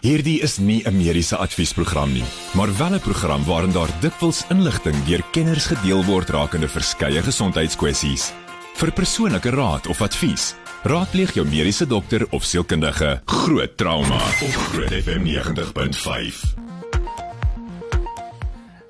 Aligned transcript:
Hierdie 0.00 0.38
is 0.40 0.56
nie 0.56 0.80
'n 0.80 0.96
mediese 0.96 1.36
adviesprogram 1.36 2.12
nie, 2.12 2.24
maar 2.56 2.72
wel 2.78 2.94
'n 2.94 3.00
program 3.00 3.44
waarin 3.44 3.72
daar 3.72 4.00
dikwels 4.00 4.44
inligting 4.48 4.96
deur 5.04 5.22
kenners 5.30 5.66
gedeel 5.66 6.04
word 6.04 6.28
rakende 6.30 6.68
verskeie 6.68 7.22
gesondheidskwessies. 7.22 8.32
Vir 8.74 8.92
persoonlike 8.92 9.50
raad 9.50 9.86
of 9.86 10.00
advies, 10.00 10.54
raadpleeg 10.84 11.34
jou 11.34 11.46
mediese 11.46 11.86
dokter 11.86 12.26
of 12.30 12.44
sielkundige. 12.44 13.20
Groot 13.24 13.76
trauma 13.76 14.16
op 14.16 14.54
Groot 14.72 14.92
FM 15.04 15.22
90.5. 15.22 16.54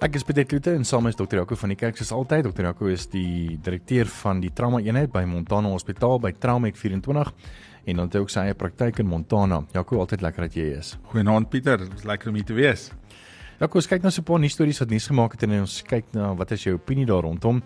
Ek 0.00 0.14
is 0.14 0.22
Pieter 0.22 0.44
Kloete 0.44 0.70
en 0.70 0.84
saam 0.84 1.06
is 1.06 1.16
dokter 1.16 1.38
Jaco 1.38 1.56
van 1.56 1.68
die 1.68 1.76
kerk 1.76 1.96
soos 1.96 2.12
altyd. 2.12 2.44
Dokter 2.44 2.64
Jaco 2.64 2.86
is 2.86 3.06
die 3.06 3.58
direkteur 3.62 4.06
van 4.06 4.40
die 4.40 4.52
trauma 4.52 4.78
eenheid 4.78 5.10
by 5.12 5.24
Montana 5.24 5.68
Hospitaal 5.68 6.20
by 6.20 6.32
Traumac 6.38 6.76
24 6.76 7.32
en 7.90 8.00
dan 8.00 8.08
het 8.08 8.16
hy 8.16 8.22
ook 8.24 8.32
sy 8.32 8.46
eie 8.46 8.56
praktyk 8.58 8.98
in 9.02 9.08
Montana. 9.10 9.60
Jaco, 9.74 9.98
altyd 10.02 10.22
lekker 10.24 10.46
dat 10.46 10.56
jy 10.56 10.66
is. 10.78 10.96
Goeienaand 11.12 11.50
Pieter, 11.50 11.78
dit 11.82 11.94
is 11.98 12.06
lekker 12.08 12.30
om 12.30 12.38
hier 12.38 12.46
te 12.46 12.56
wees. 12.56 12.90
Jaco, 13.60 13.80
ons 13.80 13.88
kyk 13.90 14.02
nou 14.02 14.12
so 14.12 14.22
'n 14.22 14.24
paar 14.24 14.40
nuus 14.40 14.52
stories 14.52 14.78
wat 14.78 14.90
nuus 14.90 15.06
gemaak 15.06 15.32
het 15.32 15.42
en 15.42 15.60
ons 15.60 15.82
kyk 15.82 16.12
na 16.12 16.34
wat 16.34 16.50
is 16.50 16.64
jou 16.64 16.74
opinie 16.74 17.06
daar 17.06 17.22
rondom. 17.22 17.62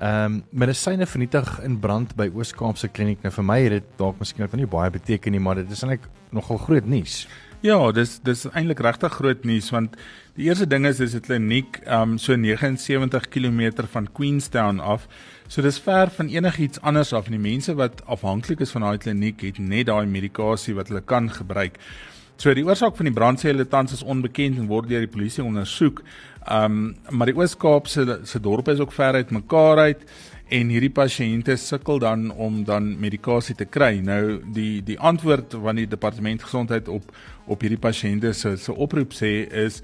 Ehm 0.00 0.24
um, 0.24 0.42
medisyne 0.50 1.06
vernietig 1.06 1.60
in 1.62 1.78
brand 1.78 2.14
by 2.16 2.30
Oos-Kaapse 2.34 2.88
kliniek. 2.88 3.22
Nou 3.22 3.32
vir 3.32 3.44
my 3.44 3.60
het 3.60 3.70
dit 3.70 3.84
dalk 3.96 4.18
miskien 4.18 4.42
net 4.42 4.52
nie 4.52 4.66
baie 4.66 4.90
beteken 4.90 5.32
nie, 5.32 5.40
maar 5.40 5.54
dit 5.54 5.70
is 5.70 5.82
eintlik 5.82 6.08
nogal 6.30 6.58
groot 6.58 6.86
nuus. 6.86 7.28
Ja, 7.62 7.76
dis 7.94 8.16
dis 8.26 8.40
eintlik 8.50 8.80
regtig 8.82 9.12
groot 9.20 9.44
nuus 9.46 9.68
want 9.70 9.92
die 10.34 10.48
eerste 10.48 10.66
ding 10.66 10.82
is 10.88 10.96
dis 10.98 11.14
'n 11.14 11.22
kliniek 11.22 11.78
um 11.86 12.18
so 12.18 12.34
79 12.34 13.28
km 13.28 13.86
van 13.86 14.08
Queenstown 14.12 14.80
af. 14.80 15.06
So 15.46 15.62
dis 15.62 15.78
ver 15.78 16.10
van 16.10 16.26
enigiets 16.26 16.80
anders 16.80 17.12
af 17.12 17.26
en 17.26 17.38
die 17.38 17.50
mense 17.50 17.74
wat 17.74 18.02
afhanklik 18.06 18.60
is 18.60 18.70
van 18.70 18.82
daai 18.82 18.98
kliniek 18.98 19.40
het 19.42 19.58
net 19.58 19.86
daai 19.86 20.06
medikasie 20.06 20.74
wat 20.74 20.88
hulle 20.88 21.02
kan 21.02 21.30
gebruik. 21.30 21.78
So 22.36 22.52
die 22.54 22.64
oorsaak 22.64 22.96
van 22.96 23.04
die 23.04 23.14
brand 23.14 23.38
sê 23.38 23.52
hulle 23.52 23.68
tans 23.68 23.92
is 23.92 24.02
onbekend 24.02 24.58
en 24.58 24.66
word 24.66 24.88
deur 24.88 25.06
die 25.06 25.14
polisie 25.14 25.44
ondersoek. 25.44 26.02
Um 26.50 26.96
maar 27.10 27.26
die 27.26 27.36
Oos-Kaap 27.36 27.86
se 27.86 28.18
se 28.24 28.40
dorpe 28.40 28.72
is 28.72 28.80
ook 28.80 28.92
ver 28.92 29.14
uit 29.14 29.30
mekaar 29.30 29.78
uit 29.78 30.02
en 30.52 30.68
hierdie 30.68 30.92
pasiënte 30.92 31.54
sukkel 31.56 32.00
dan 32.02 32.26
om 32.30 32.60
dan 32.68 32.90
medikasie 33.00 33.54
te 33.56 33.64
kry. 33.64 33.96
Nou 34.04 34.40
die 34.52 34.82
die 34.84 34.98
antwoord 35.00 35.56
van 35.64 35.80
die 35.80 35.88
departement 35.88 36.44
gesondheid 36.44 36.90
op 36.92 37.08
op 37.50 37.64
hierdie 37.64 37.80
pasiënte 37.80 38.34
se 38.36 38.56
se 38.60 38.72
oproep 38.72 39.16
sê 39.16 39.32
is 39.64 39.80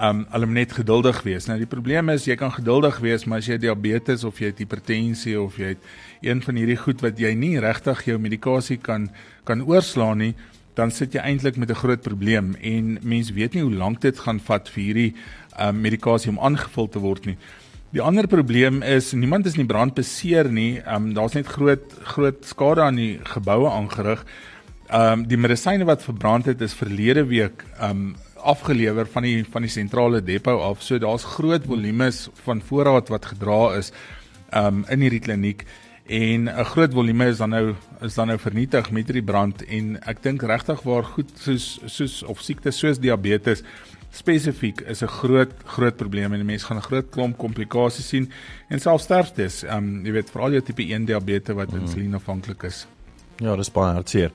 um 0.00 0.24
hulle 0.32 0.48
moet 0.48 0.60
net 0.60 0.72
geduldig 0.76 1.20
wees. 1.24 1.46
Nou 1.48 1.58
die 1.60 1.68
probleem 1.68 2.08
is 2.12 2.26
jy 2.28 2.36
kan 2.36 2.52
geduldig 2.52 2.98
wees, 3.04 3.24
maar 3.24 3.44
as 3.44 3.50
jy 3.50 3.58
diabetes 3.60 4.24
of 4.24 4.40
jy 4.40 4.50
het 4.52 4.60
hipertensie 4.64 5.36
of 5.40 5.58
jy 5.60 5.74
het 5.74 5.84
een 6.24 6.40
van 6.44 6.60
hierdie 6.60 6.78
goed 6.80 7.04
wat 7.04 7.20
jy 7.20 7.34
nie 7.36 7.56
regtig 7.60 8.04
jou 8.08 8.18
medikasie 8.20 8.80
kan 8.80 9.10
kan 9.44 9.62
oorslaan 9.68 10.24
nie, 10.24 10.34
dan 10.76 10.90
sit 10.90 11.14
jy 11.14 11.20
eintlik 11.20 11.56
met 11.56 11.70
'n 11.70 11.82
groot 11.82 12.02
probleem 12.02 12.56
en 12.60 12.98
mense 13.02 13.32
weet 13.32 13.54
nie 13.54 13.62
hoe 13.62 13.72
lank 13.84 14.00
dit 14.00 14.18
gaan 14.18 14.40
vat 14.40 14.68
vir 14.68 14.82
hierdie 14.82 15.14
um 15.60 15.80
medikasie 15.80 16.30
om 16.30 16.40
aangevul 16.40 16.88
te 16.88 16.98
word 16.98 17.26
nie. 17.26 17.36
Die 17.96 18.02
ander 18.04 18.26
probleem 18.28 18.82
is 18.84 19.14
niemand 19.16 19.46
is 19.48 19.54
in 19.56 19.62
die 19.62 19.70
brand 19.70 19.94
beseer 19.96 20.50
nie. 20.52 20.82
Um 20.84 21.14
daar's 21.16 21.32
net 21.32 21.46
groot 21.48 21.94
groot 22.04 22.42
skade 22.44 22.82
aan 22.84 22.98
die 23.00 23.14
geboue 23.24 23.70
aangerig. 23.72 24.20
Um 24.92 25.22
die 25.24 25.38
medisyne 25.40 25.86
wat 25.88 26.04
verbrand 26.04 26.50
het 26.50 26.60
is 26.60 26.76
verlede 26.76 27.24
week 27.30 27.64
um 27.80 28.10
afgelewer 28.36 29.08
van 29.14 29.24
die 29.24 29.46
van 29.48 29.64
die 29.64 29.72
sentrale 29.72 30.20
depo 30.20 30.58
af. 30.66 30.84
So 30.84 31.00
daar's 31.00 31.24
groot 31.38 31.64
volumes 31.64 32.26
van 32.44 32.60
voorraad 32.60 33.08
wat 33.08 33.32
gedra 33.32 33.78
is 33.78 33.94
um 34.52 34.84
in 34.92 35.00
hierdie 35.00 35.24
kliniek 35.24 35.64
en 36.04 36.50
'n 36.52 36.64
groot 36.64 36.92
volume 36.92 37.32
is 37.32 37.38
dan 37.38 37.50
nou 37.50 37.74
is 38.02 38.14
dan 38.14 38.26
nou 38.26 38.38
vernietig 38.38 38.90
met 38.90 39.06
hierdie 39.06 39.24
brand 39.24 39.64
en 39.64 39.96
ek 40.04 40.22
dink 40.22 40.42
regtig 40.42 40.82
waar 40.82 41.04
goed 41.04 41.32
soos 41.34 41.80
soos 41.86 42.22
of 42.22 42.40
siektes 42.40 42.78
soos 42.78 43.00
diabetes 43.00 43.64
spesifiek 44.16 44.80
is 44.80 45.02
'n 45.02 45.12
groot 45.20 45.52
groot 45.64 45.96
probleem 45.96 46.32
en 46.32 46.46
mense 46.46 46.66
gaan 46.66 46.78
'n 46.78 46.88
groot 46.88 47.10
klomp 47.10 47.36
komplikasies 47.38 48.08
sien 48.08 48.30
en 48.68 48.80
selfs 48.80 49.04
sterftes. 49.04 49.62
Um 49.62 50.04
jy 50.04 50.12
weet 50.12 50.30
veral 50.30 50.50
jou 50.50 50.62
tipe 50.62 50.82
1 50.82 51.04
diabetes 51.04 51.54
wat 51.54 51.72
mm. 51.72 51.80
insulienafhanklik 51.80 52.62
is. 52.62 52.86
Ja, 53.36 53.56
dis 53.56 53.72
baie 53.72 53.92
hartseer. 53.92 54.32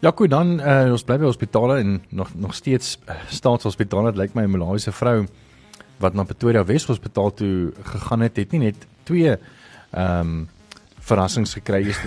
Ja, 0.00 0.12
goed, 0.16 0.30
dan 0.30 0.60
uh, 0.60 0.90
ons 0.90 1.04
bly 1.04 1.18
by 1.18 1.24
hospitale 1.24 1.78
en 1.78 2.02
nog 2.08 2.30
nog 2.34 2.54
steeds 2.54 2.98
uh, 3.08 3.14
staatshospitale. 3.28 4.12
Dit 4.12 4.20
lyk 4.20 4.34
my 4.34 4.42
'n 4.42 4.50
Malawiese 4.50 4.92
vrou 4.92 5.26
wat 6.00 6.14
na 6.14 6.24
Pretoria 6.24 6.64
Wes 6.64 6.86
Hospitaal 6.88 7.34
toe 7.34 7.72
gegaan 7.82 8.20
het, 8.20 8.36
het 8.36 8.50
nie 8.52 8.60
net 8.60 8.86
twee 9.04 9.36
ehm 9.90 10.20
um, 10.20 10.48
verrassings 11.10 11.54
gekry 11.58 11.82
is 11.90 11.98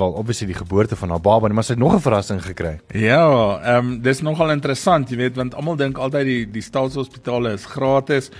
wel 0.00 0.16
obviously 0.18 0.48
die 0.50 0.58
geboorte 0.58 0.96
van 0.96 1.12
haar 1.14 1.22
baba, 1.22 1.48
maar 1.48 1.66
sy 1.66 1.74
het 1.74 1.82
nog 1.82 1.94
'n 1.94 2.04
verrassing 2.04 2.42
gekry. 2.42 2.78
Ja, 2.92 3.60
ehm 3.62 3.86
um, 3.86 4.02
dis 4.02 4.22
nogal 4.22 4.50
interessant, 4.50 5.10
jy 5.10 5.16
weet, 5.16 5.36
want 5.36 5.54
almal 5.54 5.76
dink 5.76 5.98
altyd 5.98 6.26
die 6.26 6.44
die 6.50 6.62
staatshospitale 6.62 7.52
is 7.52 7.66
gratis. 7.66 8.30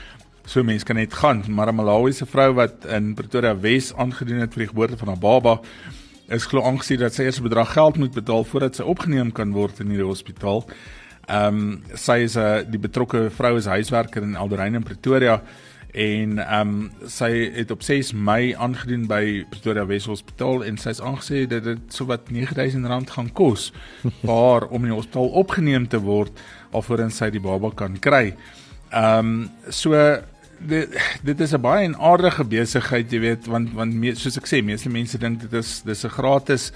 So 0.46 0.62
mense 0.62 0.84
kan 0.84 0.96
net 0.96 1.14
gaan, 1.14 1.44
maar 1.48 1.68
'n 1.68 1.74
Malawiese 1.74 2.26
vrou 2.26 2.54
wat 2.54 2.84
in 2.86 3.14
Pretoria 3.14 3.56
Wes 3.60 3.94
aangedoen 3.94 4.40
het 4.40 4.54
vir 4.54 4.64
die 4.64 4.72
geboorte 4.72 4.96
van 4.96 5.08
haar 5.08 5.18
baba, 5.18 5.60
is 6.28 6.46
glo 6.46 6.62
aangesien 6.62 7.00
dat 7.00 7.14
sy 7.14 7.22
eers 7.22 7.38
'n 7.38 7.48
bedrag 7.48 7.72
geld 7.72 7.96
moet 7.96 8.14
betaal 8.14 8.44
voordat 8.44 8.76
sy 8.76 8.82
opgeneem 8.82 9.32
kan 9.32 9.52
word 9.52 9.80
in 9.80 9.88
hierdie 9.88 10.06
hospitaal. 10.06 10.64
Ehm 11.28 11.46
um, 11.46 11.82
sy 11.94 12.22
is 12.22 12.36
'n 12.36 12.40
uh, 12.40 12.62
die 12.70 12.78
betrokke 12.78 13.30
vrou 13.30 13.56
is 13.56 13.66
huiswerker 13.66 14.22
in 14.22 14.36
Alderrein 14.36 14.74
in 14.74 14.82
Pretoria 14.82 15.42
en 15.92 16.38
ehm 16.38 16.68
um, 16.68 16.90
sy 17.08 17.30
het 17.54 17.70
op 17.70 17.82
6 17.82 18.12
Mei 18.12 18.54
aangedoen 18.54 19.06
by 19.06 19.44
Pretoria 19.50 19.86
Wes 19.86 20.06
Hospitaal 20.06 20.64
en 20.64 20.78
sy 20.78 20.94
is 20.96 21.00
aangesê 21.00 21.46
dat 21.50 21.64
dit 21.64 21.94
sowat 21.94 22.28
R9000 22.32 23.12
gaan 23.14 23.32
kos 23.32 23.72
vir 24.22 24.68
om 24.68 24.84
in 24.84 24.90
die 24.90 24.96
hospitaal 24.96 25.32
opgeneem 25.42 25.88
te 25.88 26.00
word 26.02 26.32
alvorens 26.72 27.16
sy 27.16 27.30
die 27.30 27.42
baba 27.42 27.70
kan 27.70 27.98
kry. 28.00 28.34
Ehm 28.92 29.18
um, 29.18 29.50
so 29.70 29.94
dit 30.58 30.98
dit 31.22 31.40
is 31.40 31.52
'n 31.52 31.60
baie 31.60 31.96
aardige 31.96 32.44
besigheid, 32.44 33.12
jy 33.12 33.20
weet, 33.20 33.46
want 33.46 33.72
want 33.72 33.94
me, 33.94 34.14
soos 34.14 34.36
ek 34.36 34.46
sê, 34.46 34.62
meeste 34.62 34.88
mense 34.88 35.18
dink 35.18 35.40
dit 35.40 35.52
is 35.52 35.82
dis 35.82 36.04
'n 36.04 36.10
gratis 36.10 36.72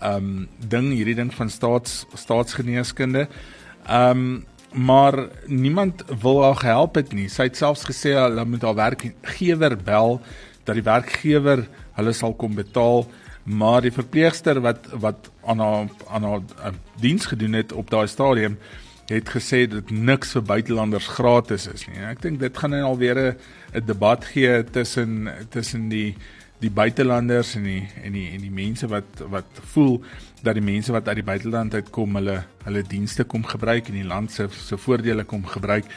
ehm 0.00 0.16
um, 0.16 0.48
ding 0.68 0.92
hierdie 0.92 1.14
ding 1.14 1.34
van 1.34 1.50
staats 1.50 2.06
staatsgeneeskunde. 2.14 3.28
Ehm 3.86 4.10
um, 4.10 4.44
maar 4.72 5.28
niemand 5.46 6.04
wil 6.20 6.42
haar 6.42 6.56
gehelp 6.56 6.94
het 6.94 7.12
nie. 7.12 7.28
Sy 7.28 7.48
het 7.48 7.56
selfs 7.56 7.84
gesê 7.88 8.14
hulle 8.14 8.44
moet 8.44 8.62
haar 8.62 8.78
werkgewer 8.78 9.76
bel 9.76 10.20
dat 10.64 10.74
die 10.78 10.86
werkgewer 10.86 11.64
hulle 11.96 12.12
sal 12.12 12.34
kom 12.38 12.54
betaal, 12.54 13.06
maar 13.44 13.82
die 13.82 13.94
verpleegster 13.94 14.60
wat 14.60 14.86
wat 15.02 15.30
aan 15.48 15.58
haar 15.58 15.88
aan 16.08 16.28
haar 16.28 16.42
uh, 16.60 16.72
diens 17.00 17.26
gedoen 17.26 17.56
het 17.58 17.72
op 17.72 17.90
daai 17.90 18.06
stadium 18.06 18.58
het 19.10 19.30
gesê 19.34 19.64
dat 19.66 19.90
niks 19.90 20.36
vir 20.36 20.42
buitelanders 20.46 21.08
gratis 21.10 21.66
is 21.66 21.86
nie. 21.88 21.98
Ek 22.06 22.20
dink 22.22 22.38
dit 22.38 22.58
gaan 22.58 22.70
nou 22.70 22.82
alweer 22.92 23.18
'n 23.74 23.86
debat 23.86 24.24
gee 24.24 24.64
tussen 24.64 25.28
tussen 25.50 25.88
die 25.88 26.16
die 26.60 26.70
buitelanders 26.70 27.54
en 27.56 27.64
die 27.64 27.82
en 28.04 28.12
die 28.12 28.28
en 28.34 28.40
die 28.44 28.52
mense 28.52 28.88
wat 28.90 29.22
wat 29.32 29.60
voel 29.72 30.00
dat 30.44 30.56
die 30.56 30.64
mense 30.64 30.92
wat 30.92 31.08
uit 31.08 31.20
die 31.20 31.26
buiteland 31.26 31.74
uitkom 31.74 32.18
hulle 32.20 32.40
hulle 32.64 32.82
dienste 32.88 33.24
kom 33.24 33.44
gebruik 33.44 33.88
en 33.88 34.00
die 34.00 34.08
land 34.08 34.32
se 34.32 34.48
se 34.52 34.76
voordele 34.76 35.24
kom 35.24 35.46
gebruik. 35.46 35.88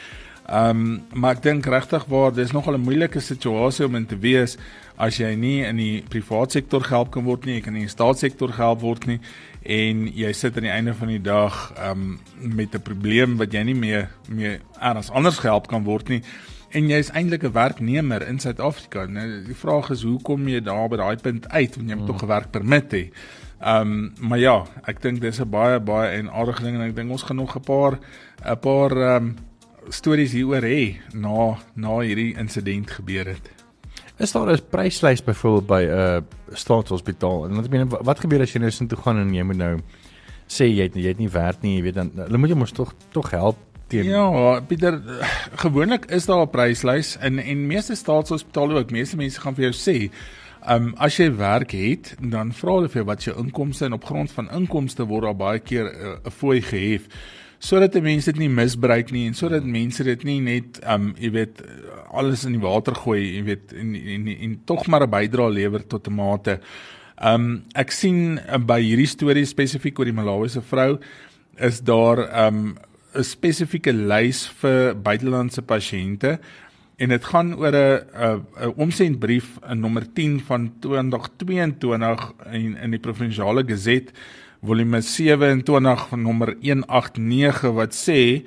Ehm 0.44 0.80
um, 0.80 1.20
maar 1.20 1.38
ek 1.38 1.42
dink 1.42 1.66
regtig 1.66 2.04
waar 2.12 2.32
dis 2.32 2.52
nogal 2.52 2.76
'n 2.76 2.84
moeilike 2.84 3.20
situasie 3.20 3.86
om 3.86 3.94
in 3.94 4.06
te 4.06 4.18
wees 4.18 4.58
as 4.96 5.16
jy 5.16 5.34
nie 5.34 5.64
in 5.64 5.76
die 5.76 6.02
private 6.08 6.50
sektor 6.50 6.80
gehelp 6.80 7.10
kan 7.10 7.24
word 7.24 7.46
nie, 7.46 7.54
jy 7.54 7.60
kan 7.60 7.72
nie 7.72 7.80
in 7.80 7.88
die 7.88 7.96
staatssektor 7.96 8.52
gehelp 8.52 8.80
word 8.80 9.06
nie 9.06 9.20
en 9.62 10.06
jy 10.06 10.32
sit 10.32 10.56
aan 10.56 10.68
die 10.68 10.74
einde 10.74 10.94
van 10.94 11.08
die 11.08 11.22
dag 11.22 11.72
um, 11.90 12.20
met 12.36 12.74
'n 12.74 12.82
probleem 12.82 13.36
wat 13.36 13.52
jy 13.52 13.62
nie 13.62 13.74
meer 13.74 14.10
meer 14.28 14.60
anders 14.78 15.10
anders 15.10 15.38
gehelp 15.38 15.66
kan 15.66 15.84
word 15.84 16.08
nie 16.08 16.22
en 16.74 16.90
jy 16.90 16.98
is 16.98 17.10
eintlik 17.14 17.44
'n 17.46 17.52
werknemer 17.54 18.26
in 18.26 18.38
Suid-Afrika. 18.38 19.06
Nou 19.06 19.42
die 19.46 19.54
vraag 19.54 19.90
is 19.90 20.02
hoe 20.02 20.20
kom 20.22 20.48
jy 20.48 20.60
daar 20.60 20.88
by 20.88 20.96
daai 20.96 21.16
punt 21.16 21.48
uit 21.48 21.76
want 21.76 21.88
jy 21.88 21.96
moet 21.96 22.08
hmm. 22.08 22.18
tog 22.18 22.22
'n 22.22 22.26
werkpermit 22.26 22.92
hê. 22.92 23.04
Ehm 23.60 23.80
um, 23.80 24.12
maar 24.28 24.38
ja, 24.38 24.64
ek 24.84 25.02
dink 25.02 25.20
dis 25.20 25.40
'n 25.40 25.50
baie 25.50 25.80
baie 25.80 26.18
en 26.18 26.30
aardige 26.30 26.62
ding 26.62 26.76
en 26.76 26.88
ek 26.88 26.96
dink 26.96 27.10
ons 27.10 27.22
gaan 27.22 27.36
nog 27.36 27.56
'n 27.56 27.60
paar 27.60 27.98
'n 28.44 28.58
paar 28.58 28.90
ehm 28.90 29.24
um, 29.24 29.36
stories 29.88 30.32
hieroor 30.32 30.62
hê 30.62 30.96
na 31.12 31.56
na 31.74 31.98
hierdie 32.00 32.36
insident 32.36 32.90
gebeur 32.90 33.26
het. 33.26 33.50
Is 34.18 34.32
daar 34.32 34.50
'n 34.50 34.60
pryslys 34.70 35.24
byvoorbeeld 35.24 35.66
by 35.66 35.82
'n 35.82 35.90
uh, 35.90 36.20
staatshospitaal? 36.52 37.48
En 37.48 37.54
wat 37.54 37.70
meen 37.70 37.88
wat 37.88 38.20
gebeur 38.20 38.40
as 38.40 38.52
jy 38.52 38.60
nou 38.60 38.70
sin 38.70 38.86
toe 38.88 38.98
gaan 38.98 39.18
en 39.18 39.34
jy 39.34 39.42
moet 39.42 39.56
nou 39.56 39.78
sê 40.46 40.64
jy 40.64 40.82
het 40.82 40.94
jy 40.94 41.08
het 41.08 41.18
nie 41.18 41.30
werk 41.30 41.62
nie, 41.62 41.76
jy 41.76 41.82
weet 41.82 41.94
dan 41.94 42.10
hulle 42.14 42.38
moet 42.38 42.48
jou 42.48 42.58
mos 42.58 42.72
tog 42.72 42.94
tog 43.12 43.30
help 43.30 43.56
teen 43.94 44.10
Ja, 44.10 44.60
Pieter, 44.68 45.00
gewoonlik 45.62 46.08
is 46.10 46.26
daar 46.26 46.44
'n 46.44 46.50
pryslys 46.50 47.16
in 47.22 47.38
en 47.38 47.66
meeste 47.66 47.94
staatshospitale 47.94 48.80
ook 48.82 48.90
meeste 48.90 49.16
mense 49.16 49.40
gaan 49.40 49.54
vir 49.54 49.70
jou 49.70 49.76
sê 49.76 50.10
Um 50.64 50.94
as 50.96 51.18
jy 51.20 51.28
werk 51.36 51.74
het, 51.76 52.14
dan 52.24 52.52
vra 52.56 52.78
hulle 52.78 52.88
vir 52.88 53.02
jou 53.02 53.08
wat 53.08 53.24
jou 53.26 53.34
inkomste 53.36 53.84
en 53.84 53.92
op 53.92 54.04
grond 54.08 54.32
van 54.32 54.48
inkomste 54.48 55.04
word 55.04 55.26
daar 55.28 55.36
baie 55.36 55.60
keer 55.60 55.90
uh, 55.92 56.16
'n 56.24 56.30
fooi 56.30 56.60
gehef 56.62 57.08
sodat 57.64 57.96
mense 58.02 58.32
dit 58.32 58.40
nie 58.42 58.48
misbruik 58.48 59.12
nie 59.12 59.26
en 59.26 59.34
sodat 59.34 59.64
mense 59.64 60.04
dit 60.04 60.24
nie 60.24 60.40
net 60.40 60.80
um 60.88 61.14
jy 61.18 61.30
weet 61.30 61.62
alles 62.12 62.44
in 62.44 62.52
die 62.52 62.62
water 62.62 62.94
gooi 62.94 63.20
jy 63.20 63.42
weet 63.44 63.72
en 63.72 63.94
en, 63.94 64.26
en, 64.26 64.40
en 64.46 64.56
tog 64.64 64.86
maar 64.86 65.06
'n 65.06 65.10
bydrae 65.10 65.52
lewer 65.52 65.86
tot 65.86 66.08
'n 66.08 66.14
mate. 66.14 66.60
Um 67.22 67.64
ek 67.74 67.90
sien 67.90 68.38
uh, 68.38 68.58
by 68.58 68.80
hierdie 68.80 69.06
storie 69.06 69.46
spesifiek 69.46 69.98
oor 69.98 70.04
die 70.04 70.16
Malawiese 70.16 70.62
vrou 70.62 70.98
is 71.56 71.80
daar 71.80 72.46
um 72.46 72.76
'n 73.14 73.24
spesifieke 73.24 73.92
lys 73.92 74.48
vir 74.60 74.94
buitelandse 74.94 75.62
pasiënte 75.62 76.38
en 76.96 77.08
dit 77.08 77.24
gaan 77.24 77.54
oor 77.54 77.74
'n 77.74 78.00
'n 78.60 78.72
omsendbrief 78.76 79.58
in 79.70 79.80
nommer 79.80 80.12
10 80.12 80.40
van 80.40 80.72
2022 80.80 82.32
in 82.52 82.76
in 82.76 82.90
die 82.90 83.00
provinsiale 83.00 83.64
gazette 83.66 84.12
volume 84.62 85.00
27 85.00 86.08
van 86.08 86.22
nommer 86.22 86.56
189 86.60 87.72
wat 87.72 87.94
sê 87.94 88.42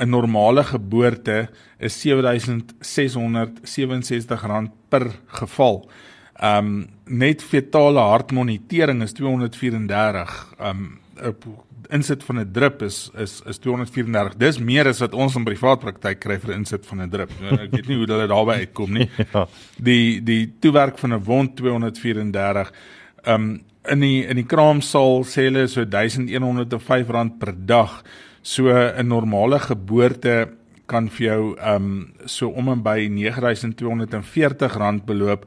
'n 0.00 0.08
normale 0.08 0.64
geboorte 0.64 1.48
is 1.78 2.06
R7667 2.06 4.70
per 4.88 5.10
geval. 5.26 5.90
Um 6.42 6.86
net 7.04 7.42
fetale 7.42 8.00
hartmonitering 8.00 9.02
is 9.02 9.12
234. 9.12 10.54
Um 10.58 10.68
'n 10.68 11.03
insit 11.90 12.24
van 12.24 12.38
'n 12.38 12.52
drip 12.52 12.82
is 12.82 13.10
is 13.16 13.42
is 13.46 13.58
234. 13.58 14.36
Dis 14.36 14.58
meer 14.58 14.86
as 14.86 14.98
wat 14.98 15.14
ons 15.14 15.34
in 15.34 15.44
privaat 15.44 15.80
praktyk 15.80 16.20
kry 16.20 16.38
vir 16.38 16.54
insit 16.54 16.86
van 16.86 17.00
'n 17.02 17.10
drip. 17.10 17.30
Ek 17.50 17.70
weet 17.70 17.88
nie 17.88 17.96
hoe 17.96 18.06
hulle 18.06 18.26
daarby 18.26 18.52
uitkom 18.52 18.92
nie. 18.92 19.10
ja. 19.32 19.46
Die 19.78 20.22
die 20.22 20.52
toewerk 20.60 20.98
van 20.98 21.12
'n 21.12 21.24
wond 21.24 21.56
234. 21.56 22.72
Um 23.26 23.64
in 23.88 24.00
die 24.00 24.26
in 24.26 24.36
die 24.36 24.46
kraamsaal 24.46 25.24
sê 25.24 25.42
hulle 25.44 25.68
so 25.68 25.84
R1105 25.84 27.38
per 27.38 27.54
dag. 27.66 28.02
So 28.42 28.68
'n 28.68 29.06
normale 29.06 29.58
geboorte 29.58 30.48
kan 30.86 31.08
vir 31.08 31.26
jou 31.26 31.56
um 31.74 32.12
so 32.24 32.48
om 32.48 32.68
en 32.68 32.82
by 32.82 33.08
R9240 33.08 35.04
beloop. 35.04 35.46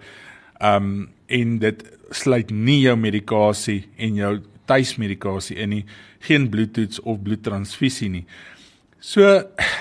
Um 0.62 1.10
en 1.28 1.60
dit 1.60 1.84
sluit 2.10 2.52
nie 2.52 2.82
jou 2.82 2.96
medikasie 2.96 3.86
en 3.98 4.16
jou 4.16 4.42
tuismedikasie 4.68 5.58
in 5.64 5.70
nie, 5.70 5.86
geen 6.28 6.50
bloedtoets 6.50 7.02
of 7.02 7.22
bloedtransfusie 7.24 8.10
nie. 8.10 8.26
So 9.00 9.24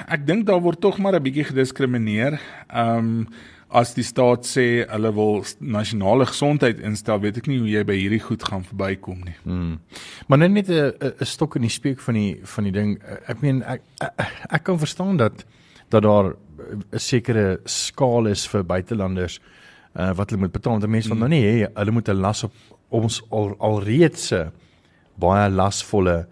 ek 0.07 0.27
dink 0.29 0.47
daar 0.47 0.61
word 0.63 0.81
tog 0.81 0.99
maar 0.99 1.17
'n 1.17 1.23
bietjie 1.23 1.51
gediskrimineer. 1.51 2.41
Um 2.71 3.29
as 3.69 3.95
die 3.97 4.05
staat 4.07 4.47
sê 4.47 4.87
hulle 4.87 5.11
wil 5.15 5.43
nasionale 5.59 6.27
gesondheid 6.31 6.79
instel, 6.87 7.19
weet 7.21 7.41
ek 7.43 7.49
nie 7.51 7.59
hoe 7.59 7.69
jy 7.69 7.83
by 7.85 7.97
hierdie 7.99 8.23
goed 8.23 8.45
gaan 8.47 8.63
verbykom 8.65 9.25
nie. 9.27 9.35
Hmm. 9.43 9.81
Maar 10.29 10.39
net 10.39 10.51
net 10.51 10.69
'n 10.69 10.93
'n 11.21 11.25
stok 11.25 11.57
in 11.57 11.63
die 11.63 11.71
speek 11.71 12.01
van 12.01 12.15
die 12.15 12.41
van 12.45 12.65
die 12.65 12.73
ding. 12.73 13.03
Ek 13.29 13.43
meen 13.43 13.63
ek 13.63 13.83
ek, 14.01 14.33
ek 14.51 14.63
kan 14.65 14.79
verstaan 14.79 15.17
dat 15.17 15.45
dat 15.91 16.03
daar 16.03 16.37
'n 16.93 16.99
sekere 16.99 17.61
skaal 17.65 18.27
is 18.27 18.47
vir 18.47 18.63
buitelanders 18.65 19.41
uh, 19.99 20.13
wat 20.15 20.31
hulle 20.31 20.43
moet 20.43 20.53
betaal. 20.53 20.79
Want 20.79 20.89
mense 20.89 21.09
hmm. 21.11 21.19
nou 21.19 21.29
nie 21.29 21.43
hê 21.43 21.69
hulle 21.75 21.91
moet 21.91 22.09
'n 22.09 22.21
las 22.21 22.45
op 22.45 22.53
ons 22.89 23.23
al 23.31 23.57
alreeds 23.59 24.33
baie 25.21 25.49
lasvolle 25.51 26.27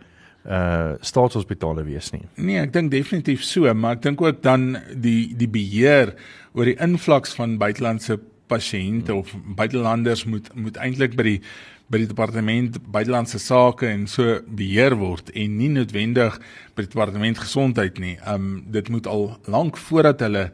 uh 0.44 0.92
staatshospitale 1.00 1.86
wees 1.86 2.10
nie. 2.12 2.26
Nee, 2.36 2.60
ek 2.60 2.72
dink 2.74 2.90
definitief 2.92 3.44
so, 3.48 3.64
maar 3.72 3.96
ek 3.96 4.02
dink 4.04 4.20
ook 4.20 4.42
dan 4.44 4.74
die 4.92 5.32
die 5.40 5.48
beheer 5.48 6.12
oor 6.52 6.68
die 6.68 6.76
invloeks 6.84 7.32
van 7.38 7.56
buitelandse 7.60 8.18
pasiënte 8.52 9.14
of 9.14 9.32
buitelanders 9.56 10.26
moet 10.28 10.50
moet 10.54 10.76
eintlik 10.76 11.16
by 11.16 11.24
die 11.30 11.38
by 11.92 12.00
die 12.00 12.08
departement 12.08 12.78
buitelandse 12.92 13.38
sake 13.42 13.86
en 13.90 14.06
so 14.08 14.38
beheer 14.56 14.96
word 14.96 15.28
en 15.36 15.56
nie 15.58 15.68
noodwendig 15.72 16.38
by 16.74 16.84
die 16.86 16.90
departement 16.90 17.40
gesondheid 17.42 18.00
nie. 18.00 18.14
Um 18.30 18.64
dit 18.72 18.88
moet 18.92 19.08
al 19.10 19.26
lank 19.52 19.76
voordat 19.80 20.24
hulle 20.24 20.46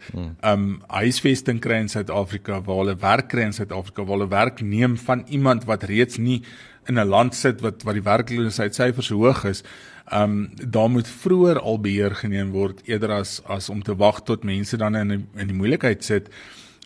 um 0.46 0.66
huisvesting 0.90 1.62
kry 1.62 1.78
in 1.84 1.92
Suid-Afrika, 1.92 2.58
waar 2.66 2.82
hulle 2.82 2.96
werk 2.98 3.30
kry 3.30 3.46
in 3.46 3.54
Suid-Afrika, 3.56 4.02
waar 4.02 4.18
hulle 4.18 4.32
werk 4.32 4.62
neem 4.62 4.98
van 4.98 5.24
iemand 5.30 5.68
wat 5.70 5.86
reeds 5.90 6.18
nie 6.18 6.42
in 6.90 6.98
'n 6.98 7.08
land 7.08 7.34
sit 7.34 7.62
wat 7.64 7.82
wat 7.86 7.94
die 7.94 8.06
werkloosheidsyfers 8.06 9.10
hoog 9.14 9.44
is, 9.44 9.62
ehm 10.10 10.22
um, 10.22 10.50
daar 10.76 10.90
moet 10.90 11.08
vroeër 11.08 11.58
al 11.60 11.78
beheer 11.80 12.14
geneem 12.14 12.50
word 12.50 12.82
eerder 12.84 13.12
as 13.20 13.40
as 13.46 13.68
om 13.70 13.82
te 13.82 13.94
wag 13.96 14.22
tot 14.22 14.44
mense 14.44 14.76
dan 14.76 14.96
in 14.96 15.10
in 15.36 15.46
die 15.46 15.56
moeilikheid 15.56 16.04
sit. 16.04 16.28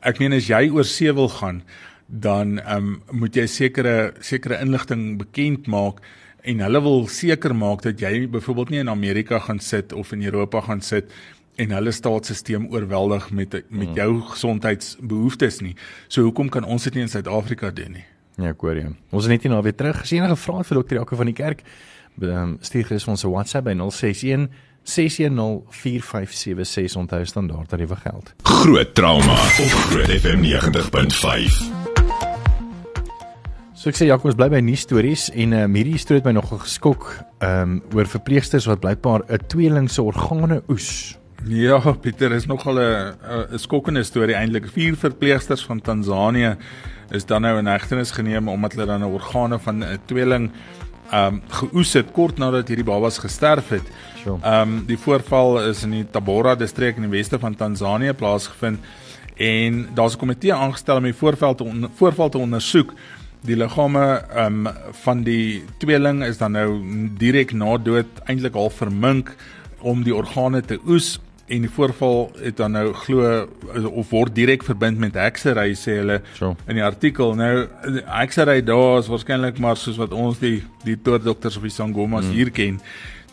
Ek 0.02 0.18
meen 0.20 0.32
as 0.32 0.48
jy 0.48 0.68
oor 0.70 0.84
see 0.84 1.12
wil 1.12 1.28
gaan, 1.28 1.62
dan 2.06 2.58
ehm 2.58 2.76
um, 2.76 3.02
moet 3.10 3.36
jy 3.36 3.46
sekere 3.46 4.12
sekere 4.20 4.60
inligting 4.60 5.18
bekend 5.18 5.66
maak 5.66 6.00
en 6.44 6.60
hulle 6.60 6.80
wil 6.84 7.06
seker 7.08 7.54
maak 7.56 7.82
dat 7.82 8.00
jy 8.00 8.28
byvoorbeeld 8.28 8.70
nie 8.70 8.82
in 8.84 8.92
Amerika 8.92 9.38
gaan 9.38 9.60
sit 9.60 9.92
of 9.92 10.12
in 10.12 10.22
Europa 10.22 10.60
gaan 10.60 10.80
sit 10.80 11.12
en 11.56 11.70
hulle 11.70 11.92
staatsstelsel 11.92 12.66
oorweldig 12.70 13.30
met 13.30 13.52
met 13.52 13.88
hmm. 13.88 13.94
jou 13.94 14.20
gesondheidsbehoeftes 14.20 15.60
nie. 15.60 15.76
So 16.08 16.22
hoekom 16.22 16.48
kan 16.48 16.64
ons 16.64 16.84
dit 16.84 16.94
nie 16.94 17.06
in 17.06 17.08
Suid-Afrika 17.08 17.70
doen 17.70 17.92
nie? 17.92 18.04
Ja, 18.36 18.50
ek 18.50 18.60
hoor 18.66 18.74
jou. 18.74 18.88
Ons 19.14 19.24
is 19.24 19.30
net 19.30 19.42
hier 19.46 19.52
na 19.52 19.60
weer 19.62 19.76
terug. 19.78 20.00
As 20.02 20.10
jy 20.10 20.18
enige 20.18 20.36
vrae 20.36 20.64
vir 20.66 20.74
dokter 20.80 20.96
Jaco 20.98 21.16
van 21.16 21.26
die 21.30 21.36
kerk, 21.38 21.62
um, 22.20 22.58
stuur 22.60 22.84
gerus 22.88 23.08
ons 23.08 23.24
'n 23.24 23.30
WhatsApp 23.30 23.64
by 23.64 23.74
061 23.74 24.48
6104576 24.84 26.96
onthou 26.96 27.24
standaard 27.24 27.68
tariewe 27.68 27.96
geld. 27.96 28.34
Groot 28.42 28.94
trauma 28.94 29.32
op 29.32 29.38
Groot 29.88 30.10
FM 30.10 30.42
90.5. 30.42 31.62
So 33.74 33.88
ek 33.88 33.96
sê 33.96 34.06
Jaco, 34.06 34.28
ons 34.28 34.36
bly 34.36 34.48
by 34.48 34.60
nuus 34.60 34.80
stories 34.80 35.30
en 35.30 35.52
um, 35.52 35.74
hierdie 35.74 35.98
storie 35.98 36.20
het 36.22 36.28
my 36.28 36.32
nogal 36.32 36.58
geskok 36.58 37.24
ehm 37.38 37.62
um, 37.62 37.82
oor 37.94 38.06
verpleegsters 38.06 38.66
wat 38.66 38.80
blykbaar 38.80 39.22
'n 39.28 39.38
tweeling 39.46 39.90
se 39.90 40.02
organe 40.02 40.62
oes. 40.68 41.18
Ja, 41.46 41.92
Pieter, 41.92 42.32
is 42.32 42.46
nogal 42.46 42.78
'n 42.78 43.14
'n 43.52 43.58
skokkende 43.58 44.02
storie 44.02 44.34
eintlik. 44.34 44.66
Vier 44.72 44.96
verpleegsters 44.96 45.64
van 45.64 45.80
Tansanië 45.80 46.56
is 47.10 47.26
dan 47.26 47.42
nou 47.42 47.58
in 47.58 47.66
hegtenis 47.66 48.10
geneem 48.10 48.48
omdat 48.48 48.72
hulle 48.72 48.86
dan 48.86 49.00
'n 49.00 49.14
organe 49.14 49.58
van 49.58 49.84
'n 49.84 49.98
tweeling 50.06 50.50
ehm 51.10 51.34
um, 51.34 51.42
geoes 51.48 51.92
het 51.92 52.12
kort 52.12 52.38
nadat 52.38 52.68
hierdie 52.68 52.84
babas 52.84 53.18
gesterf 53.18 53.68
het. 53.68 53.88
Ehm 54.24 54.60
um, 54.60 54.84
die 54.86 54.98
voorval 54.98 55.68
is 55.68 55.82
in 55.82 55.90
die 55.90 56.06
Tabora 56.10 56.54
distrik 56.54 56.96
in 56.96 57.02
die 57.02 57.10
weste 57.18 57.38
van 57.38 57.54
Tansanië 57.54 58.12
plaasgevind 58.12 58.78
en 59.36 59.88
daar's 59.94 60.14
'n 60.14 60.18
komitee 60.18 60.54
aangestel 60.54 60.96
om 60.96 61.02
die 61.02 61.14
voorval 61.14 61.54
te 61.54 61.64
on, 61.64 61.90
voorval 61.94 62.28
te 62.28 62.38
ondersoek. 62.38 62.92
Die 63.40 63.56
liggame 63.56 64.24
ehm 64.34 64.66
um, 64.66 64.72
van 64.90 65.22
die 65.22 65.64
tweeling 65.78 66.24
is 66.24 66.38
dan 66.38 66.52
nou 66.52 66.82
direk 67.18 67.52
na 67.52 67.76
dood 67.76 68.06
eintlik 68.24 68.54
al 68.54 68.70
vermink 68.70 69.36
om 69.80 70.02
die 70.02 70.14
organe 70.14 70.60
te 70.60 70.80
oes 70.86 71.20
en 71.46 71.66
die 71.66 71.70
voorval 71.70 72.30
het 72.40 72.56
dan 72.56 72.72
nou 72.72 72.86
glo 72.96 73.48
of 73.90 74.12
word 74.14 74.34
direk 74.36 74.64
verbind 74.64 74.98
met 75.02 75.16
heksery 75.18 75.74
sê 75.76 75.98
hulle 76.00 76.20
so. 76.38 76.54
in 76.68 76.78
die 76.78 76.84
artikel 76.84 77.34
nou 77.36 77.66
heksery 78.08 78.62
daar 78.64 79.02
is 79.02 79.10
waarskynlik 79.12 79.60
maar 79.60 79.76
soos 79.76 80.00
wat 80.00 80.16
ons 80.16 80.40
die 80.40 80.62
die 80.86 80.96
toordokters 80.96 81.58
of 81.60 81.66
die 81.68 81.74
sangomas 81.74 82.30
mm. 82.30 82.36
hier 82.38 82.52
ken 82.54 82.80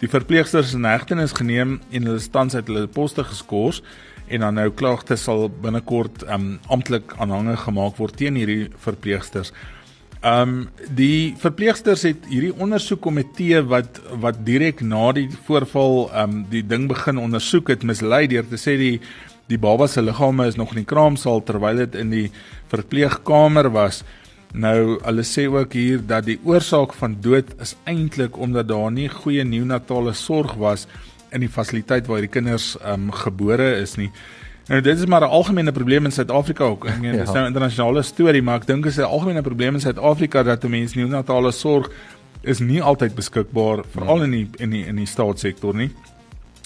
die 0.02 0.12
verpleegsters 0.12 0.74
in 0.76 0.88
hegtenis 0.90 1.36
geneem 1.38 1.78
en 1.92 2.10
hulle 2.10 2.24
stand 2.24 2.56
uit 2.56 2.68
hulle 2.68 2.88
poste 2.92 3.24
geskort 3.24 3.86
en 4.32 4.44
dan 4.44 4.60
nou 4.60 4.70
klagtes 4.76 5.24
sal 5.28 5.48
binnekort 5.64 6.26
um, 6.32 6.58
amptelik 6.72 7.16
aanhange 7.20 7.56
gemaak 7.64 8.00
word 8.00 8.18
teen 8.20 8.40
hierdie 8.40 8.68
verpleegsters 8.84 9.54
Ehm 10.22 10.50
um, 10.50 10.70
die 10.94 11.34
verpleegsters 11.42 12.04
het 12.06 12.28
hierdie 12.30 12.54
ondersoekkomitee 12.62 13.64
wat 13.66 13.98
wat 14.22 14.44
direk 14.46 14.84
na 14.86 15.08
die 15.18 15.26
voorval 15.48 16.12
ehm 16.12 16.36
um, 16.36 16.44
die 16.52 16.62
ding 16.62 16.86
begin 16.92 17.18
ondersoek 17.18 17.72
het 17.74 17.82
mislei 17.82 18.28
deur 18.30 18.46
te 18.46 18.60
sê 18.62 18.76
die 18.78 19.00
die 19.50 19.58
baba 19.58 19.88
se 19.90 20.02
liggame 20.02 20.46
is 20.46 20.60
nog 20.62 20.76
in 20.76 20.84
die 20.84 20.92
kraamsaal 20.92 21.42
terwyl 21.48 21.82
dit 21.82 21.98
in 21.98 22.14
die 22.14 22.28
verpleegkamer 22.70 23.72
was. 23.74 24.04
Nou 24.54 25.00
hulle 25.02 25.26
sê 25.26 25.48
ook 25.50 25.74
hier 25.74 26.06
dat 26.06 26.30
die 26.30 26.38
oorsaak 26.46 26.94
van 27.02 27.18
dood 27.26 27.50
is 27.58 27.74
eintlik 27.90 28.38
omdat 28.38 28.70
daar 28.70 28.92
nie 28.94 29.10
goeie 29.10 29.44
neonatale 29.44 30.14
sorg 30.14 30.54
was 30.62 30.86
in 31.32 31.42
die 31.42 31.50
fasiliteit 31.50 32.06
waar 32.06 32.22
die 32.22 32.30
kinders 32.30 32.76
ehm 32.78 33.10
um, 33.10 33.12
gebore 33.26 33.74
is 33.82 33.98
nie. 33.98 34.12
Nou 34.72 34.82
dit 34.82 34.98
is 34.98 35.06
maar 35.06 35.22
'n 35.22 35.30
algemene 35.30 35.72
probleem 35.72 36.06
in 36.06 36.12
Suid-Afrika 36.12 36.64
ook. 36.64 36.86
Ek 36.86 37.00
meen 37.00 37.12
ja. 37.12 37.18
dit 37.18 37.28
is 37.28 37.34
nou 37.34 37.44
'n 37.44 37.48
internasionale 37.48 38.02
storie, 38.02 38.42
maar 38.42 38.56
ek 38.56 38.68
dink 38.68 38.84
dit 38.84 38.92
is 38.92 38.98
'n 38.98 39.04
algemene 39.04 39.42
probleem 39.42 39.74
in 39.74 39.80
Suid-Afrika 39.80 40.44
dat 40.44 40.64
mense 40.64 40.98
neonatale 40.98 41.52
sorg 41.52 41.92
is 42.42 42.60
nie 42.60 42.82
altyd 42.82 43.16
beskikbaar 43.16 43.84
veral 43.92 44.18
ja. 44.18 44.24
in 44.24 44.32
die 44.32 44.48
in 44.58 44.70
die 44.70 44.86
in 44.86 44.96
die 44.96 45.06
staatssektor 45.06 45.76
nie. 45.76 45.92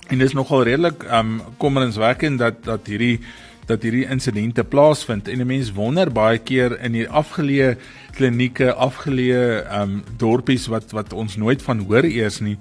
En 0.07 0.17
dit 0.17 0.27
is 0.27 0.33
nogal 0.33 0.63
redelik 0.63 1.03
um 1.11 1.41
kommerenswekkend 1.57 2.39
dat 2.39 2.63
dat 2.63 2.87
hierdie 2.87 3.19
dat 3.65 3.83
hierdie 3.85 4.05
insidente 4.09 4.63
plaasvind 4.63 5.27
en 5.27 5.41
'n 5.41 5.47
mens 5.47 5.71
wonder 5.73 6.11
baie 6.11 6.37
keer 6.37 6.79
in 6.81 6.91
die 6.91 7.07
afgeleë 7.09 7.77
klinieke, 8.15 8.73
afgeleë 8.73 9.81
um 9.81 10.03
dorpies 10.17 10.67
wat 10.67 10.91
wat 10.91 11.13
ons 11.13 11.35
nooit 11.35 11.61
van 11.61 11.79
hoor 11.79 12.03
eers 12.03 12.39
nie 12.39 12.57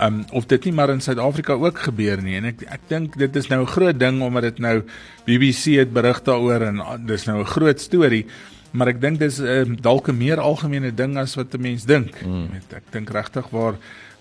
um 0.00 0.24
of 0.32 0.46
dit 0.46 0.64
nie 0.64 0.72
maar 0.72 0.90
in 0.90 1.00
Suid-Afrika 1.00 1.52
ook 1.52 1.78
gebeur 1.78 2.22
nie. 2.22 2.36
En 2.36 2.44
ek 2.44 2.62
ek 2.62 2.80
dink 2.88 3.18
dit 3.18 3.36
is 3.36 3.48
nou 3.48 3.62
'n 3.62 3.66
groot 3.66 3.98
ding 3.98 4.22
omdat 4.22 4.42
dit 4.42 4.58
nou 4.58 4.82
BBC 5.26 5.78
het 5.78 5.92
berig 5.92 6.22
daaroor 6.22 6.62
en 6.62 6.76
uh, 6.76 6.96
dis 7.06 7.26
nou 7.26 7.40
'n 7.40 7.46
groot 7.46 7.80
storie. 7.80 8.26
Maar 8.70 8.88
ek 8.88 9.00
dink 9.00 9.18
dis 9.18 9.38
um, 9.38 9.76
dalk 9.80 10.08
'n 10.08 10.16
meer 10.16 10.40
algemene 10.40 10.94
ding 10.94 11.16
as 11.16 11.34
wat 11.34 11.54
'n 11.54 11.60
mens 11.60 11.84
dink. 11.84 12.22
Mm. 12.24 12.48
ek 12.74 12.92
dink 12.92 13.10
regtig 13.10 13.50
waar 13.50 13.74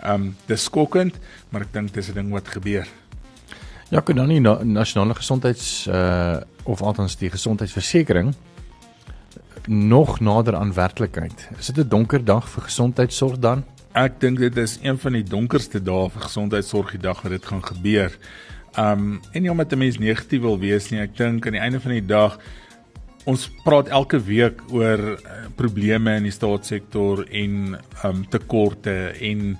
um 0.05 0.35
dis 0.47 0.63
skokkend 0.63 1.15
maar 1.49 1.61
ek 1.61 1.73
dink 1.73 1.93
dis 1.93 2.09
'n 2.09 2.13
ding 2.13 2.31
wat 2.31 2.47
gebeur 2.47 2.87
Ja, 3.89 3.99
kan 3.99 4.15
dan 4.15 4.27
nie 4.27 4.39
na, 4.43 4.57
nasionale 4.63 5.15
gesondheids 5.15 5.87
uh 5.87 6.43
of 6.67 6.81
althans 6.83 7.13
die 7.15 7.29
gesondheidsversekering 7.31 8.33
nog 9.67 10.19
nader 10.19 10.55
aan 10.55 10.73
werklikheid. 10.73 11.49
Is 11.57 11.65
dit 11.65 11.77
'n 11.77 11.87
donker 11.87 12.25
dag 12.25 12.49
vir 12.49 12.63
gesondheidsorg 12.63 13.39
dan? 13.39 13.63
Ek 13.91 14.19
dink 14.19 14.37
dit 14.37 14.57
is 14.57 14.79
een 14.81 14.99
van 14.99 15.13
die 15.13 15.23
donkerste 15.23 15.79
dae 15.83 16.09
vir 16.09 16.21
gesondheidsorg 16.21 16.91
die 16.91 16.99
dag 16.99 17.21
wat 17.21 17.31
dit 17.31 17.45
gaan 17.45 17.63
gebeur. 17.63 18.17
Um 18.77 19.21
en 19.31 19.41
nie 19.41 19.51
omdat 19.51 19.71
'n 19.71 19.77
mens 19.77 19.97
negatief 19.97 20.41
wil 20.41 20.59
wees 20.59 20.89
nie, 20.89 20.99
ek 20.99 21.17
dink 21.17 21.45
aan 21.45 21.53
die 21.53 21.61
einde 21.61 21.79
van 21.79 21.91
die 21.91 22.05
dag 22.05 22.39
ons 23.25 23.49
praat 23.63 23.87
elke 23.87 24.19
week 24.19 24.61
oor 24.71 24.99
uh, 24.99 25.17
probleme 25.55 26.15
in 26.15 26.23
die 26.23 26.31
staatssektor 26.31 27.25
en 27.31 27.79
um 28.03 28.25
tekorte 28.29 29.13
en 29.19 29.57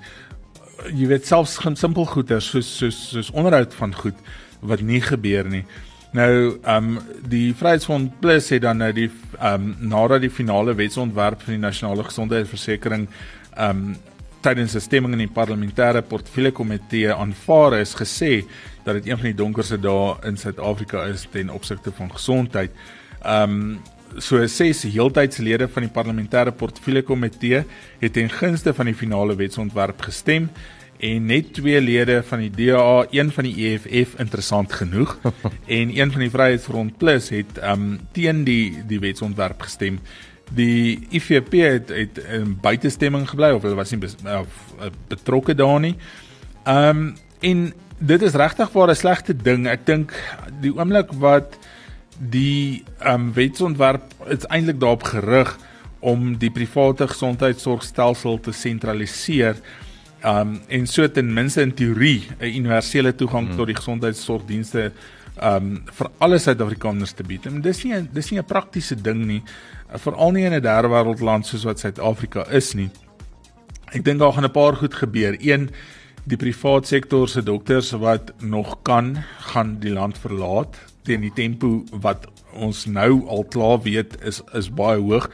jy 0.94 1.06
weet 1.10 1.26
selfs 1.26 1.58
simpel 1.74 2.06
goeder 2.06 2.42
soos 2.42 2.68
soos 2.78 2.98
soos 3.12 3.30
onderhoud 3.30 3.74
van 3.74 3.94
goed 3.94 4.18
wat 4.60 4.80
nie 4.80 5.00
gebeur 5.00 5.48
nie. 5.48 5.64
Nou 6.16 6.58
um 6.64 6.98
die 7.28 7.54
Vryheidsfront 7.54 8.20
Plus 8.20 8.48
het 8.48 8.62
dan 8.62 8.80
nou 8.80 8.92
die 8.92 9.10
um 9.44 9.74
nadat 9.80 10.24
die 10.24 10.32
finale 10.32 10.74
wetsontwerp 10.74 11.42
van 11.42 11.58
die 11.58 11.62
nasionale 11.62 12.04
gesondheidsversekering 12.04 13.08
um 13.58 13.96
tydens 14.40 14.74
'n 14.74 14.80
stemming 14.80 15.12
in 15.12 15.26
die 15.26 15.34
parlementêre 15.34 16.02
portefeulje 16.02 16.52
komitee 16.52 17.12
aanvaar 17.12 17.80
is 17.80 17.94
gesê 17.94 18.44
dat 18.84 18.94
dit 18.94 19.06
een 19.06 19.18
van 19.18 19.26
die 19.26 19.34
donkerste 19.34 19.78
dae 19.80 20.16
in 20.22 20.36
Suid-Afrika 20.36 21.04
is 21.04 21.26
ten 21.30 21.50
opsigte 21.50 21.92
van 21.92 22.12
gesondheid. 22.12 22.70
Ehm 23.22 23.50
um, 23.50 23.78
so 24.16 24.46
ses 24.46 24.82
heeltydslede 24.82 25.68
van 25.68 25.84
die 25.86 25.92
parlementêre 25.92 26.52
portefeulje 26.56 27.02
komitee 27.02 27.62
het 28.00 28.12
ten 28.12 28.30
gunste 28.30 28.74
van 28.74 28.86
die 28.90 28.96
finale 28.96 29.36
wetsontwerp 29.36 30.00
gestem 30.08 30.48
en 30.98 31.26
net 31.30 31.52
twee 31.54 31.80
lede 31.80 32.22
van 32.26 32.42
die 32.42 32.50
DA, 32.50 33.06
een 33.14 33.30
van 33.32 33.46
die 33.46 33.68
EFF 33.68 34.16
interessant 34.18 34.72
genoeg 34.72 35.18
en 35.78 35.92
een 35.94 36.12
van 36.12 36.24
die 36.24 36.30
Vryheidsfront 36.30 36.96
Plus 36.98 37.30
het 37.34 37.60
um, 37.62 38.00
teen 38.12 38.42
die 38.44 38.82
die 38.88 38.98
wetsontwerp 39.02 39.62
gestem. 39.62 40.00
Die 40.54 40.98
IFP 41.14 41.52
het 41.62 41.92
het 41.94 42.18
'n 42.18 42.58
buitestemming 42.60 43.28
gebly 43.28 43.50
of 43.54 43.62
hulle 43.62 43.78
was 43.78 43.90
nie 43.90 44.00
betrokke 45.08 45.54
daar 45.54 45.80
nie. 45.80 45.96
Um, 46.66 47.14
en 47.40 47.72
dit 47.98 48.22
is 48.22 48.34
regtig 48.34 48.72
waar 48.72 48.88
'n 48.88 48.94
slegte 48.94 49.36
ding. 49.36 49.66
Ek 49.66 49.86
dink 49.86 50.12
die 50.60 50.74
oomblik 50.74 51.12
wat 51.12 51.58
die 52.18 52.84
ehm 52.98 53.28
um, 53.28 53.32
wetsontwerp 53.32 54.02
is 54.26 54.46
eintlik 54.50 54.80
daarop 54.80 55.02
gerig 55.02 55.58
om 56.00 56.36
die 56.38 56.50
private 56.50 57.08
gesondheidsorgstelsel 57.08 58.40
te 58.40 58.52
sentraliseer 58.52 59.56
um 60.26 60.58
en 60.66 60.86
so 60.86 61.06
ten 61.08 61.30
minste 61.34 61.62
in 61.62 61.74
teorie 61.74 62.26
'n 62.40 62.54
universele 62.58 63.14
toegang 63.14 63.48
hmm. 63.48 63.56
tot 63.56 63.66
die 63.66 63.76
gesondheidsorgdienste 63.76 64.92
um 65.42 65.84
vir 65.86 66.10
alle 66.18 66.38
Suid-Afrikaners 66.38 67.12
te 67.12 67.22
bied. 67.22 67.46
En 67.46 67.60
dis 67.62 67.84
nie 67.84 68.02
dis 68.12 68.30
nie 68.30 68.40
'n 68.40 68.44
praktiese 68.44 68.96
ding 68.96 69.26
nie, 69.26 69.42
veral 69.94 70.32
nie 70.32 70.44
in 70.44 70.54
'n 70.54 70.62
derde 70.62 70.88
wêreld 70.88 71.20
land 71.20 71.46
soos 71.46 71.64
wat 71.64 71.78
Suid-Afrika 71.78 72.46
is 72.50 72.74
nie. 72.74 72.90
Ek 73.92 74.04
dink 74.04 74.18
daar 74.18 74.32
gaan 74.32 74.44
'n 74.44 74.50
paar 74.50 74.76
goed 74.76 74.94
gebeur. 74.94 75.36
Een 75.38 75.70
die 76.24 76.36
privaat 76.36 76.86
sektor 76.86 77.28
se 77.28 77.42
dokters 77.42 77.90
wat 77.90 78.32
nog 78.40 78.82
kan 78.82 79.24
gaan 79.38 79.78
die 79.80 79.92
land 79.92 80.18
verlaat 80.18 80.76
teen 81.08 81.24
die 81.24 81.34
tempo 81.34 81.82
wat 82.04 82.28
ons 82.58 82.86
nou 82.86 83.24
al 83.28 83.44
klaar 83.52 83.80
weet 83.84 84.16
is 84.28 84.42
is 84.56 84.70
baie 84.72 85.00
hoog 85.00 85.28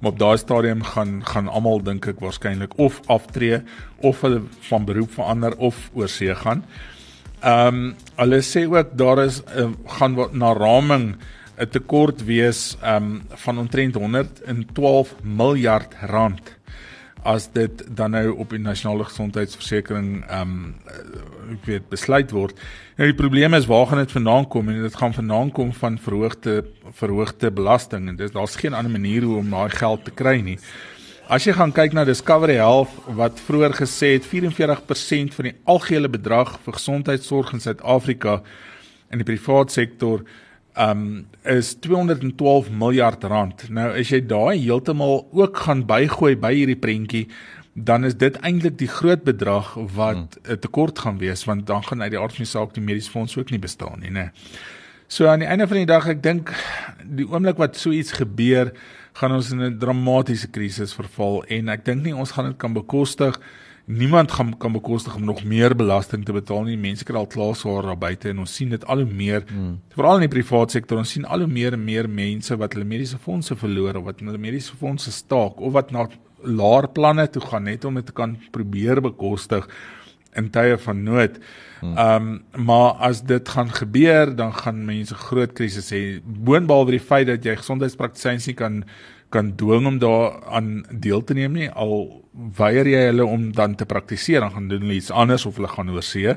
maar 0.00 0.12
op 0.12 0.18
daai 0.18 0.38
stadium 0.38 0.82
gaan 0.82 1.20
gaan 1.24 1.48
almal 1.48 1.82
dink 1.84 2.06
ek 2.08 2.22
waarskynlik 2.24 2.76
of 2.80 3.00
aftree 3.06 3.60
of 4.00 4.22
hulle 4.24 4.42
van 4.68 4.86
beroep 4.88 5.12
verander 5.12 5.56
of 5.56 5.90
oorsee 5.94 6.34
gaan. 6.34 6.64
Ehm 7.40 7.74
um, 7.74 7.92
hulle 8.16 8.40
sê 8.44 8.64
ook 8.68 8.96
daar 8.96 9.24
is 9.24 9.42
uh, 9.56 9.68
gaan 9.98 10.16
na 10.32 10.52
raming 10.52 11.16
'n 11.60 11.68
tekort 11.68 12.24
wees 12.24 12.76
ehm 12.82 13.04
um, 13.04 13.22
van 13.28 13.58
omtrent 13.58 13.94
112 13.94 15.14
miljard 15.22 15.94
rand 16.00 16.40
as 17.22 17.48
dit 17.52 17.82
dan 17.96 18.10
nou 18.10 18.36
op 18.42 18.50
die 18.54 18.60
nasionale 18.62 19.04
gesondheidsversekering 19.04 20.24
ehm 20.26 20.40
um, 20.40 20.74
ek 21.50 21.64
weet 21.66 21.88
besluit 21.90 22.30
word. 22.30 22.54
Nou 22.96 23.08
die 23.10 23.16
probleem 23.18 23.54
is 23.58 23.66
waar 23.66 23.88
gaan 23.90 23.98
dit 24.04 24.12
vandaan 24.14 24.46
kom 24.48 24.68
en 24.68 24.82
dit 24.82 24.96
gaan 24.96 25.14
vandaan 25.14 25.50
kom 25.50 25.72
van 25.74 25.98
verhoogde 25.98 26.62
verhoogde 26.94 27.50
belasting 27.50 28.08
en 28.08 28.16
dis 28.16 28.30
daar's 28.30 28.56
geen 28.56 28.74
ander 28.74 28.92
manier 28.92 29.26
hoe 29.26 29.40
om 29.40 29.50
daai 29.50 29.70
geld 29.70 30.04
te 30.04 30.14
kry 30.14 30.38
nie. 30.40 30.58
As 31.30 31.44
jy 31.46 31.52
gaan 31.54 31.72
kyk 31.72 31.92
na 31.94 32.04
Discovery 32.04 32.56
Health 32.58 32.94
wat 33.18 33.40
vroeër 33.46 33.74
gesê 33.78 34.14
het 34.16 34.24
44% 34.26 35.34
van 35.34 35.46
die 35.46 35.56
algehele 35.64 36.08
bedrag 36.10 36.56
vir 36.64 36.78
gesondheidsorg 36.78 37.52
in 37.54 37.62
Suid-Afrika 37.62 38.40
in 39.10 39.22
die 39.22 39.26
private 39.26 39.74
sektor 39.74 40.24
um 40.78 41.26
is 41.42 41.74
212 41.80 42.70
miljard 42.70 43.24
rand. 43.24 43.68
Nou 43.68 43.90
as 43.90 44.10
jy 44.12 44.20
daai 44.26 44.58
heeltemal 44.58 45.26
ook 45.32 45.64
gaan 45.66 45.86
bygooi 45.88 46.36
by 46.40 46.52
hierdie 46.54 46.78
prentjie, 46.78 47.26
dan 47.74 48.04
is 48.04 48.16
dit 48.18 48.36
eintlik 48.44 48.76
die 48.78 48.90
groot 48.90 49.22
bedrag 49.24 49.74
wat 49.94 50.16
'n 50.16 50.28
hmm. 50.44 50.60
tekort 50.60 50.98
gaan 50.98 51.18
wees 51.18 51.44
want 51.44 51.66
dan 51.66 51.82
gaan 51.82 52.02
uit 52.02 52.10
die 52.10 52.20
aard 52.20 52.34
van 52.34 52.44
die 52.44 52.50
saak 52.50 52.74
die 52.74 52.82
mediese 52.82 53.10
fonds 53.10 53.36
ook 53.36 53.50
nie 53.50 53.58
bestaan 53.58 54.00
nie, 54.00 54.10
né? 54.10 54.30
So 55.06 55.26
aan 55.26 55.38
die 55.38 55.48
einde 55.48 55.66
van 55.66 55.76
die 55.76 55.86
dag, 55.86 56.06
ek 56.06 56.22
dink 56.22 56.54
die 57.04 57.26
oomblik 57.26 57.58
wat 57.58 57.76
so 57.76 57.90
iets 57.90 58.12
gebeur, 58.12 58.72
gaan 59.12 59.32
ons 59.32 59.50
in 59.50 59.62
'n 59.62 59.78
dramatiese 59.78 60.48
krisis 60.50 60.94
verval 60.94 61.44
en 61.48 61.68
ek 61.68 61.84
dink 61.84 62.02
nie 62.02 62.14
ons 62.14 62.30
gaan 62.30 62.44
dit 62.44 62.58
kan 62.58 62.72
bekostig 62.72 63.38
nie 63.38 63.69
niemand 63.90 64.32
gaan 64.32 64.56
kan 64.58 64.72
bekostig 64.72 65.14
om 65.14 65.24
nog 65.24 65.42
meer 65.44 65.74
belasting 65.76 66.24
te 66.24 66.32
betaal 66.32 66.62
nie. 66.68 66.76
Mense 66.78 67.04
kry 67.04 67.18
al 67.18 67.28
klaar 67.30 67.56
swaar 67.58 67.88
daar 67.88 67.98
buite 67.98 68.30
en 68.30 68.42
ons 68.44 68.54
sien 68.54 68.70
dit 68.70 68.84
al 68.86 69.04
hoe 69.04 69.12
meer 69.12 69.44
hmm. 69.48 69.78
veral 69.96 70.20
in 70.20 70.26
die 70.28 70.32
private 70.32 70.78
sektor. 70.78 71.00
Ons 71.02 71.14
sien 71.16 71.26
al 71.26 71.44
hoe 71.44 71.50
meer 71.50 71.76
en 71.76 71.84
meer 71.84 72.08
mense 72.08 72.56
wat 72.60 72.76
hulle 72.76 72.88
mediese 72.88 73.18
fondse 73.18 73.56
verloor 73.58 74.00
of 74.00 74.08
wat 74.10 74.22
hulle 74.24 74.40
mediese 74.40 74.76
fondse 74.78 75.12
staak 75.14 75.60
of 75.60 75.74
wat 75.76 75.94
na 75.94 76.06
laer 76.40 76.88
planne 76.88 77.26
toe 77.28 77.42
gaan 77.44 77.66
net 77.68 77.84
om 77.84 77.98
dit 77.98 78.06
te 78.06 78.16
kan 78.16 78.36
probeer 78.54 79.02
bekostig 79.04 79.66
in 80.38 80.50
tye 80.54 80.76
van 80.78 81.02
nood. 81.04 81.40
Hmm. 81.80 81.96
Ehm 81.96 82.28
um, 82.56 82.66
maar 82.66 82.92
as 83.10 83.22
dit 83.26 83.48
gaan 83.48 83.70
gebeur, 83.74 84.36
dan 84.36 84.52
gaan 84.54 84.84
mense 84.84 85.14
groot 85.14 85.52
krisis 85.52 85.90
hê. 85.90 86.02
Boonbehalwe 86.22 86.98
die 86.98 87.02
feit 87.02 87.26
dat 87.26 87.44
jy 87.44 87.56
gesondheidspraktisyns 87.58 88.46
nie 88.46 88.54
kan 88.54 88.84
kan 89.30 89.54
dwing 89.56 89.86
om 89.86 89.98
daaraan 90.02 90.84
deel 90.90 91.24
te 91.24 91.34
neem 91.34 91.54
nie 91.54 91.70
al 91.70 92.22
weier 92.58 92.88
jy 92.88 93.06
hulle 93.10 93.26
om 93.26 93.50
dan 93.54 93.74
te 93.78 93.86
praktiseer 93.86 94.42
dan 94.42 94.54
gaan 94.56 94.68
doen 94.68 94.84
hulle 94.86 94.98
iets 94.98 95.10
anders 95.10 95.46
of 95.46 95.58
hulle 95.58 95.70
gaan 95.70 95.90
oorsee. 95.94 96.36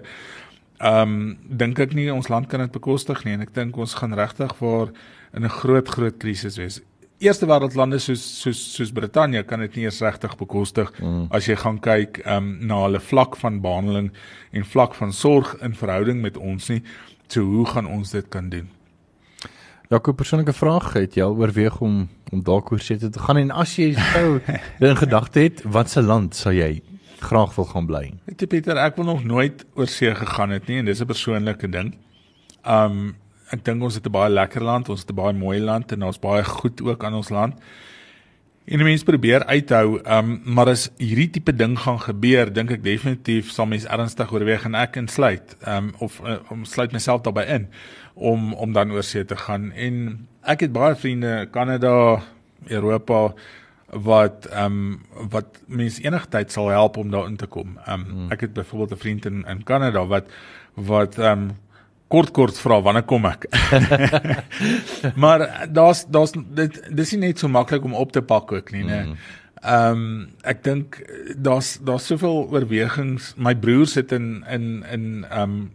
Ehm 0.83 1.13
um, 1.13 1.37
dink 1.47 1.79
ek 1.79 1.93
nie 1.97 2.09
ons 2.13 2.29
land 2.29 2.49
kan 2.51 2.59
dit 2.59 2.73
bekostig 2.73 3.23
nie 3.25 3.37
en 3.37 3.45
ek 3.45 3.53
dink 3.55 3.77
ons 3.77 3.93
gaan 3.99 4.13
regtig 4.17 4.55
vir 4.59 4.91
in 5.33 5.45
'n 5.45 5.55
groot 5.59 5.87
groot 5.87 6.17
krisis 6.17 6.57
wees. 6.57 6.81
Eerste 7.19 7.47
wêreld 7.47 7.75
lande 7.75 7.99
soos 7.99 8.23
soos 8.41 8.59
soos 8.75 8.91
Brittanje 8.91 9.43
kan 9.43 9.59
dit 9.59 9.75
nie 9.75 9.85
eens 9.85 10.01
regtig 10.01 10.37
bekostig 10.37 10.91
mm. 10.99 11.27
as 11.31 11.47
jy 11.47 11.55
gaan 11.55 11.79
kyk 11.79 12.21
ehm 12.25 12.37
um, 12.37 12.67
na 12.67 12.83
hulle 12.83 12.99
vlak 12.99 13.37
van 13.37 13.61
behandeling 13.61 14.11
en 14.51 14.65
vlak 14.65 14.95
van 14.95 15.13
sorg 15.13 15.55
in 15.61 15.73
verhouding 15.73 16.21
met 16.21 16.37
ons 16.37 16.69
nie. 16.69 16.83
So 17.27 17.41
hoe 17.41 17.65
gaan 17.65 17.87
ons 17.87 18.11
dit 18.11 18.29
kan 18.29 18.49
doen? 18.49 18.69
Ja, 19.93 19.99
'n 20.01 20.15
persoonlike 20.15 20.53
vraag 20.53 20.93
het 20.93 21.13
jy 21.13 21.21
al 21.21 21.35
oorweeg 21.37 21.75
om 21.79 22.09
om 22.31 22.41
dalk 22.41 22.71
oor 22.71 22.79
see 22.81 22.97
te 22.97 23.19
gaan 23.19 23.37
en 23.37 23.51
as 23.51 23.75
jy 23.77 23.91
sou 23.93 24.39
in 24.89 24.97
gedagte 24.97 25.39
het, 25.39 25.61
watse 25.69 26.01
land 26.01 26.33
sal 26.35 26.55
jy 26.57 26.81
graag 27.19 27.53
wil 27.55 27.65
gaan 27.65 27.85
bly? 27.85 28.01
Weet 28.25 28.41
jy 28.41 28.47
Pieter, 28.47 28.77
ek 28.81 28.95
wil 28.97 29.05
nog 29.05 29.21
nooit 29.23 29.61
oor 29.77 29.87
see 29.87 30.09
gegaan 30.15 30.49
het 30.49 30.65
nie 30.67 30.79
en 30.81 30.89
dis 30.89 31.01
'n 31.01 31.05
persoonlike 31.05 31.69
ding. 31.69 31.93
Um 32.65 33.15
ek 33.53 33.61
dink 33.65 33.83
ons 33.83 33.93
het 33.93 34.07
'n 34.07 34.11
baie 34.11 34.33
lekker 34.33 34.63
land, 34.63 34.89
ons 34.89 35.05
het 35.05 35.11
'n 35.11 35.15
baie 35.15 35.33
mooi 35.33 35.59
land 35.61 35.91
en 35.91 36.03
ons 36.03 36.19
baie 36.19 36.43
goed 36.43 36.81
ook 36.81 37.03
aan 37.03 37.13
ons 37.13 37.29
land. 37.29 37.53
En 38.65 38.79
mense 38.79 39.03
probeer 39.03 39.43
uithou, 39.45 39.97
um 40.07 40.29
maar 40.55 40.69
as 40.71 40.85
hierdie 40.97 41.29
tipe 41.35 41.51
ding 41.55 41.75
gaan 41.79 41.99
gebeur, 41.99 42.51
dink 42.53 42.71
ek 42.71 42.83
definitief 42.85 43.51
sal 43.51 43.67
mense 43.67 43.89
ernstig 43.91 44.31
oorweeg 44.31 44.63
en 44.69 44.77
ek 44.79 44.95
insluit, 45.01 45.57
um 45.67 45.91
of 45.99 46.21
uh, 46.23 46.37
om 46.53 46.63
sluit 46.63 46.95
myself 46.95 47.25
daarbey 47.25 47.43
in 47.57 47.67
om 48.13 48.53
om 48.53 48.71
dan 48.71 48.93
oor 48.93 49.03
see 49.03 49.25
te 49.25 49.35
gaan 49.35 49.71
en 49.73 49.97
ek 50.47 50.67
het 50.67 50.73
baie 50.75 50.95
vriende 50.95 51.47
Kanada, 51.51 52.21
Europa 52.71 53.33
wat 53.93 54.47
ehm 54.49 54.65
um, 54.65 55.27
wat 55.29 55.59
mense 55.67 56.01
enigtyd 56.03 56.51
sal 56.51 56.71
help 56.73 56.97
om 56.97 57.11
daarin 57.11 57.35
te 57.37 57.47
kom. 57.47 57.77
Ehm 57.85 57.99
um, 57.99 58.05
hmm. 58.09 58.31
ek 58.31 58.47
het 58.47 58.53
byvoorbeeld 58.53 58.91
'n 58.91 59.03
vriend 59.03 59.25
in 59.25 59.45
in 59.47 59.63
Kanada 59.63 60.05
wat 60.05 60.31
wat 60.73 61.17
ehm 61.17 61.31
um, 61.31 61.51
kort 62.07 62.31
kort 62.31 62.59
vra 62.59 62.81
wanneer 62.81 63.05
kom 63.09 63.25
ek. 63.25 63.47
maar 65.23 65.45
daar's 65.69 66.05
daar's 66.05 66.33
dit 66.33 66.81
dis 66.89 67.15
nie 67.15 67.27
net 67.27 67.39
so 67.39 67.47
maklik 67.47 67.83
om 67.83 67.95
op 67.97 68.11
te 68.11 68.21
pak 68.21 68.51
ook 68.51 68.71
nie, 68.71 68.83
né? 68.83 69.03
Hmm. 69.03 69.15
Ehm 69.63 70.03
um, 70.03 70.27
ek 70.43 70.63
dink 70.63 70.99
daar's 71.39 71.77
daar's 71.81 72.09
soveel 72.11 72.49
oorwegings. 72.51 73.33
My 73.37 73.55
broer 73.55 73.87
sit 73.87 74.11
in 74.11 74.43
in 74.49 74.83
in 74.91 75.25
ehm 75.29 75.41
um, 75.41 75.71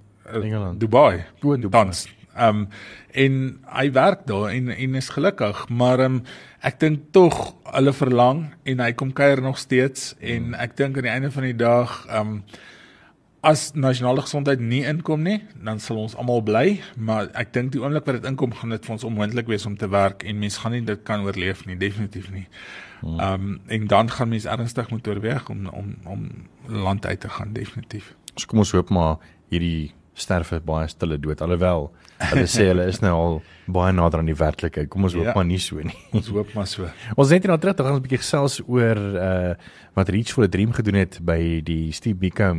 Dubai. 0.79 1.25
Dubai. 1.41 1.69
Dans. 1.71 2.09
Ehm 2.37 2.49
um, 2.49 2.69
en 3.13 3.61
hy 3.73 3.91
werk 3.93 4.27
daar 4.27 4.51
en 4.53 4.69
en 4.69 4.95
is 4.95 5.09
gelukkig, 5.09 5.69
maar 5.69 5.99
ehm 5.99 6.21
um, 6.21 6.23
ek 6.61 6.81
dink 6.81 7.01
tog 7.11 7.55
hulle 7.73 7.93
verlang 7.93 8.49
en 8.63 8.81
hy 8.83 8.93
kom 8.93 9.13
kuier 9.13 9.41
nog 9.43 9.59
steeds 9.59 10.15
en 10.19 10.53
hmm. 10.53 10.55
ek 10.55 10.77
dink 10.77 10.97
aan 10.97 11.07
die 11.07 11.13
einde 11.13 11.31
van 11.31 11.47
die 11.49 11.57
dag 11.57 12.05
ehm 12.07 12.21
um, 12.21 12.43
as 13.49 13.71
nasionale 13.75 14.23
gesondheid 14.25 14.61
nie 14.61 14.83
inkom 14.89 15.23
nie, 15.25 15.39
dan 15.65 15.81
sal 15.81 16.01
ons 16.03 16.17
almal 16.21 16.43
bly, 16.45 16.79
maar 17.01 17.31
ek 17.39 17.55
dink 17.55 17.73
die 17.73 17.81
oomblik 17.81 18.07
wat 18.09 18.19
dit 18.19 18.29
inkom, 18.29 18.53
gaan 18.59 18.75
dit 18.75 18.85
vir 18.85 18.95
ons 18.97 19.07
onmoontlik 19.09 19.49
wees 19.49 19.65
om 19.69 19.77
te 19.81 19.89
werk 19.93 20.25
en 20.29 20.41
mense 20.43 20.61
gaan 20.61 20.77
nie 20.77 20.85
dit 20.85 21.05
kan 21.09 21.25
oorleef 21.25 21.65
nie, 21.69 21.79
definitief 21.81 22.29
nie. 22.35 22.45
Hmm. 23.01 23.17
Ehm 23.17 23.49
um, 23.49 23.55
en 23.73 23.87
dan 23.89 24.11
gaan 24.13 24.33
mense 24.35 24.51
ernstig 24.53 24.91
moet 24.93 25.09
oorweeg 25.09 25.49
om 25.55 25.69
om 25.73 25.95
om 26.05 26.27
land 26.85 27.07
uit 27.07 27.21
te 27.21 27.31
gaan 27.39 27.55
definitief. 27.57 28.15
So 28.35 28.51
kom 28.51 28.65
ons 28.65 28.75
hoop 28.77 28.91
maar 28.93 29.17
hierdie 29.49 29.95
sterwe 30.19 30.59
baie 30.67 30.89
stille 30.91 31.17
dood 31.23 31.41
alhoewel 31.41 31.93
hulle 32.19 32.47
sê 32.51 32.67
hulle 32.73 32.89
is 32.91 32.99
nou 33.05 33.13
al 33.15 33.37
baie 33.71 33.93
nader 33.95 34.21
aan 34.21 34.29
die 34.29 34.37
werklikheid. 34.37 34.89
Kom 34.91 35.07
ons 35.07 35.15
hoop 35.15 35.31
ja, 35.31 35.35
maar 35.37 35.47
nie 35.47 35.61
so 35.63 35.79
nie. 35.79 35.95
Ons 36.17 36.33
hoop 36.35 36.51
maar 36.59 36.67
so. 36.67 36.89
Ons 37.15 37.31
net 37.31 37.47
hierna 37.47 37.61
terug, 37.63 37.79
dan 37.79 37.87
gaan 37.87 37.95
ons 37.97 38.03
'n 38.03 38.09
bietjie 38.09 38.25
gesels 38.25 38.59
oor 38.67 38.99
uh 38.99 39.55
wat 39.95 40.11
Reach 40.15 40.35
for 40.35 40.45
a 40.45 40.51
Dream 40.51 40.73
gedoen 40.73 40.99
het 41.01 41.21
by 41.23 41.63
die 41.65 41.93
Steve 41.93 42.19
Biko 42.19 42.59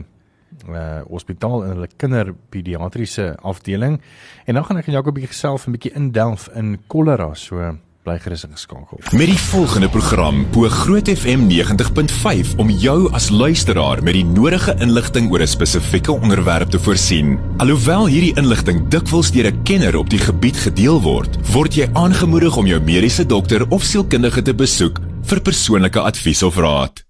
uh 0.68 1.02
hospitaal 1.10 1.64
in 1.64 1.70
hulle 1.70 1.90
kinderpediatriese 1.98 3.36
afdeling. 3.42 4.02
En 4.46 4.54
dan 4.54 4.66
gaan 4.66 4.78
ek 4.78 4.88
en 4.88 4.94
Jaco 4.94 5.10
'n 5.10 5.14
bietjie 5.14 5.34
gesels 5.34 5.68
'n 5.68 5.72
bietjie 5.72 5.94
indelf 5.94 6.50
in 6.54 6.80
kolera. 6.88 7.34
So 7.34 7.78
bly 8.10 8.16
gerus 8.24 8.46
ingeskakel. 8.48 9.02
Met 9.18 9.28
die 9.30 9.40
volgende 9.50 9.90
program 9.92 10.46
bo 10.54 10.70
Groot 10.72 11.10
FM 11.12 11.50
90.5 11.50 12.56
om 12.58 12.70
jou 12.70 13.12
as 13.14 13.30
luisteraar 13.30 14.04
met 14.04 14.16
die 14.18 14.26
nodige 14.26 14.76
inligting 14.80 15.30
oor 15.32 15.42
'n 15.42 15.48
spesifieke 15.48 16.12
onderwerp 16.12 16.70
te 16.70 16.80
voorsien. 16.80 17.40
Alhoewel 17.58 18.08
hierdie 18.08 18.36
inligting 18.36 18.88
dikwels 18.88 19.32
deur 19.32 19.52
'n 19.52 19.64
kenner 19.64 19.98
op 19.98 20.10
die 20.10 20.20
gebied 20.20 20.58
gedeel 20.58 21.02
word, 21.02 21.52
word 21.52 21.76
jy 21.76 21.90
aangemoedig 21.94 22.58
om 22.58 22.66
jou 22.66 22.82
mediese 22.82 23.26
dokter 23.26 23.70
of 23.70 23.84
sielkundige 23.84 24.42
te 24.42 24.54
besoek 24.54 25.00
vir 25.22 25.42
persoonlike 25.42 26.00
advies 26.00 26.44
of 26.44 26.56
raad. 26.56 27.09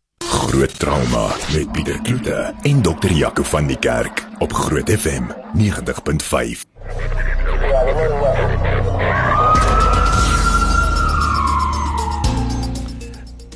Groot 0.49 0.79
trauma 0.79 1.27
met 1.53 1.71
Pieter 1.71 2.01
Kloete 2.01 2.53
en 2.61 2.81
dokter 2.81 3.11
Jaco 3.11 3.43
van 3.43 3.67
die 3.67 3.77
Kerk 3.77 4.27
op 4.39 4.53
Groot 4.53 4.89
FM 4.89 5.23
90.5. 5.23 6.63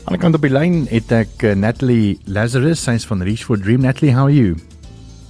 Aan 0.03 0.13
die 0.13 0.17
kant 0.17 0.35
op 0.35 0.45
die 0.45 0.53
lyn 0.53 0.85
het 0.91 1.09
ek 1.17 1.41
uh, 1.41 1.55
Natalie 1.57 2.19
Lazarus, 2.29 2.85
sy's 2.85 3.09
van 3.09 3.25
Reach 3.25 3.41
for 3.49 3.57
Dream. 3.57 3.81
Natalie, 3.81 4.13
how 4.13 4.29
are 4.29 4.37
you? 4.37 4.53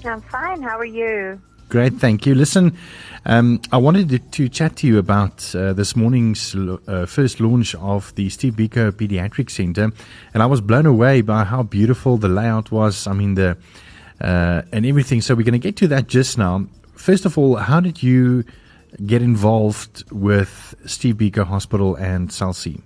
I'm 0.04 0.20
fine. 0.28 0.60
How 0.60 0.76
are 0.76 0.92
you? 0.92 1.40
Great, 1.70 1.94
thank 1.94 2.26
you. 2.26 2.36
Listen, 2.36 2.78
um, 3.26 3.62
I 3.72 3.78
wanted 3.78 4.32
to, 4.32 4.50
chat 4.50 4.76
to 4.78 4.88
you 4.88 4.98
about 5.00 5.56
uh, 5.56 5.74
this 5.74 5.96
morning's 5.96 6.56
uh, 6.56 7.06
first 7.08 7.40
launch 7.40 7.74
of 7.76 8.14
the 8.16 8.30
Steve 8.30 8.54
Biko 8.54 8.92
Pediatric 8.92 9.50
Center, 9.50 9.92
and 10.34 10.44
I 10.44 10.46
was 10.46 10.62
blown 10.62 10.86
away 10.86 11.22
by 11.22 11.44
how 11.44 11.64
beautiful 11.64 12.18
the 12.18 12.28
layout 12.28 12.72
was. 12.72 13.08
I 13.08 13.14
mean, 13.14 13.36
the 13.36 13.58
uh, 14.22 14.62
and 14.72 14.86
everything. 14.86 15.22
So 15.22 15.36
we're 15.36 15.44
going 15.44 15.54
to 15.54 15.60
get 15.60 15.76
to 15.78 15.88
that 15.90 16.08
just 16.08 16.38
now. 16.38 16.68
First 16.96 17.26
of 17.26 17.38
all, 17.38 17.56
how 17.56 17.80
did 17.80 18.04
you 18.04 18.44
get 19.06 19.22
involved 19.22 20.10
with 20.12 20.76
Steve 20.86 21.16
Biko 21.16 21.46
Hospital 21.46 21.96
and 21.96 22.30
Salsi? 22.30 22.82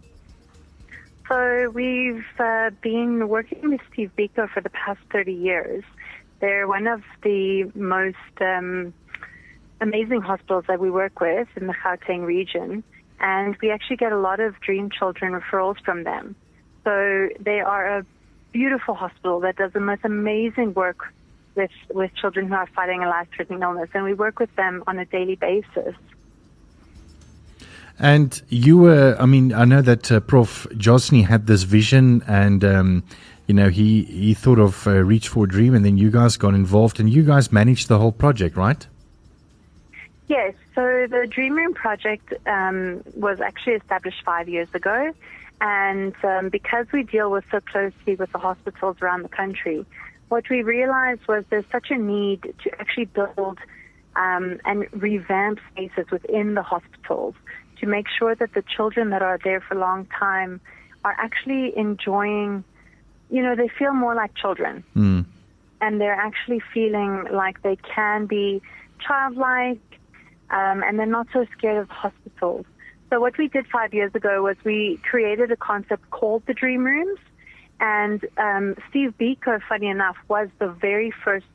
So 1.27 1.69
we've 1.73 2.25
uh, 2.39 2.69
been 2.81 3.27
working 3.27 3.69
with 3.69 3.81
Steve 3.91 4.11
Biko 4.17 4.49
for 4.49 4.61
the 4.61 4.69
past 4.69 5.01
30 5.11 5.33
years. 5.33 5.83
They're 6.39 6.67
one 6.67 6.87
of 6.87 7.01
the 7.23 7.71
most 7.75 8.41
um, 8.41 8.93
amazing 9.81 10.21
hospitals 10.21 10.65
that 10.67 10.79
we 10.79 10.89
work 10.89 11.19
with 11.19 11.47
in 11.55 11.67
the 11.67 11.73
Gauteng 11.73 12.25
region, 12.25 12.83
and 13.19 13.55
we 13.61 13.71
actually 13.71 13.97
get 13.97 14.11
a 14.11 14.19
lot 14.19 14.39
of 14.39 14.59
dream 14.59 14.89
children 14.89 15.33
referrals 15.33 15.79
from 15.83 16.03
them. 16.03 16.35
So 16.83 17.29
they 17.39 17.59
are 17.59 17.97
a 17.97 18.05
beautiful 18.51 18.93
hospital 18.93 19.39
that 19.41 19.55
does 19.55 19.73
the 19.73 19.79
most 19.79 20.01
amazing 20.03 20.73
work 20.73 21.11
with, 21.55 21.71
with 21.91 22.13
children 22.15 22.47
who 22.47 22.53
are 22.53 22.67
fighting 22.67 23.03
a 23.03 23.09
life-threatening 23.09 23.61
illness, 23.61 23.89
and 23.93 24.03
we 24.03 24.13
work 24.13 24.39
with 24.39 24.55
them 24.55 24.83
on 24.87 24.99
a 24.99 25.05
daily 25.05 25.35
basis. 25.35 25.95
And 27.99 28.39
you 28.49 28.77
were, 28.77 29.17
I 29.19 29.25
mean, 29.25 29.53
I 29.53 29.65
know 29.65 29.81
that 29.81 30.11
uh, 30.11 30.19
Prof. 30.19 30.67
Josny 30.73 31.25
had 31.25 31.47
this 31.47 31.63
vision 31.63 32.21
and, 32.27 32.63
um, 32.63 33.03
you 33.47 33.53
know, 33.53 33.69
he, 33.69 34.03
he 34.03 34.33
thought 34.33 34.59
of 34.59 34.85
uh, 34.85 34.91
Reach 34.91 35.29
for 35.29 35.45
a 35.45 35.47
Dream 35.47 35.73
and 35.73 35.83
then 35.83 35.97
you 35.97 36.11
guys 36.11 36.37
got 36.37 36.53
involved 36.53 36.99
and 36.99 37.09
you 37.09 37.23
guys 37.23 37.51
managed 37.51 37.87
the 37.87 37.97
whole 37.97 38.11
project, 38.11 38.57
right? 38.57 38.85
Yes. 40.27 40.53
So 40.75 41.07
the 41.09 41.25
Dream 41.29 41.55
Room 41.55 41.73
project 41.73 42.33
um, 42.45 43.01
was 43.15 43.39
actually 43.39 43.73
established 43.73 44.21
five 44.25 44.49
years 44.49 44.67
ago. 44.73 45.13
And 45.61 46.13
um, 46.23 46.49
because 46.49 46.85
we 46.91 47.03
deal 47.03 47.31
with 47.31 47.45
so 47.49 47.61
closely 47.61 48.15
with 48.15 48.31
the 48.31 48.37
hospitals 48.37 48.97
around 49.01 49.23
the 49.23 49.29
country, 49.29 49.85
what 50.29 50.49
we 50.49 50.61
realized 50.61 51.21
was 51.27 51.45
there's 51.49 51.65
such 51.71 51.89
a 51.89 51.97
need 51.97 52.53
to 52.63 52.79
actually 52.79 53.05
build 53.05 53.57
um, 54.17 54.59
and 54.65 54.87
revamp 54.91 55.59
spaces 55.71 56.11
within 56.11 56.53
the 56.53 56.63
hospitals 56.63 57.35
to 57.79 57.87
make 57.87 58.07
sure 58.09 58.35
that 58.35 58.53
the 58.53 58.63
children 58.75 59.11
that 59.11 59.21
are 59.21 59.39
there 59.43 59.61
for 59.61 59.75
a 59.75 59.79
long 59.79 60.05
time 60.19 60.59
are 61.05 61.15
actually 61.17 61.77
enjoying, 61.77 62.63
you 63.29 63.41
know, 63.43 63.55
they 63.55 63.67
feel 63.67 63.93
more 63.93 64.15
like 64.15 64.33
children. 64.35 64.83
Mm. 64.95 65.25
And 65.81 66.01
they're 66.01 66.13
actually 66.13 66.61
feeling 66.73 67.25
like 67.31 67.61
they 67.61 67.77
can 67.77 68.25
be 68.25 68.61
childlike 68.99 69.79
um, 70.49 70.83
and 70.83 70.97
they're 70.97 71.05
not 71.05 71.27
so 71.33 71.45
scared 71.57 71.77
of 71.77 71.89
hospitals. 71.89 72.65
So 73.09 73.19
what 73.19 73.37
we 73.37 73.47
did 73.47 73.67
five 73.67 73.93
years 73.93 74.13
ago 74.15 74.43
was 74.43 74.57
we 74.63 74.99
created 75.03 75.51
a 75.51 75.55
concept 75.55 76.09
called 76.09 76.43
the 76.45 76.53
Dream 76.53 76.83
Rooms. 76.83 77.19
And 77.79 78.25
um, 78.37 78.75
Steve 78.89 79.13
Biko, 79.19 79.61
funny 79.69 79.87
enough, 79.87 80.17
was 80.27 80.49
the 80.59 80.67
very 80.67 81.11
first 81.11 81.45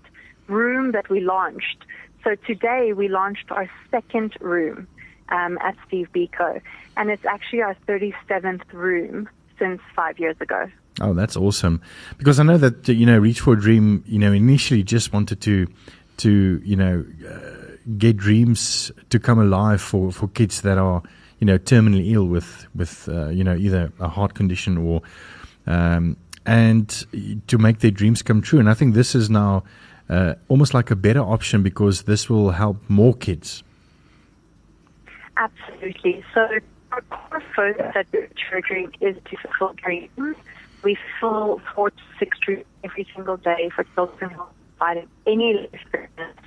room 0.46 0.92
that 0.92 1.10
we 1.10 1.20
launched. 1.20 1.84
So 2.22 2.36
today 2.46 2.92
we 2.92 3.08
launched 3.08 3.50
our 3.50 3.68
second 3.90 4.34
room 4.40 4.86
um, 5.30 5.58
at 5.58 5.74
Steve 5.86 6.08
Biko, 6.14 6.60
and 6.96 7.10
it's 7.10 7.24
actually 7.24 7.62
our 7.62 7.76
37th 7.88 8.72
room 8.72 9.28
since 9.58 9.80
five 9.96 10.18
years 10.20 10.36
ago. 10.40 10.70
Oh, 11.00 11.14
that's 11.14 11.36
awesome! 11.36 11.80
Because 12.18 12.38
I 12.38 12.42
know 12.42 12.58
that 12.58 12.88
you 12.88 13.06
know, 13.06 13.18
Reach 13.18 13.40
for 13.40 13.54
a 13.54 13.60
Dream, 13.60 14.04
you 14.06 14.18
know, 14.18 14.32
initially 14.32 14.82
just 14.82 15.12
wanted 15.12 15.40
to 15.42 15.66
to 16.18 16.60
you 16.64 16.76
know 16.76 17.04
uh, 17.26 17.76
get 17.96 18.16
dreams 18.16 18.92
to 19.10 19.18
come 19.18 19.38
alive 19.38 19.80
for 19.80 20.12
for 20.12 20.28
kids 20.28 20.60
that 20.62 20.78
are 20.78 21.02
you 21.38 21.46
know 21.46 21.58
terminally 21.58 22.12
ill 22.12 22.26
with 22.26 22.66
with 22.74 23.08
uh, 23.08 23.28
you 23.28 23.42
know 23.42 23.54
either 23.56 23.92
a 24.00 24.08
heart 24.08 24.34
condition 24.34 24.76
or 24.76 25.02
um, 25.66 26.16
and 26.44 27.06
to 27.46 27.58
make 27.58 27.78
their 27.78 27.90
dreams 27.90 28.22
come 28.22 28.42
true. 28.42 28.58
And 28.58 28.68
I 28.68 28.74
think 28.74 28.94
this 28.94 29.14
is 29.14 29.30
now 29.30 29.64
uh, 30.08 30.34
almost 30.48 30.74
like 30.74 30.90
a 30.90 30.96
better 30.96 31.20
option 31.20 31.62
because 31.62 32.02
this 32.02 32.28
will 32.28 32.50
help 32.50 32.76
more 32.88 33.14
kids. 33.14 33.62
Absolutely. 35.36 36.24
So 36.34 36.48
our 36.92 37.00
core 37.02 37.42
focus 37.56 37.92
at 37.94 38.06
Drink 38.10 38.94
is 39.00 39.16
to 39.30 39.36
fulfill 39.38 39.74
dreams. 39.74 40.36
We 40.82 40.96
fill 41.20 41.60
four 41.74 41.90
to 41.90 42.02
six 42.18 42.38
dreams 42.40 42.64
every 42.82 43.06
single 43.14 43.36
day 43.36 43.70
for 43.74 43.84
children 43.94 44.30
who 44.30 44.42
fighting 44.78 45.08
any 45.26 45.68
experience. 45.72 46.38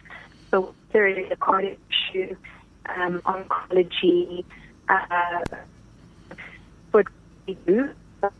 So 0.51 0.75
there 0.91 1.07
is 1.07 1.31
a 1.31 1.35
cardiac 1.37 1.77
issue, 1.89 2.35
um, 2.97 3.21
oncology, 3.25 4.43
uh, 4.89 5.39
what 6.91 7.05
we 7.47 7.57
do, 7.65 7.89
but 8.21 8.33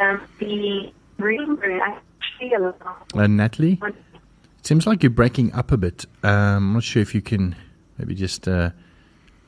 um, 0.00 0.20
the 0.38 0.92
dream 1.18 1.56
room 1.56 1.80
actually 1.82 2.54
allows. 2.54 2.74
Uh, 3.14 3.26
Natalie, 3.26 3.80
it 3.82 4.66
seems 4.66 4.86
like 4.86 5.02
you're 5.02 5.10
breaking 5.10 5.52
up 5.52 5.70
a 5.72 5.76
bit. 5.76 6.04
Um, 6.22 6.32
I'm 6.32 6.72
not 6.74 6.82
sure 6.84 7.02
if 7.02 7.14
you 7.14 7.22
can 7.22 7.54
maybe 7.96 8.14
just. 8.14 8.48
Uh, 8.48 8.70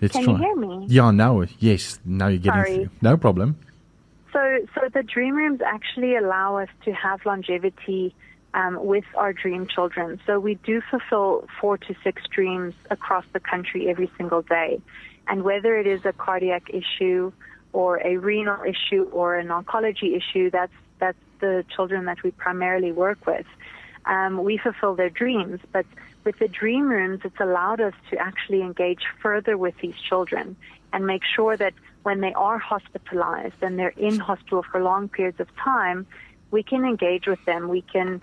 Let's 0.01 0.15
Can 0.15 0.25
try. 0.25 0.33
you 0.33 0.39
hear 0.39 0.57
me? 0.57 0.87
Yeah, 0.89 1.11
now, 1.11 1.43
yes, 1.59 2.01
now 2.07 2.29
you're 2.29 2.39
getting 2.39 2.65
Sorry. 2.65 2.75
through. 2.75 2.91
No 3.03 3.19
problem. 3.19 3.59
So, 4.33 4.67
so 4.75 4.89
the 4.93 5.03
dream 5.03 5.35
rooms 5.35 5.61
actually 5.65 6.17
allow 6.17 6.57
us 6.57 6.69
to 6.85 6.93
have 6.93 7.27
longevity 7.27 8.15
um, 8.55 8.85
with 8.85 9.05
our 9.17 9.33
dream 9.33 9.67
children. 9.67 10.21
So 10.27 10.39
we 10.39 10.55
do 10.55 10.81
fulfill 10.91 11.47
four 11.61 11.79
to 11.79 11.95
six 12.03 12.23
dreams 12.29 12.75
across 12.91 13.25
the 13.33 13.41
country 13.41 13.89
every 13.89 14.11
single 14.17 14.43
day. 14.43 14.81
And 15.29 15.43
whether 15.43 15.77
it 15.77 15.87
is 15.87 16.05
a 16.05 16.13
cardiac 16.13 16.71
issue 16.71 17.33
or 17.73 17.99
a 18.05 18.17
renal 18.17 18.63
issue 18.65 19.09
or 19.13 19.37
an 19.37 19.49
oncology 19.49 20.17
issue, 20.17 20.51
that's, 20.51 20.73
that's 20.99 21.19
the 21.41 21.65
children 21.75 22.07
that 22.07 22.23
we 22.23 22.33
primarily 22.33 22.93
work 22.93 23.27
with. 23.27 23.47
Um, 24.07 24.43
we 24.43 24.59
fulfill 24.59 24.95
their 24.95 25.11
dreams, 25.11 25.61
but 25.73 25.87
with 26.25 26.39
the 26.39 26.49
dream 26.49 26.89
rooms, 26.89 27.21
it's 27.25 27.39
allowed 27.39 27.81
us 27.81 27.95
to 28.11 28.19
actually 28.19 28.63
engage 28.63 29.03
further 29.23 29.57
with 29.57 29.75
these 29.81 29.95
children 30.09 30.57
and 30.93 31.07
make 31.07 31.23
sure 31.25 31.57
that 31.57 31.75
when 32.03 32.21
they 32.21 32.33
are 32.33 32.59
hospitalized 32.59 33.63
and 33.63 33.79
they're 33.79 33.89
in 33.97 34.19
hospital 34.19 34.65
for 34.71 34.83
long 34.83 35.09
periods 35.09 35.41
of 35.41 35.49
time, 35.57 36.07
we 36.51 36.63
can 36.63 36.85
engage 36.85 37.27
with 37.27 37.45
them. 37.45 37.69
We 37.69 37.83
can 37.83 38.23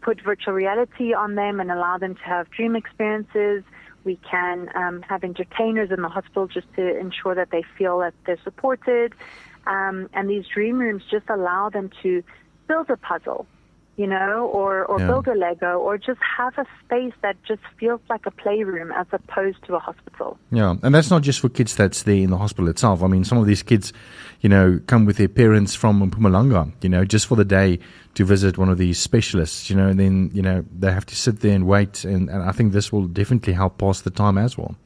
put 0.00 0.20
virtual 0.20 0.54
reality 0.54 1.14
on 1.14 1.34
them 1.34 1.60
and 1.60 1.70
allow 1.70 1.98
them 1.98 2.14
to 2.14 2.22
have 2.22 2.50
dream 2.50 2.76
experiences. 2.76 3.62
We 4.04 4.18
can 4.30 4.68
um, 4.74 5.02
have 5.02 5.24
entertainers 5.24 5.90
in 5.90 6.02
the 6.02 6.08
hospital 6.08 6.46
just 6.46 6.66
to 6.76 6.98
ensure 6.98 7.34
that 7.34 7.50
they 7.50 7.64
feel 7.78 7.98
that 8.00 8.14
they're 8.26 8.42
supported. 8.42 9.14
Um, 9.66 10.10
and 10.12 10.28
these 10.28 10.46
dream 10.46 10.78
rooms 10.78 11.02
just 11.10 11.28
allow 11.28 11.70
them 11.70 11.90
to 12.02 12.22
build 12.68 12.90
a 12.90 12.96
puzzle 12.96 13.46
you 13.96 14.06
know, 14.06 14.50
or, 14.52 14.84
or 14.86 14.98
Yeah. 14.98 15.06
build 15.06 15.28
a 15.28 15.34
Lego, 15.34 15.78
or 15.78 15.98
just 15.98 16.20
have 16.36 16.56
a 16.58 16.66
space 16.84 17.12
that 17.22 17.36
just 17.44 17.62
feels 17.78 18.00
like 18.10 18.26
a 18.26 18.30
playroom 18.30 18.90
as 18.92 19.06
opposed 19.12 19.62
to 19.66 19.76
a 19.76 19.78
hospital. 19.78 20.36
Yeah, 20.50 20.74
and 20.82 20.94
that's 20.94 21.10
not 21.10 21.22
just 21.22 21.40
for 21.40 21.48
kids 21.48 21.76
that's 21.76 22.02
there 22.02 22.16
in 22.16 22.30
the 22.30 22.38
hospital 22.38 22.68
itself. 22.68 23.02
I 23.02 23.06
mean, 23.06 23.24
some 23.24 23.38
of 23.38 23.46
these 23.46 23.62
kids, 23.62 23.92
you 24.40 24.48
know, 24.48 24.80
come 24.86 25.04
with 25.04 25.16
their 25.16 25.28
parents 25.28 25.74
from 25.74 26.10
Mpumalanga, 26.10 26.72
you 26.82 26.88
know, 26.88 27.04
just 27.04 27.26
for 27.26 27.36
the 27.36 27.44
day 27.44 27.78
to 28.14 28.24
visit 28.24 28.58
one 28.58 28.68
of 28.68 28.78
these 28.78 28.98
specialists, 28.98 29.70
you 29.70 29.76
know, 29.76 29.88
and 29.88 29.98
then, 29.98 30.30
you 30.32 30.42
know, 30.42 30.64
they 30.78 30.90
have 30.92 31.06
to 31.06 31.16
sit 31.16 31.40
there 31.40 31.54
and 31.54 31.66
wait. 31.66 32.04
And, 32.04 32.28
and 32.28 32.42
I 32.42 32.52
think 32.52 32.72
this 32.72 32.92
will 32.92 33.06
definitely 33.06 33.52
help 33.52 33.78
pass 33.78 34.00
the 34.00 34.10
time 34.10 34.38
as 34.38 34.58
well. 34.58 34.76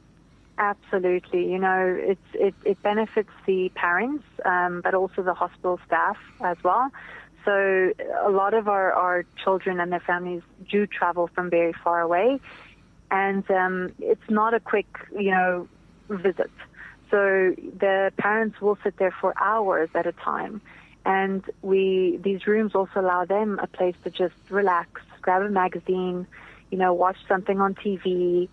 Absolutely. 0.57 1.49
You 1.49 1.57
know, 1.57 1.97
it's, 1.99 2.29
it, 2.33 2.53
it 2.65 2.81
benefits 2.83 3.29
the 3.45 3.71
parents, 3.75 4.25
um, 4.45 4.81
but 4.83 4.93
also 4.93 5.23
the 5.23 5.33
hospital 5.33 5.79
staff 5.87 6.17
as 6.41 6.57
well. 6.63 6.91
So 7.45 7.93
a 8.23 8.29
lot 8.29 8.53
of 8.53 8.67
our, 8.67 8.91
our 8.93 9.25
children 9.43 9.79
and 9.79 9.91
their 9.91 9.99
families 9.99 10.41
do 10.69 10.85
travel 10.85 11.29
from 11.33 11.49
very 11.49 11.73
far 11.73 12.01
away. 12.01 12.39
And 13.11 13.49
um, 13.49 13.93
it's 13.99 14.29
not 14.29 14.53
a 14.53 14.59
quick, 14.59 14.87
you 15.17 15.31
know, 15.31 15.67
visit. 16.09 16.51
So 17.09 17.55
the 17.57 18.11
parents 18.17 18.61
will 18.61 18.77
sit 18.83 18.97
there 18.97 19.13
for 19.19 19.33
hours 19.41 19.89
at 19.95 20.05
a 20.05 20.11
time. 20.11 20.61
And 21.05 21.43
we, 21.61 22.19
these 22.21 22.45
rooms 22.45 22.75
also 22.75 22.99
allow 22.99 23.25
them 23.25 23.59
a 23.59 23.67
place 23.67 23.95
to 24.03 24.11
just 24.11 24.35
relax, 24.49 25.01
grab 25.21 25.41
a 25.41 25.49
magazine, 25.49 26.27
you 26.69 26.77
know, 26.77 26.93
watch 26.93 27.17
something 27.27 27.59
on 27.59 27.73
TV, 27.73 28.47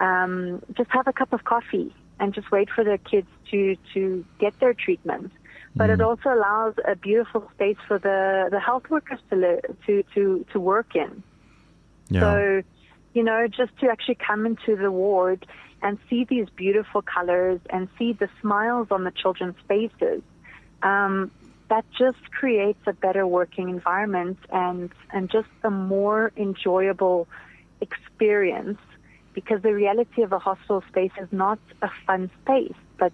um, 0.00 0.62
just 0.76 0.90
have 0.90 1.06
a 1.06 1.12
cup 1.12 1.32
of 1.32 1.44
coffee 1.44 1.94
and 2.20 2.34
just 2.34 2.50
wait 2.50 2.68
for 2.70 2.84
their 2.84 2.98
kids 2.98 3.28
to, 3.50 3.76
to 3.94 4.24
get 4.38 4.58
their 4.60 4.74
treatment. 4.74 5.32
But 5.74 5.90
it 5.90 6.00
also 6.00 6.28
allows 6.32 6.74
a 6.86 6.96
beautiful 6.96 7.48
space 7.54 7.78
for 7.88 7.98
the, 7.98 8.48
the 8.50 8.60
health 8.60 8.90
workers 8.90 9.20
to, 9.30 9.36
li- 9.36 9.74
to, 9.86 10.02
to, 10.14 10.46
to 10.52 10.60
work 10.60 10.94
in. 10.94 11.22
Yeah. 12.08 12.20
So, 12.20 12.62
you 13.14 13.22
know, 13.22 13.46
just 13.48 13.76
to 13.78 13.88
actually 13.88 14.16
come 14.16 14.44
into 14.44 14.76
the 14.76 14.90
ward 14.90 15.46
and 15.80 15.98
see 16.10 16.24
these 16.24 16.48
beautiful 16.50 17.00
colors 17.02 17.60
and 17.70 17.88
see 17.98 18.12
the 18.12 18.28
smiles 18.40 18.88
on 18.90 19.04
the 19.04 19.10
children's 19.10 19.56
faces, 19.66 20.22
um, 20.82 21.30
that 21.68 21.86
just 21.98 22.30
creates 22.30 22.80
a 22.86 22.92
better 22.92 23.26
working 23.26 23.70
environment 23.70 24.38
and, 24.50 24.90
and 25.10 25.30
just 25.30 25.48
a 25.64 25.70
more 25.70 26.32
enjoyable 26.36 27.26
experience 27.80 28.78
because 29.32 29.62
the 29.62 29.72
reality 29.72 30.22
of 30.22 30.32
a 30.32 30.38
hospital 30.38 30.84
space 30.88 31.12
is 31.18 31.28
not 31.32 31.58
a 31.80 31.90
fun 32.06 32.30
space, 32.42 32.74
but 32.98 33.12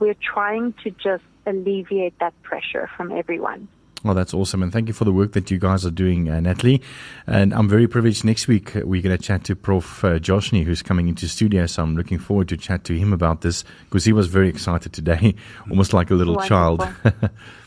we're 0.00 0.16
trying 0.20 0.74
to 0.82 0.90
just 0.90 1.22
alleviate 1.46 2.18
that 2.18 2.34
pressure 2.42 2.90
from 2.96 3.12
everyone. 3.12 3.68
Well, 4.04 4.14
that's 4.14 4.34
awesome. 4.34 4.62
And 4.62 4.70
thank 4.70 4.88
you 4.88 4.94
for 4.94 5.04
the 5.04 5.12
work 5.12 5.32
that 5.32 5.50
you 5.50 5.58
guys 5.58 5.86
are 5.86 5.90
doing, 5.90 6.28
uh, 6.28 6.38
Natalie. 6.38 6.82
And 7.26 7.54
I'm 7.54 7.70
very 7.70 7.88
privileged. 7.88 8.22
Next 8.22 8.46
week, 8.46 8.76
uh, 8.76 8.82
we're 8.84 9.00
going 9.00 9.16
to 9.16 9.22
chat 9.22 9.44
to 9.44 9.56
Prof. 9.56 10.04
Uh, 10.04 10.18
Joshny, 10.18 10.62
who's 10.62 10.82
coming 10.82 11.08
into 11.08 11.26
studio. 11.26 11.64
So 11.64 11.82
I'm 11.82 11.96
looking 11.96 12.18
forward 12.18 12.50
to 12.50 12.58
chat 12.58 12.84
to 12.84 12.98
him 12.98 13.14
about 13.14 13.40
this 13.40 13.64
because 13.84 14.04
he 14.04 14.12
was 14.12 14.26
very 14.26 14.50
excited 14.50 14.92
today, 14.92 15.34
almost 15.70 15.94
like 15.94 16.10
a 16.10 16.14
little 16.14 16.38
child. 16.42 16.86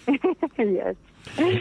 Yes. 0.59 0.95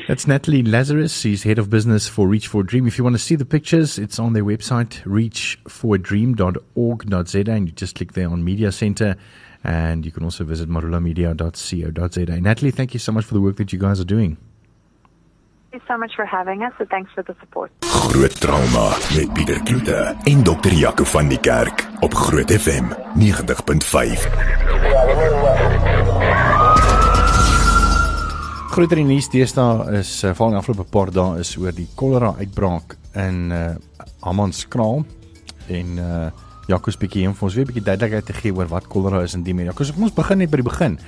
That's 0.09 0.27
Natalie 0.27 0.63
Lazarus. 0.63 1.19
She's 1.19 1.43
head 1.43 1.59
of 1.59 1.69
business 1.69 2.09
for 2.09 2.27
Reach 2.27 2.49
for 2.49 2.63
a 2.63 2.65
Dream. 2.65 2.87
If 2.87 2.97
you 2.97 3.05
want 3.05 3.17
to 3.17 3.23
see 3.23 3.35
the 3.35 3.45
pictures, 3.45 3.99
it's 3.99 4.19
on 4.19 4.33
their 4.33 4.45
website, 4.45 5.03
reachforadream.org.za, 5.03 7.51
and 7.51 7.69
you 7.69 7.73
just 7.73 7.97
click 7.97 8.13
there 8.13 8.31
on 8.31 8.43
Media 8.45 8.73
Center. 8.73 9.17
And 9.67 10.07
you 10.07 10.13
can 10.13 10.23
also 10.23 10.45
visit 10.45 10.69
marulamedia.co.za. 10.69 12.41
Natalie, 12.41 12.71
thank 12.71 12.95
you 12.95 13.01
so 13.01 13.11
much 13.11 13.25
for 13.25 13.35
the 13.35 13.41
work 13.41 13.57
that 13.57 13.73
you 13.73 13.81
guys 13.81 13.99
are 13.99 14.05
doing. 14.05 14.37
Thank 15.73 15.83
you 15.83 15.89
so 15.89 15.99
much 15.99 16.15
for 16.15 16.25
having 16.25 16.63
us, 16.63 16.73
and 16.79 16.89
thanks 16.89 17.11
for 17.13 17.25
the 17.25 17.35
support. 17.41 17.73
Groot 18.13 18.41
trauma 18.41 18.97
met 19.17 19.33
Pieter 19.35 19.63
Kloete 19.63 20.17
en 20.25 20.43
Dr. 20.43 20.73
Jaco 20.73 21.05
van 21.05 21.29
die 21.29 21.41
Kerk 21.41 21.89
op 22.01 22.15
Groot 22.15 22.51
FM 22.51 22.85
90.5. 23.19 24.29
Groter 28.71 29.03
nuus 29.05 29.29
deesdae 29.33 29.99
is 29.99 30.23
in 30.23 30.35
die 30.37 30.59
afgelope 30.61 30.87
paar 30.93 31.11
dae 31.11 31.41
is 31.43 31.57
oor 31.59 31.75
die 31.75 31.89
kolera 31.99 32.35
uitbraak 32.39 32.95
in 33.19 33.51
uh, 33.51 33.75
Hammanskraal 34.23 35.03
en 35.73 35.99
uh, 35.99 36.27
Jacques 36.67 36.99
bietjie 36.99 37.27
hom 37.27 37.35
vir 37.35 37.47
ons 37.47 37.55
weer 37.55 37.65
'n 37.65 37.69
bietjie 37.71 37.85
duidelikheid 37.87 38.27
te 38.27 38.33
gee 38.33 38.53
oor 38.53 38.67
wat 38.67 38.89
kolera 38.89 39.23
is 39.23 39.35
en 39.35 39.43
die 39.43 39.55
meer. 39.55 39.67
Jacques, 39.67 39.93
kom 39.93 40.03
ons 40.03 40.15
begin 40.15 40.39
net 40.39 40.51
by 40.51 40.57
die 40.57 40.71
begin. 40.71 40.99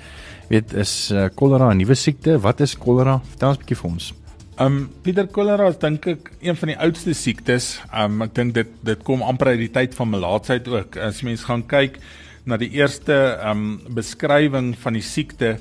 Weet 0.48 0.72
is 0.72 1.10
uh, 1.10 1.28
kolera 1.34 1.72
'n 1.72 1.78
nuwe 1.78 1.94
siekte? 1.94 2.38
Wat 2.38 2.60
is 2.60 2.74
kolera? 2.74 3.20
Vertel 3.20 3.48
ons 3.48 3.58
bietjie 3.58 3.76
vir 3.76 3.90
ons. 3.90 4.14
Um 4.58 4.88
Pieter 5.02 5.28
kolera 5.30 5.68
is 5.70 5.78
dink 5.78 6.06
ek 6.10 6.32
een 6.42 6.56
van 6.58 6.68
die 6.72 6.78
oudste 6.78 7.14
siektes. 7.14 7.80
Um 7.94 8.22
ek 8.22 8.34
dink 8.34 8.54
dit 8.54 8.70
dit 8.82 9.02
kom 9.06 9.22
amper 9.22 9.52
uit 9.54 9.60
die 9.60 9.70
tyd 9.70 9.94
van 9.94 10.10
melaatsheid 10.10 10.66
ook. 10.68 10.96
As 10.96 11.22
mens 11.22 11.44
gaan 11.46 11.62
kyk 11.62 12.00
na 12.44 12.56
die 12.56 12.70
eerste 12.74 13.38
um 13.46 13.80
beskrywing 13.94 14.74
van 14.82 14.98
die 14.98 15.04
siekte 15.04 15.58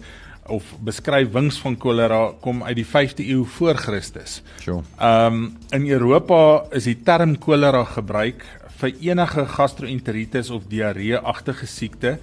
of 0.47 0.63
beskrywings 0.81 1.60
van 1.60 1.75
kolera 1.77 2.31
kom 2.41 2.63
uit 2.63 2.77
die 2.79 2.88
5de 2.88 3.25
eeu 3.27 3.43
voor 3.57 3.77
Christus. 3.77 4.41
Sure. 4.63 4.81
Um 4.97 5.57
in 5.75 5.86
Europa 5.86 6.65
is 6.71 6.89
die 6.89 6.97
term 7.03 7.38
kolera 7.38 7.83
gebruik 7.83 8.45
vir 8.77 8.93
enige 9.01 9.45
gastroenteritis 9.55 10.49
of 10.53 10.67
diarree-agtige 10.69 11.67
siekte 11.67 12.17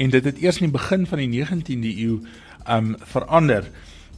en 0.00 0.12
dit 0.12 0.24
het 0.24 0.38
eers 0.40 0.60
in 0.60 0.70
die 0.70 0.76
begin 0.78 1.06
van 1.06 1.20
die 1.20 1.30
19de 1.32 1.92
eeu 2.04 2.20
um 2.68 2.94
verander. 3.12 3.68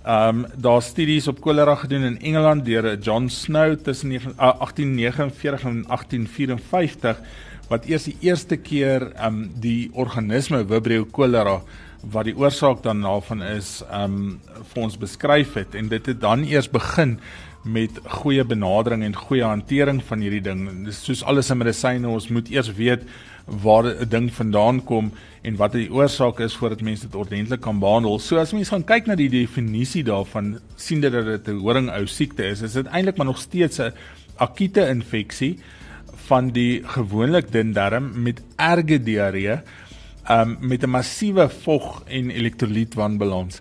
Um 0.07 0.45
daar's 0.59 0.91
studies 0.91 1.29
op 1.31 1.41
kolera 1.41 1.75
gedoen 1.79 2.03
in 2.03 2.19
Engeland 2.21 2.65
deur 2.67 2.99
John 2.99 3.29
Snow 3.29 3.77
tussen 3.83 4.09
9 4.09 4.31
uh, 4.31 4.59
1849 4.59 5.63
en 5.63 5.85
1854 5.87 7.23
wat 7.69 7.87
eers 7.87 8.05
die 8.11 8.17
eerste 8.21 8.57
keer 8.57 9.13
um 9.27 9.45
die 9.63 9.91
organisme 9.93 10.65
Vibrio 10.67 11.07
cholera 11.13 11.61
wat 12.03 12.27
die 12.27 12.37
oorsaak 12.37 12.83
dan 12.83 13.03
daarvan 13.03 13.43
is 13.43 13.81
um 13.95 14.41
vir 14.73 14.83
ons 14.83 14.99
beskryf 14.99 15.55
het 15.55 15.75
en 15.79 15.89
dit 15.89 16.07
het 16.07 16.21
dan 16.21 16.43
eers 16.45 16.71
begin 16.71 17.19
met 17.63 17.99
goeie 18.23 18.45
benadering 18.45 19.05
en 19.07 19.15
goeie 19.17 19.45
hantering 19.45 20.01
van 20.03 20.23
hierdie 20.25 20.43
ding. 20.43 20.65
Dis 20.87 21.05
soos 21.05 21.23
alles 21.23 21.51
in 21.51 21.61
medisyne, 21.61 22.09
ons 22.09 22.29
moet 22.29 22.51
eers 22.51 22.73
weet 22.75 23.05
waar 23.47 23.85
'n 23.85 24.09
ding 24.09 24.31
vandaan 24.33 24.85
kom 24.85 25.13
en 25.43 25.57
wat 25.57 25.73
die 25.73 25.91
oorsaak 25.91 26.41
is 26.41 26.55
voordat 26.55 26.81
mense 26.81 27.07
dit 27.07 27.15
ordentlik 27.15 27.61
kan 27.61 27.79
behandel. 27.79 28.19
So 28.19 28.39
as 28.39 28.53
mens 28.53 28.69
gaan 28.69 28.85
kyk 28.85 29.07
na 29.07 29.15
die 29.15 29.29
definisie 29.29 30.03
daarvan, 30.03 30.59
sien 30.77 31.01
dit 31.01 31.13
dat 31.13 31.25
dit 31.25 31.49
'n 31.49 31.61
horingou 31.61 32.07
siekte 32.07 32.45
is. 32.45 32.63
Is 32.63 32.73
dit 32.73 32.87
eintlik 32.87 33.17
maar 33.17 33.27
nog 33.27 33.39
steeds 33.39 33.79
'n 33.79 33.93
akute 34.37 34.89
infeksie 34.89 35.59
van 36.29 36.51
die 36.51 36.83
gewoonlik 36.85 37.53
dun 37.53 37.73
darm 37.73 38.23
met 38.23 38.43
erge 38.57 39.03
diarree, 39.03 39.61
um 40.31 40.57
met 40.61 40.83
'n 40.83 40.91
massiewe 40.91 41.49
vog 41.49 42.03
en 42.07 42.31
elektrolytwanbalans. 42.31 43.61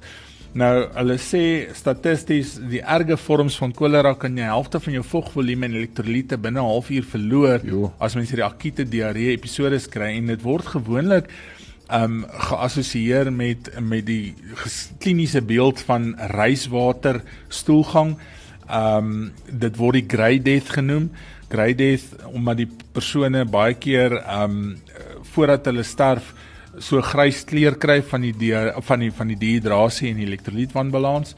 Nou, 0.52 0.72
hulle 0.98 1.16
sê 1.22 1.44
statisties 1.72 2.58
die 2.68 2.82
erge 2.84 3.16
vorms 3.16 3.56
van 3.62 3.72
kolera 3.72 4.12
kan 4.20 4.36
jy 4.36 4.50
helfte 4.50 4.82
van 4.84 4.98
jou 4.98 5.04
vogvolume 5.08 5.70
en 5.70 5.78
elektrolyte 5.80 6.38
binne 6.38 6.60
'n 6.60 6.68
halfuur 6.68 7.06
verloor 7.08 7.62
Jo. 7.64 7.94
as 8.00 8.16
mens 8.16 8.30
hierdie 8.32 8.44
akute 8.44 8.84
diarree 8.84 9.32
episodes 9.32 9.88
kry 9.88 10.18
en 10.18 10.28
dit 10.28 10.42
word 10.42 10.66
gewoonlik 10.66 11.30
um 11.90 12.26
geassosieer 12.28 13.32
met 13.32 13.70
met 13.80 14.06
die 14.06 14.36
kliniese 15.00 15.42
beeld 15.42 15.80
van 15.80 16.16
reiswater 16.18 17.22
stoelgang. 17.48 18.18
Um 18.70 19.32
dit 19.48 19.78
word 19.78 19.94
die 19.94 20.08
grey 20.08 20.40
death 20.40 20.70
genoem. 20.70 21.12
Grey 21.50 21.74
death 21.74 22.26
omdat 22.34 22.58
die 22.58 22.70
persone 22.92 23.46
baie 23.46 23.74
keer 23.74 24.20
um 24.44 24.78
voordat 25.34 25.66
hulle 25.66 25.84
sterf 25.84 26.34
so 26.80 27.02
grys 27.02 27.44
kleur 27.46 27.76
kry 27.80 28.02
van 28.02 28.22
die 28.22 28.32
dia- 28.34 28.74
van 28.82 29.00
die 29.00 29.12
van 29.12 29.28
die 29.28 29.36
dehydrasie 29.36 30.10
en 30.10 30.18
die 30.18 30.28
elektrolytwanbalans. 30.28 31.36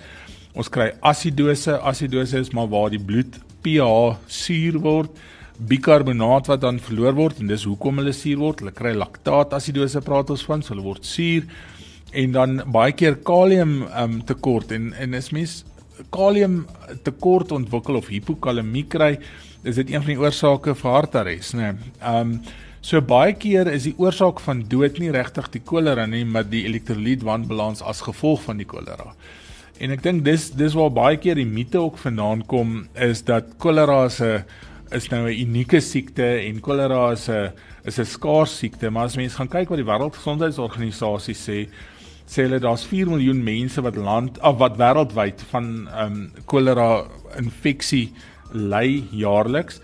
Ons 0.56 0.70
kry 0.70 0.92
asidose. 1.02 1.80
Asidose 1.82 2.40
is 2.40 2.54
maar 2.54 2.68
waar 2.68 2.90
die 2.90 3.00
bloed 3.00 3.40
pH 3.64 4.18
suur 4.28 4.80
word 4.80 5.10
bikarbonaat 5.58 6.48
wat 6.48 6.62
dan 6.62 6.80
verloor 6.80 7.14
word 7.14 7.40
en 7.40 7.48
dis 7.48 7.64
hoekom 7.64 7.98
hulle 8.02 8.14
suur 8.14 8.38
word. 8.38 8.60
Hulle 8.60 8.72
kry 8.72 8.94
laktaat 8.94 9.54
asidose 9.54 10.02
praat 10.02 10.30
ons 10.30 10.46
van, 10.46 10.62
so 10.62 10.74
hulle 10.74 10.86
word 10.86 11.06
suur 11.06 11.46
en 12.14 12.32
dan 12.32 12.62
baie 12.72 12.94
keer 12.94 13.16
kalium 13.26 13.84
um, 13.90 14.20
tekort 14.22 14.72
en 14.72 14.92
en 14.94 15.14
as 15.18 15.32
mens 15.32 15.64
kalium 16.14 16.66
tekort 17.06 17.52
ontwikkel 17.52 17.98
of 17.98 18.10
hipokalemie 18.12 18.86
kry, 18.90 19.18
is 19.64 19.76
dit 19.80 19.94
een 19.94 20.02
van 20.02 20.12
die 20.14 20.20
oorsake 20.20 20.76
vir 20.76 20.92
hartares, 20.92 21.54
né? 21.54 21.74
Nee. 21.74 21.92
Um 22.04 22.38
so 22.84 23.00
baie 23.00 23.32
keer 23.40 23.70
is 23.72 23.86
die 23.88 23.96
oorsaak 23.98 24.42
van 24.44 24.66
dood 24.68 25.00
nie 25.00 25.12
regtig 25.16 25.48
die 25.54 25.62
kolera 25.64 26.04
nie, 26.10 26.26
maar 26.28 26.44
die 26.44 26.66
elektrolytwanbalans 26.68 27.82
as 27.88 28.04
gevolg 28.04 28.44
van 28.44 28.60
die 28.60 28.68
kolera. 28.68 29.14
En 29.80 29.94
ek 29.96 30.04
dink 30.04 30.26
dis 30.28 30.50
dis 30.52 30.76
waar 30.76 30.92
baie 30.94 31.18
keer 31.18 31.40
die 31.40 31.48
mite 31.48 31.80
ook 31.80 31.98
vandaan 32.02 32.44
kom 32.52 32.84
is 33.00 33.24
dat 33.24 33.56
kolera 33.64 34.06
is 34.06 34.20
'n 34.22 34.44
is 34.92 35.10
nou 35.10 35.26
'n 35.26 35.40
unieke 35.48 35.80
siekte 35.82 36.28
en 36.48 36.60
kolera 36.60 37.12
is 37.14 37.30
'n 37.30 37.52
is 37.86 38.00
'n 38.00 38.06
skaars 38.06 38.58
siekte, 38.60 38.92
maar 38.92 39.06
as 39.06 39.16
mense 39.16 39.36
gaan 39.36 39.48
kyk 39.50 39.70
wat 39.70 39.80
die 39.80 39.92
Wêreldgesondheidsorganisasie 39.92 41.36
sê, 41.36 41.68
sê 42.28 42.44
hulle 42.44 42.60
daar's 42.60 42.86
4 42.86 43.08
miljoen 43.08 43.44
mense 43.44 43.82
wat 43.82 43.96
land 43.96 44.40
af 44.42 44.58
wat 44.58 44.78
wêreldwyd 44.78 45.42
van 45.52 45.88
ehm 45.88 46.14
um, 46.14 46.32
kolera 46.46 47.06
infeksie 47.38 48.12
ly 48.52 49.04
jaarliks 49.12 49.80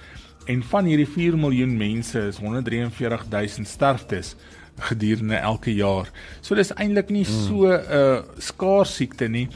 en 0.45 0.63
van 0.63 0.85
hierdie 0.85 1.07
4 1.07 1.37
miljoen 1.37 1.75
mense 1.77 2.19
is 2.19 2.39
143000 2.41 3.67
sterftes 3.67 4.35
gedurende 4.79 5.35
elke 5.35 5.73
jaar. 5.75 6.07
So 6.41 6.55
dis 6.55 6.71
eintlik 6.75 7.11
nie 7.13 7.25
so 7.27 7.67
'n 7.67 7.81
uh, 7.91 8.21
skaars 8.37 8.95
siekte 8.95 9.27
nie. 9.27 9.47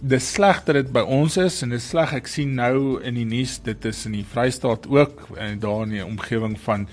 Dis 0.00 0.32
sleg 0.32 0.64
dat 0.64 0.74
dit 0.74 0.92
by 0.92 1.00
ons 1.00 1.36
is 1.36 1.62
en 1.62 1.70
dis 1.70 1.88
sleg 1.88 2.12
ek 2.12 2.26
sien 2.26 2.54
nou 2.54 3.00
in 3.02 3.14
die 3.14 3.24
nuus 3.24 3.58
dit 3.62 3.84
is 3.84 4.06
in 4.06 4.12
die 4.12 4.26
Vrystaat 4.26 4.86
ook 4.88 5.28
en 5.38 5.58
daar 5.58 5.82
in 5.82 5.90
die 5.90 6.04
omgewing 6.04 6.58
van 6.60 6.88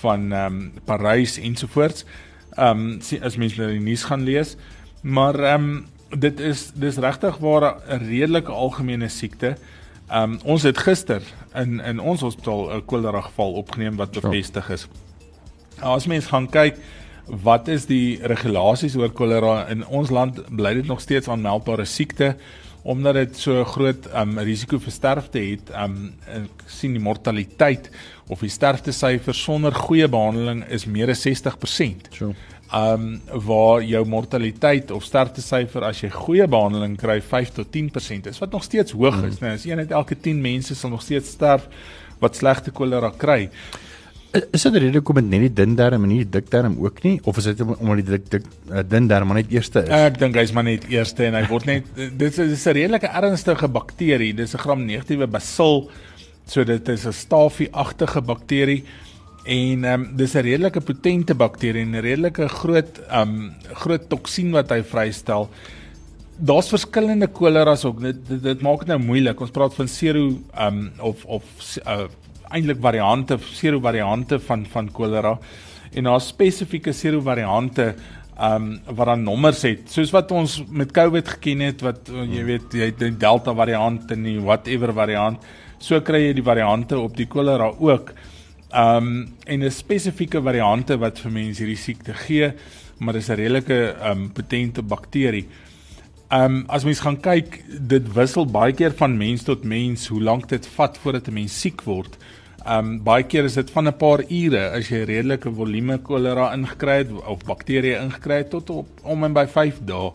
van 0.00 0.32
ehm 0.32 0.46
um, 0.46 0.72
Parys 0.84 1.38
ensovoorts. 1.38 2.04
Ehm 2.56 3.00
um, 3.00 3.22
as 3.22 3.36
mense 3.36 3.60
nou 3.60 3.70
die 3.70 3.80
nuus 3.80 4.04
gaan 4.04 4.24
lees, 4.24 4.56
maar 5.02 5.34
ehm 5.34 5.64
um, 5.64 5.86
dit 6.20 6.40
is 6.40 6.72
dis 6.74 6.96
regtig 6.96 7.38
waar 7.38 7.76
'n 7.88 8.08
redelike 8.08 8.52
algemene 8.52 9.08
siekte. 9.08 9.46
Ehm 9.46 9.78
um, 10.12 10.38
ons 10.44 10.62
het 10.62 10.78
gister 10.78 11.22
in 11.54 11.80
in 11.80 12.00
ons 12.00 12.20
hospitaal 12.20 12.70
'n 12.76 12.84
kolera 12.84 13.20
geval 13.20 13.52
opgeneem 13.52 13.96
wat 13.96 14.10
bevestig 14.10 14.70
is. 14.70 14.88
Nou, 15.80 15.94
as 15.96 16.06
mens 16.06 16.26
gaan 16.26 16.50
kyk 16.50 16.76
wat 17.26 17.68
is 17.68 17.86
die 17.86 18.18
regulasies 18.22 18.96
oor 18.96 19.10
kolera 19.10 19.68
in 19.68 19.86
ons 19.86 20.10
land 20.10 20.40
bly 20.48 20.74
dit 20.74 20.86
nog 20.86 21.00
steeds 21.00 21.28
aanmeldbare 21.28 21.84
siekte 21.84 22.36
omdat 22.82 23.14
dit 23.14 23.36
so 23.36 23.64
groot 23.64 24.06
um, 24.16 24.38
risiko 24.38 24.78
vir 24.80 24.92
sterfte 24.92 25.38
het. 25.38 25.72
Um 25.76 26.14
ek 26.32 26.64
sien 26.66 26.94
die 26.96 27.02
mortaliteit 27.02 27.90
of 28.32 28.40
die 28.40 28.52
sterfte 28.52 28.92
syfer 28.96 29.36
sonder 29.36 29.74
goeie 29.76 30.08
behandeling 30.08 30.64
is 30.72 30.86
meer 30.86 31.12
as 31.12 31.26
60%. 31.26 32.08
Sure. 32.16 32.34
Um 32.70 33.20
waar 33.46 33.82
jou 33.82 34.04
mortaliteit 34.06 34.90
of 34.94 35.02
sterfte 35.02 35.42
syfer 35.42 35.88
as 35.88 36.04
jy 36.04 36.10
goeie 36.14 36.46
behandeling 36.46 36.94
kry 36.98 37.16
5 37.18 37.56
tot 37.56 37.70
10% 37.74 38.28
is 38.30 38.38
wat 38.38 38.52
nog 38.54 38.62
steeds 38.62 38.94
hoog 38.94 39.16
is. 39.26 39.40
Mm. 39.40 39.46
Nou 39.46 39.54
as 39.56 39.64
een 39.66 39.82
uit 39.82 39.90
elke 39.90 40.14
10 40.14 40.40
mense 40.40 40.74
sal 40.78 40.92
nog 40.92 41.02
steeds 41.02 41.32
sterf 41.34 41.66
wat 42.22 42.36
slegte 42.38 42.70
kolera 42.70 43.10
kry. 43.10 43.48
Is 44.30 44.62
dit 44.62 44.76
rede 44.78 45.00
kom 45.02 45.18
dit 45.18 45.26
net 45.26 45.42
die 45.48 45.52
dun 45.58 45.74
darm 45.74 46.04
en 46.06 46.12
nie 46.12 46.20
die 46.22 46.30
dik 46.38 46.46
darm 46.52 46.76
ook 46.78 47.02
nie 47.02 47.16
of 47.26 47.40
is 47.42 47.48
dit 47.50 47.64
omdat 47.66 48.04
die 48.04 48.06
dik 48.12 48.30
dik 48.30 48.46
uh, 48.70 48.84
dun 48.86 49.08
darm 49.10 49.26
maar 49.26 49.40
net 49.40 49.50
eerste 49.50 49.82
is? 49.82 49.90
Ek 49.90 50.20
dink 50.22 50.38
hy's 50.38 50.54
maar 50.54 50.68
net 50.68 50.86
eerste 50.92 51.26
en 51.26 51.34
hy 51.40 51.42
word 51.50 51.66
net 51.66 51.90
dit 52.22 52.38
is 52.46 52.66
'n 52.70 52.76
redelike 52.78 53.10
ernstige 53.10 53.66
bakterie. 53.66 54.30
Dis 54.34 54.54
'n 54.54 54.62
gram 54.62 54.86
negatiewe 54.86 55.26
basil. 55.26 55.88
So 56.46 56.62
dit 56.62 56.88
is 56.88 57.06
'n 57.06 57.12
stafie-agtige 57.12 58.22
bakterie 58.22 58.84
en 59.44 59.84
ehm 59.84 60.00
um, 60.00 60.16
dis 60.16 60.34
'n 60.34 60.42
redelike 60.44 60.80
potente 60.80 61.34
bakterie 61.34 61.82
en 61.82 61.90
'n 61.96 62.00
redelike 62.00 62.48
groot 62.48 63.00
ehm 63.08 63.28
um, 63.28 63.54
groot 63.72 64.08
toksien 64.08 64.50
wat 64.50 64.70
hy 64.70 64.82
vrystel. 64.82 65.48
Daar's 66.36 66.68
verskillende 66.68 67.26
koleras 67.26 67.84
ook. 67.84 68.00
Dit, 68.00 68.28
dit 68.28 68.42
dit 68.42 68.60
maak 68.60 68.78
dit 68.78 68.88
nou 68.88 68.98
moeilik. 68.98 69.40
Ons 69.40 69.50
praat 69.50 69.74
van 69.74 69.88
sero 69.88 70.38
ehm 70.54 70.76
um, 70.76 70.90
of 70.98 71.24
of 71.24 71.42
uh, 71.86 72.06
eintlik 72.50 72.80
variante, 72.80 73.38
sero 73.52 73.80
variante 73.80 74.38
van 74.40 74.66
van 74.66 74.90
kolera 74.92 75.38
en 75.92 76.04
daar 76.04 76.20
spesifieke 76.20 76.92
sero 76.92 77.20
variante 77.20 77.94
ehm 78.38 78.54
um, 78.54 78.80
wat 78.94 79.06
dan 79.06 79.22
nommers 79.22 79.62
het. 79.62 79.90
Soos 79.90 80.10
wat 80.10 80.30
ons 80.30 80.64
met 80.68 80.92
COVID 80.92 81.28
geken 81.28 81.60
het 81.60 81.80
wat 81.80 82.08
uh, 82.08 82.24
jy 82.34 82.44
weet, 82.44 82.72
jy 82.72 82.84
het 82.84 82.98
die 82.98 83.16
Delta 83.16 83.54
variant 83.54 84.10
en 84.10 84.22
die 84.22 84.40
whatever 84.40 84.92
variant. 84.92 85.38
So 85.78 86.00
kry 86.00 86.26
jy 86.26 86.32
die 86.32 86.44
variante 86.44 86.98
op 86.98 87.16
die 87.16 87.26
kolera 87.26 87.72
ook. 87.78 88.10
Ehm 88.10 88.39
um, 88.74 89.28
en 89.44 89.64
'n 89.64 89.70
spesifieke 89.70 90.42
variante 90.42 90.98
wat 90.98 91.18
vir 91.18 91.32
mense 91.32 91.62
hierdie 91.62 91.76
siekte 91.76 92.14
gee, 92.14 92.52
maar 92.98 93.14
dis 93.14 93.28
'n 93.28 93.34
redelike 93.34 93.96
ehm 94.00 94.10
um, 94.10 94.32
potente 94.32 94.82
bakterie. 94.82 95.46
Ehm 96.30 96.44
um, 96.44 96.64
as 96.68 96.84
mens 96.84 97.00
gaan 97.00 97.20
kyk, 97.20 97.64
dit 97.88 98.12
wissel 98.14 98.46
baie 98.46 98.72
keer 98.72 98.92
van 98.92 99.16
mens 99.16 99.42
tot 99.42 99.64
mens 99.64 100.06
hoe 100.06 100.20
lank 100.22 100.48
dit 100.48 100.66
vat 100.76 100.98
voordat 100.98 101.28
'n 101.28 101.32
mens 101.32 101.60
siek 101.60 101.82
word. 101.82 102.16
Ehm 102.64 102.78
um, 102.78 103.02
baie 103.02 103.24
keer 103.24 103.44
is 103.44 103.54
dit 103.54 103.70
van 103.70 103.88
'n 103.88 103.96
paar 103.96 104.22
ure 104.28 104.70
as 104.70 104.88
jy 104.88 105.04
redelike 105.04 105.50
volume 105.50 105.98
kolera 105.98 106.52
ingekry 106.54 106.98
het 106.98 107.10
of 107.12 107.44
bakterieë 107.44 108.02
ingekry 108.02 108.36
het 108.36 108.50
tot 108.50 108.70
op 108.70 108.88
om 109.02 109.24
en 109.24 109.32
by 109.32 109.46
5 109.46 109.80
dae. 109.84 110.12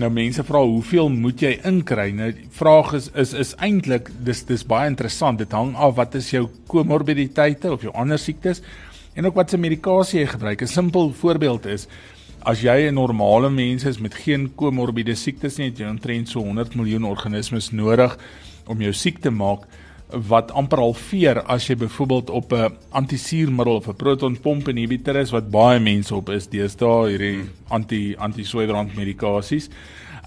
Nou 0.00 0.08
mense 0.08 0.40
vra 0.48 0.62
hoeveel 0.64 1.10
moet 1.12 1.42
jy 1.44 1.50
inkry? 1.68 2.06
Nou 2.16 2.30
die 2.32 2.46
vraag 2.56 2.94
is 2.96 3.10
is 3.18 3.34
is 3.36 3.50
eintlik 3.60 4.06
dis 4.24 4.40
dis 4.48 4.62
baie 4.64 4.88
interessant. 4.88 5.42
Dit 5.42 5.52
hang 5.52 5.74
af 5.76 5.98
wat 5.98 6.16
is 6.16 6.30
jou 6.32 6.46
komorbiditeite 6.72 7.68
of 7.74 7.84
jou 7.84 7.92
ander 7.92 8.20
siektes 8.20 8.62
en 9.12 9.28
ook 9.28 9.36
wat 9.36 9.52
se 9.52 9.60
medikasie 9.60 10.22
jy 10.22 10.30
gebruik. 10.32 10.62
'n 10.62 10.66
Simpel 10.66 11.12
voorbeeld 11.12 11.66
is 11.66 11.88
as 12.40 12.62
jy 12.62 12.88
'n 12.88 12.94
normale 12.94 13.50
mens 13.50 13.84
is 13.84 13.98
met 13.98 14.14
geen 14.14 14.54
komorbide 14.56 15.14
siektes 15.14 15.58
nie, 15.58 15.68
het 15.68 15.78
jy 15.78 15.88
omtrent 15.88 16.28
so 16.28 16.40
100 16.40 16.74
miljoen 16.74 17.04
organismes 17.04 17.70
nodig 17.70 18.16
om 18.66 18.80
jou 18.80 18.92
siek 18.92 19.20
te 19.20 19.30
maak 19.30 19.68
wat 20.28 20.52
amper 20.52 20.78
halveer 20.78 21.42
as 21.50 21.66
jy 21.68 21.76
byvoorbeeld 21.76 22.30
op 22.30 22.52
'n 22.52 22.76
antisuurmiddel 22.90 23.74
of 23.74 23.88
'n 23.88 23.96
protonpomp 23.96 24.68
inhibitor 24.68 25.16
is 25.16 25.30
wat 25.30 25.50
baie 25.50 25.80
mense 25.80 26.14
op 26.14 26.28
is 26.28 26.48
deesdae 26.48 27.08
hierdie 27.08 27.44
anti 27.68 28.14
antisweebrand 28.16 28.94
medikasies. 28.94 29.68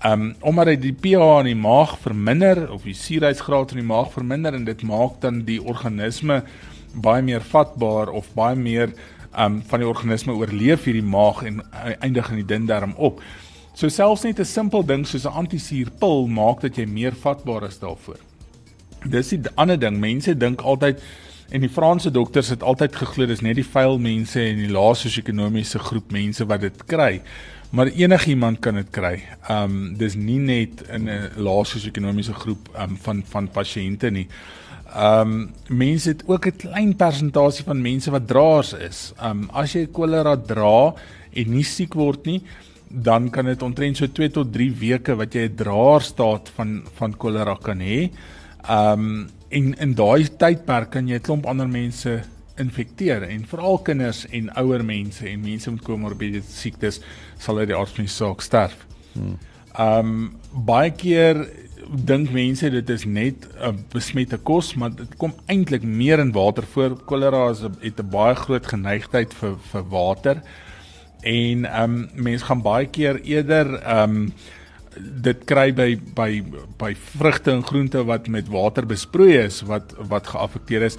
Ehm 0.04 0.22
um, 0.22 0.36
omdat 0.40 0.66
dit 0.66 0.82
die 0.82 0.94
pH 0.94 1.40
in 1.40 1.46
die 1.46 1.56
maag 1.56 1.98
verminder 2.00 2.72
of 2.72 2.84
die 2.84 2.94
suurheidsgraad 2.94 3.72
in 3.72 3.78
die 3.78 3.88
maag 3.88 4.12
verminder 4.12 4.54
en 4.54 4.66
dit 4.66 4.82
maak 4.84 5.22
dan 5.22 5.44
die 5.46 5.62
organisme 5.64 6.44
baie 6.94 7.22
meer 7.22 7.42
vatbaar 7.42 8.10
of 8.10 8.34
baie 8.34 8.56
meer 8.56 8.94
ehm 9.34 9.54
um, 9.54 9.64
van 9.68 9.80
die 9.80 9.88
organisme 9.88 10.34
oorleef 10.34 10.84
hierdie 10.84 11.10
maag 11.16 11.44
en 11.44 11.62
eindig 12.00 12.30
in 12.30 12.36
die 12.36 12.46
dun 12.46 12.66
darm 12.66 12.94
op. 12.98 13.22
So 13.74 13.90
selfs 13.90 14.24
net 14.24 14.40
'n 14.40 14.46
simpel 14.46 14.86
ding 14.86 15.06
soos 15.08 15.26
'n 15.26 15.38
antisuurpil 15.42 16.28
maak 16.28 16.62
dat 16.62 16.76
jy 16.76 16.86
meer 16.86 17.14
vatbaar 17.14 17.64
is 17.64 17.80
daarvoor. 17.80 18.35
Dis 19.10 19.30
die 19.30 19.42
ander 19.56 19.78
ding. 19.80 20.00
Mense 20.02 20.36
dink 20.38 20.62
altyd 20.62 21.02
en 21.54 21.62
die 21.62 21.70
Franse 21.70 22.10
dokters 22.12 22.50
het 22.50 22.64
altyd 22.66 22.96
geglo 22.98 23.28
dis 23.30 23.44
net 23.46 23.60
die 23.60 23.68
vuil 23.68 24.00
mense 24.02 24.42
en 24.42 24.64
die 24.64 24.72
lae 24.72 24.96
sosio-ekonomiese 24.98 25.80
groep 25.80 26.12
mense 26.16 26.48
wat 26.50 26.64
dit 26.66 26.86
kry. 26.90 27.22
Maar 27.76 27.92
enigiemand 27.94 28.62
kan 28.66 28.80
dit 28.80 28.90
kry. 28.94 29.20
Um 29.52 29.94
dis 30.00 30.16
nie 30.18 30.40
net 30.40 30.82
in 30.90 31.10
'n 31.10 31.32
lae 31.38 31.66
sosio-ekonomiese 31.66 32.34
groep 32.34 32.70
um 32.82 32.98
van 32.98 33.24
van 33.24 33.48
pasiënte 33.48 34.12
nie. 34.12 34.28
Um 34.96 35.54
mense 35.70 36.10
het 36.10 36.24
ook 36.26 36.48
'n 36.48 36.58
klein 36.58 36.96
persentasie 36.96 37.66
van 37.66 37.82
mense 37.82 38.12
wat 38.12 38.28
draers 38.28 38.74
is. 38.74 39.14
Um 39.22 39.50
as 39.54 39.74
jy 39.74 39.88
kolera 39.88 40.36
dra 40.36 40.94
en 41.34 41.52
nie 41.52 41.64
siek 41.64 41.94
word 41.94 42.26
nie, 42.26 42.42
dan 42.90 43.30
kan 43.30 43.46
dit 43.46 43.62
omtrent 43.62 43.98
so 43.98 44.08
2 44.08 44.30
tot 44.30 44.54
3 44.54 44.72
weke 44.72 45.16
wat 45.16 45.34
jy 45.34 45.50
'n 45.50 45.56
draer 45.56 46.02
staat 46.02 46.50
van 46.56 46.84
van 46.98 47.18
kolera 47.18 47.56
kan 47.62 47.80
hê. 47.80 48.10
Ehm 48.70 49.00
um, 49.00 49.28
en 49.50 49.74
in 49.78 49.94
daai 49.96 50.26
tydperk 50.38 50.90
kan 50.92 51.08
jy 51.08 51.16
'n 51.16 51.22
klomp 51.22 51.46
ander 51.46 51.68
mense 51.68 52.22
infekteer 52.58 53.24
en 53.24 53.46
veral 53.46 53.78
kinders 53.78 54.26
en 54.28 54.50
ouer 54.58 54.84
mense 54.86 55.28
en 55.30 55.42
mense 55.42 55.72
met 55.72 55.84
komorbide 55.84 56.42
siektes 56.42 57.00
sal 57.38 57.60
uit 57.60 57.68
die 57.68 57.78
aard 57.78 57.94
van 57.96 58.06
die 58.06 58.14
saak 58.14 58.42
sterf. 58.42 58.86
Ehm 59.76 60.00
um, 60.00 60.32
baie 60.66 60.92
keer 60.92 61.46
dink 61.86 62.32
mense 62.34 62.70
dit 62.70 62.90
is 62.90 63.06
net 63.06 63.48
'n 63.62 63.86
besmette 63.94 64.38
kos, 64.38 64.74
maar 64.76 64.90
dit 64.96 65.18
kom 65.18 65.34
eintlik 65.48 65.84
meer 65.84 66.20
in 66.20 66.32
water 66.32 66.64
voor. 66.64 66.98
Kolera 67.06 67.48
het 67.82 68.00
'n 68.00 68.10
baie 68.10 68.36
groot 68.36 68.66
geneigtheid 68.66 69.34
vir 69.34 69.58
vir 69.72 69.84
water. 69.90 70.42
En 71.22 71.66
ehm 71.66 71.84
um, 71.84 72.10
mense 72.14 72.46
gaan 72.46 72.62
baie 72.62 72.88
keer 72.88 73.22
eerder 73.22 73.76
ehm 73.84 74.10
um, 74.10 74.34
dit 74.98 75.46
kry 75.50 75.70
by 75.76 75.90
by 76.16 76.30
by 76.80 76.94
vrugte 77.18 77.52
en 77.52 77.64
groente 77.66 78.04
wat 78.08 78.28
met 78.32 78.50
water 78.52 78.88
besproei 78.88 79.36
is 79.46 79.62
wat 79.68 79.96
wat 80.10 80.28
geaffekteer 80.34 80.88
is. 80.90 80.98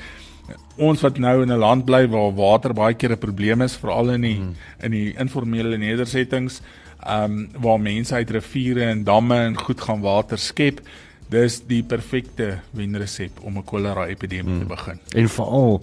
Ons 0.77 1.03
wat 1.03 1.19
nou 1.19 1.43
in 1.43 1.53
'n 1.53 1.59
land 1.59 1.85
bly 1.85 2.07
waar 2.09 2.35
water 2.35 2.75
baie 2.75 2.95
keer 2.95 3.13
'n 3.13 3.19
probleem 3.19 3.63
is, 3.63 3.77
veral 3.77 4.11
in 4.11 4.21
die 4.21 4.37
hmm. 4.37 4.55
in 4.83 4.91
die 4.91 5.15
informele 5.19 5.79
nedersettings, 5.79 6.61
ehm 7.03 7.25
um, 7.25 7.49
waar 7.61 7.81
mense 7.81 8.15
uit 8.15 8.31
riviere 8.31 8.85
en 8.85 9.05
damme 9.05 9.37
en 9.37 9.57
goed 9.57 9.81
gaan 9.81 10.01
water 10.01 10.39
skep, 10.39 10.81
dis 11.29 11.61
die 11.67 11.83
perfekte 11.83 12.61
wenresep 12.71 13.41
om 13.41 13.59
'n 13.59 13.65
kolera 13.65 14.07
epidemie 14.07 14.53
hmm. 14.53 14.61
te 14.61 14.67
begin. 14.67 15.01
En 15.15 15.29
veral 15.29 15.83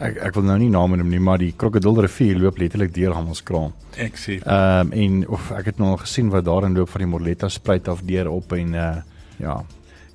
ek 0.00 0.20
ek 0.28 0.36
wil 0.36 0.46
nou 0.46 0.58
nie 0.60 0.70
name 0.72 0.98
noem 1.00 1.10
nie, 1.12 1.22
maar 1.22 1.40
die 1.42 1.52
krokodilrivier 1.58 2.38
loop 2.38 2.58
letterlik 2.60 2.92
deur 2.94 3.16
Hamelskraal. 3.16 3.72
Ek 3.96 4.20
sien. 4.20 4.42
Ehm 4.44 4.92
um, 4.92 4.92
en 4.92 5.18
of 5.28 5.50
ek 5.58 5.72
het 5.72 5.82
nou 5.82 5.92
al 5.94 6.02
gesien 6.04 6.30
wat 6.34 6.46
daarin 6.46 6.76
loop 6.76 6.92
van 6.92 7.04
die 7.04 7.10
Morletta 7.10 7.48
spruit 7.48 7.88
af 7.88 8.04
deur 8.06 8.30
op 8.30 8.52
en 8.52 8.74
uh 8.74 8.94
ja. 9.38 9.60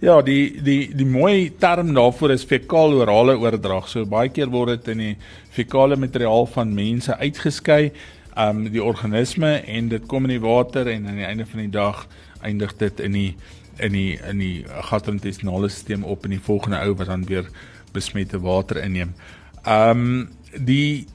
Ja, 0.03 0.17
die 0.21 0.61
die 0.63 0.91
die 0.95 1.07
mooi 1.07 1.53
term 1.59 1.93
daarvoor 1.95 2.33
is 2.33 2.43
fekaal-orale 2.43 3.37
oordrag. 3.39 3.87
So 3.87 4.05
baie 4.05 4.29
keer 4.29 4.49
word 4.51 4.73
dit 4.73 4.91
in 4.95 5.03
die 5.03 5.13
fekale 5.55 5.95
materiaal 5.95 6.45
van 6.55 6.73
mense 6.75 7.17
uitgeskei, 7.17 7.91
ehm 8.35 8.63
um, 8.65 8.71
die 8.71 8.83
organisme 8.83 9.61
en 9.67 9.89
dit 9.89 10.07
kom 10.07 10.27
in 10.27 10.37
die 10.37 10.43
water 10.43 10.87
en 10.91 11.07
aan 11.07 11.21
die 11.21 11.27
einde 11.27 11.45
van 11.45 11.59
die 11.59 11.71
dag 11.71 12.07
eindig 12.41 12.75
dit 12.77 12.99
in 12.99 13.15
die 13.15 13.35
in 13.79 13.95
die 13.95 14.19
in 14.29 14.39
die 14.39 14.65
gastrointestinale 14.89 15.69
stelsel 15.69 16.09
op 16.09 16.25
in 16.25 16.35
die 16.35 16.43
volgende 16.43 16.81
ou 16.83 16.93
wat 16.95 17.07
dan 17.07 17.23
weer 17.25 17.47
besmette 17.93 18.39
water 18.41 18.83
inneem. 18.83 19.13
Ehm 19.63 19.99
um, 19.99 20.29
die 20.53 21.07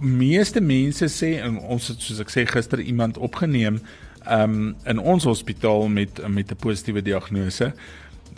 meeste 0.00 0.60
mense 0.60 1.08
sê 1.10 1.34
en 1.42 1.58
ons 1.58 1.88
het 1.90 2.00
soos 2.00 2.20
ek 2.22 2.30
sê 2.30 2.44
gister 2.46 2.80
iemand 2.80 3.18
opgeneem 3.18 3.80
ehm 4.24 4.54
um, 4.54 4.76
in 4.86 5.00
ons 5.02 5.24
hospitaal 5.26 5.88
met 5.88 6.20
met 6.28 6.52
'n 6.52 6.56
positiewe 6.56 7.02
diagnose. 7.02 7.72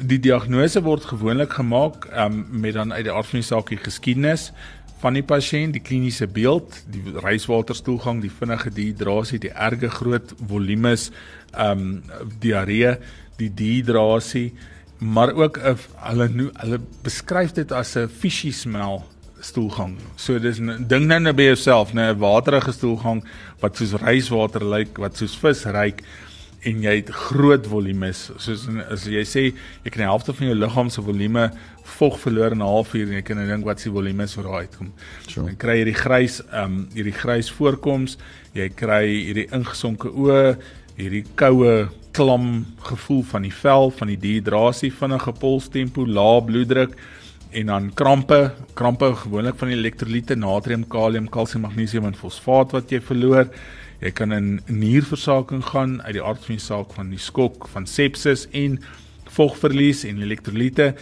Die 0.00 0.20
diagnose 0.20 0.82
word 0.82 1.04
gewoonlik 1.04 1.52
gemaak 1.52 2.08
um, 2.16 2.46
met 2.50 2.74
dan 2.74 2.92
uit 2.92 3.04
die 3.04 3.12
aard 3.12 3.26
van 3.26 3.40
die 3.40 3.46
saak 3.46 3.68
die 3.68 3.76
geskiedenis 3.76 4.52
van 5.00 5.16
die 5.16 5.24
pasiënt, 5.24 5.72
die 5.72 5.82
kliniese 5.82 6.26
beeld, 6.26 6.84
die 6.92 7.02
reiswaterstoelgang, 7.24 8.20
die 8.20 8.32
vinnige 8.32 8.70
dehydrasie, 8.70 9.38
die 9.38 9.52
erge 9.52 9.88
groot 9.88 10.34
volumes, 10.48 11.10
ehm 11.52 11.78
um, 11.78 12.02
diarree, 12.38 12.96
die 13.36 13.54
dehydrasie, 13.54 14.52
maar 14.98 15.32
ook 15.32 15.58
'n 15.58 15.76
hulle 16.08 16.50
hulle 16.56 16.80
beskryf 17.02 17.52
dit 17.52 17.72
as 17.72 17.96
'n 17.96 18.08
fishy 18.08 18.52
smell 18.52 19.04
stoelgang. 19.40 19.96
So 20.16 20.38
dis 20.38 20.58
ding 20.58 21.06
nou 21.08 21.20
net 21.20 21.36
by 21.36 21.50
jouself, 21.50 21.94
net 21.94 22.16
'n 22.16 22.20
waterige 22.20 22.72
stoelgang 22.72 23.24
wat 23.60 23.76
soos 23.76 23.92
reiswater 23.92 24.64
lyk, 24.64 24.98
wat 24.98 25.16
soos 25.16 25.36
vis 25.36 25.64
ryk 25.64 26.02
en 26.68 26.82
jy 26.84 26.94
het 26.98 27.08
groot 27.08 27.66
volumes 27.66 28.26
soos 28.36 28.66
as 28.92 29.06
jy 29.08 29.22
sê 29.24 29.44
jy 29.48 29.92
kan 29.92 30.02
die 30.02 30.10
helfte 30.10 30.34
van 30.36 30.50
jou 30.50 30.56
liggaam 30.58 30.90
se 30.92 31.02
volume 31.04 31.46
vog 31.96 32.18
verloor 32.20 32.52
in 32.52 32.60
'n 32.60 32.68
halfuur 32.68 33.06
en 33.08 33.16
jy 33.16 33.22
kan 33.22 33.36
dink 33.36 33.64
wat 33.64 33.80
se 33.80 33.90
volume 33.90 34.22
is 34.22 34.34
vir 34.34 34.44
daai 34.44 34.66
uitkom. 34.66 34.92
So. 35.28 35.42
Dan 35.42 35.56
kry 35.56 35.72
jy 35.72 35.84
hierdie 35.84 36.02
grys 36.02 36.40
ehm 36.52 36.64
um, 36.64 36.88
hierdie 36.94 37.16
grys 37.16 37.50
voorkoms, 37.50 38.18
jy 38.54 38.68
kry 38.68 39.06
hierdie 39.06 39.48
ingesonke 39.52 40.08
oë, 40.08 40.56
hierdie 40.96 41.24
koue 41.34 41.88
klam 42.12 42.66
gevoel 42.82 43.22
van 43.22 43.42
die 43.42 43.54
vel, 43.54 43.90
van 43.90 44.08
die 44.08 44.16
dehydrasie, 44.16 44.92
vinnige 44.92 45.32
polstempo, 45.32 46.04
lae 46.04 46.42
bloeddruk 46.42 46.96
en 47.50 47.66
dan 47.66 47.90
krampe, 47.94 48.52
krampe 48.74 49.14
gewoonlik 49.24 49.58
van 49.58 49.68
die 49.72 49.76
elektrolyte, 49.76 50.36
natrium, 50.38 50.86
kalium, 50.88 51.28
kalsium, 51.28 51.64
magnesium 51.66 52.06
en 52.06 52.14
fosfaat 52.14 52.72
wat 52.76 52.90
jy 52.92 53.00
verloor. 53.00 53.48
Jy 54.00 54.12
kan 54.16 54.32
in 54.32 54.60
nierversaking 54.66 55.64
gaan 55.72 55.98
uit 56.06 56.14
die 56.16 56.22
aard 56.24 56.44
van 56.46 56.56
die 56.56 56.64
saak 56.64 56.94
van 56.96 57.10
die 57.12 57.20
skok 57.20 57.68
van 57.72 57.86
sepsis 57.86 58.46
en 58.56 58.78
vogverlies 59.30 60.04
en 60.08 60.22
elektrolyte 60.22 60.94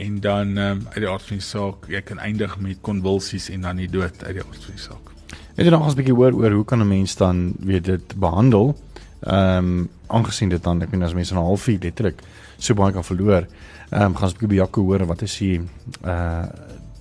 en 0.00 0.20
dan 0.20 0.56
um, 0.58 0.84
uit 0.92 1.02
die 1.02 1.10
aard 1.10 1.26
van 1.28 1.40
die 1.40 1.46
saak 1.46 1.88
jy 1.90 2.00
kan 2.06 2.22
eindig 2.22 2.54
met 2.62 2.80
konvulsies 2.86 3.50
en 3.54 3.66
dan 3.66 3.82
die 3.82 3.90
dood 3.90 4.22
uit 4.24 4.38
die 4.38 4.44
aard 4.44 4.68
van 4.68 4.78
die 4.78 4.84
saak. 4.84 5.10
Het 5.54 5.66
jy 5.66 5.70
nog 5.70 5.86
'n 5.86 5.96
bietjie 5.96 6.14
hoor 6.14 6.32
oor 6.32 6.50
hoe 6.50 6.64
kan 6.64 6.80
'n 6.80 6.88
mens 6.88 7.16
dan 7.16 7.54
weer 7.58 7.82
dit 7.82 8.14
behandel? 8.16 8.76
Ehm 9.22 9.58
um, 9.58 9.88
aangesien 10.06 10.48
dit 10.48 10.62
dan 10.62 10.82
ek 10.82 10.90
meen 10.90 11.02
as 11.02 11.14
mense 11.14 11.34
'n 11.34 11.38
halfuur 11.38 11.78
letterlik 11.80 12.22
so 12.58 12.74
baie 12.74 12.92
kan 12.92 13.04
verloor. 13.04 13.46
Ehm 13.90 14.02
um, 14.02 14.14
gaan 14.14 14.30
ons 14.30 14.34
'n 14.34 14.38
bietjie 14.38 14.48
by 14.48 14.60
Jaco 14.62 14.82
hoor 14.82 15.06
wat 15.06 15.22
is 15.22 15.38
die 15.38 15.60
uh 16.04 16.46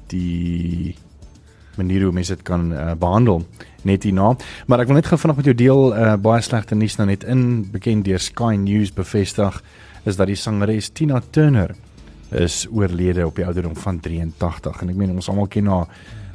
die 0.08 0.96
manier 1.78 2.04
hoe 2.04 2.12
mense 2.12 2.36
dit 2.36 2.44
kan 2.46 2.72
uh, 2.74 2.94
behandel 2.94 3.46
net 3.82 4.04
hierna. 4.04 4.36
Maar 4.68 4.84
ek 4.84 4.88
wil 4.88 5.00
net 5.00 5.08
gou 5.10 5.18
vanaand 5.18 5.38
met 5.38 5.46
jou 5.46 5.56
deel 5.58 5.96
uh, 5.96 6.16
baie 6.22 6.42
slegte 6.42 6.76
nuus 6.76 6.98
nou 7.00 7.08
net 7.10 7.24
in 7.24 7.63
bekend 7.72 8.06
deur 8.06 8.22
Sky 8.22 8.56
News 8.56 8.94
bevestig 8.94 9.63
is 10.06 10.20
dat 10.20 10.28
die 10.28 10.38
sangeres 10.39 10.92
Tina 10.94 11.22
Turner 11.32 11.74
is 12.34 12.63
oorlede 12.72 13.26
op 13.28 13.36
die 13.36 13.46
ouderdom 13.46 13.76
van 13.76 14.00
83 14.00 14.82
en 14.82 14.94
ek 14.94 15.00
meen 15.00 15.13
ons 15.13 15.30
almal 15.32 15.50
ken 15.52 15.70
haar 15.72 15.89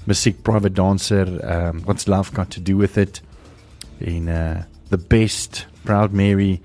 musiek 0.09 0.43
private 0.47 0.75
dancer 0.79 1.29
um, 1.43 1.83
what's 1.85 2.09
love 2.09 2.35
got 2.37 2.51
to 2.55 2.63
do 2.65 2.79
with 2.79 2.97
it 2.97 3.23
in 3.99 4.29
uh, 4.29 4.63
the 4.91 4.99
best 4.99 5.67
proud 5.85 6.15
mary 6.15 6.61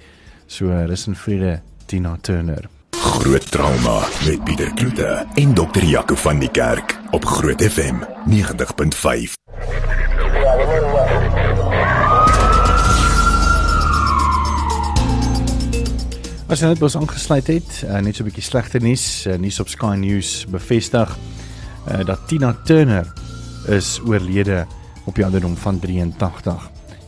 so 0.47 0.69
uh, 0.69 0.85
rus 0.87 1.07
in 1.09 1.17
vrede 1.17 1.57
Tina 1.93 2.17
Turner 2.21 2.69
Groot 2.89 3.51
trauma 3.51 4.07
met 4.25 4.43
Pieter 4.43 4.73
Kloete 4.73 5.25
en 5.33 5.53
dokter 5.53 5.83
Jaco 5.85 6.15
van 6.15 6.39
die 6.39 6.49
Kerk 6.49 6.99
op 7.11 7.25
Groot 7.25 7.61
FM 7.61 7.99
90.5. 8.25 9.35
As 16.49 16.63
jy 16.63 16.71
net 16.71 16.81
bos 16.81 16.97
aangesluit 16.97 17.51
het, 17.53 17.83
uh, 17.85 17.99
net 18.01 18.17
so 18.17 18.25
'n 18.25 18.29
bietjie 18.31 18.47
slegte 18.47 18.81
nuus, 18.81 19.27
uh, 19.29 19.37
nuus 19.37 19.59
op 19.61 19.69
Sky 19.69 19.93
News 19.93 20.47
bevestig 20.49 21.13
uh, 21.13 22.01
dat 22.01 22.25
Tina 22.27 22.55
Turner 22.65 23.05
is 23.69 23.99
oorlede 24.01 24.65
op 25.05 25.13
die 25.13 25.23
ouderdom 25.29 25.53
van 25.57 25.77
83. 25.79 26.57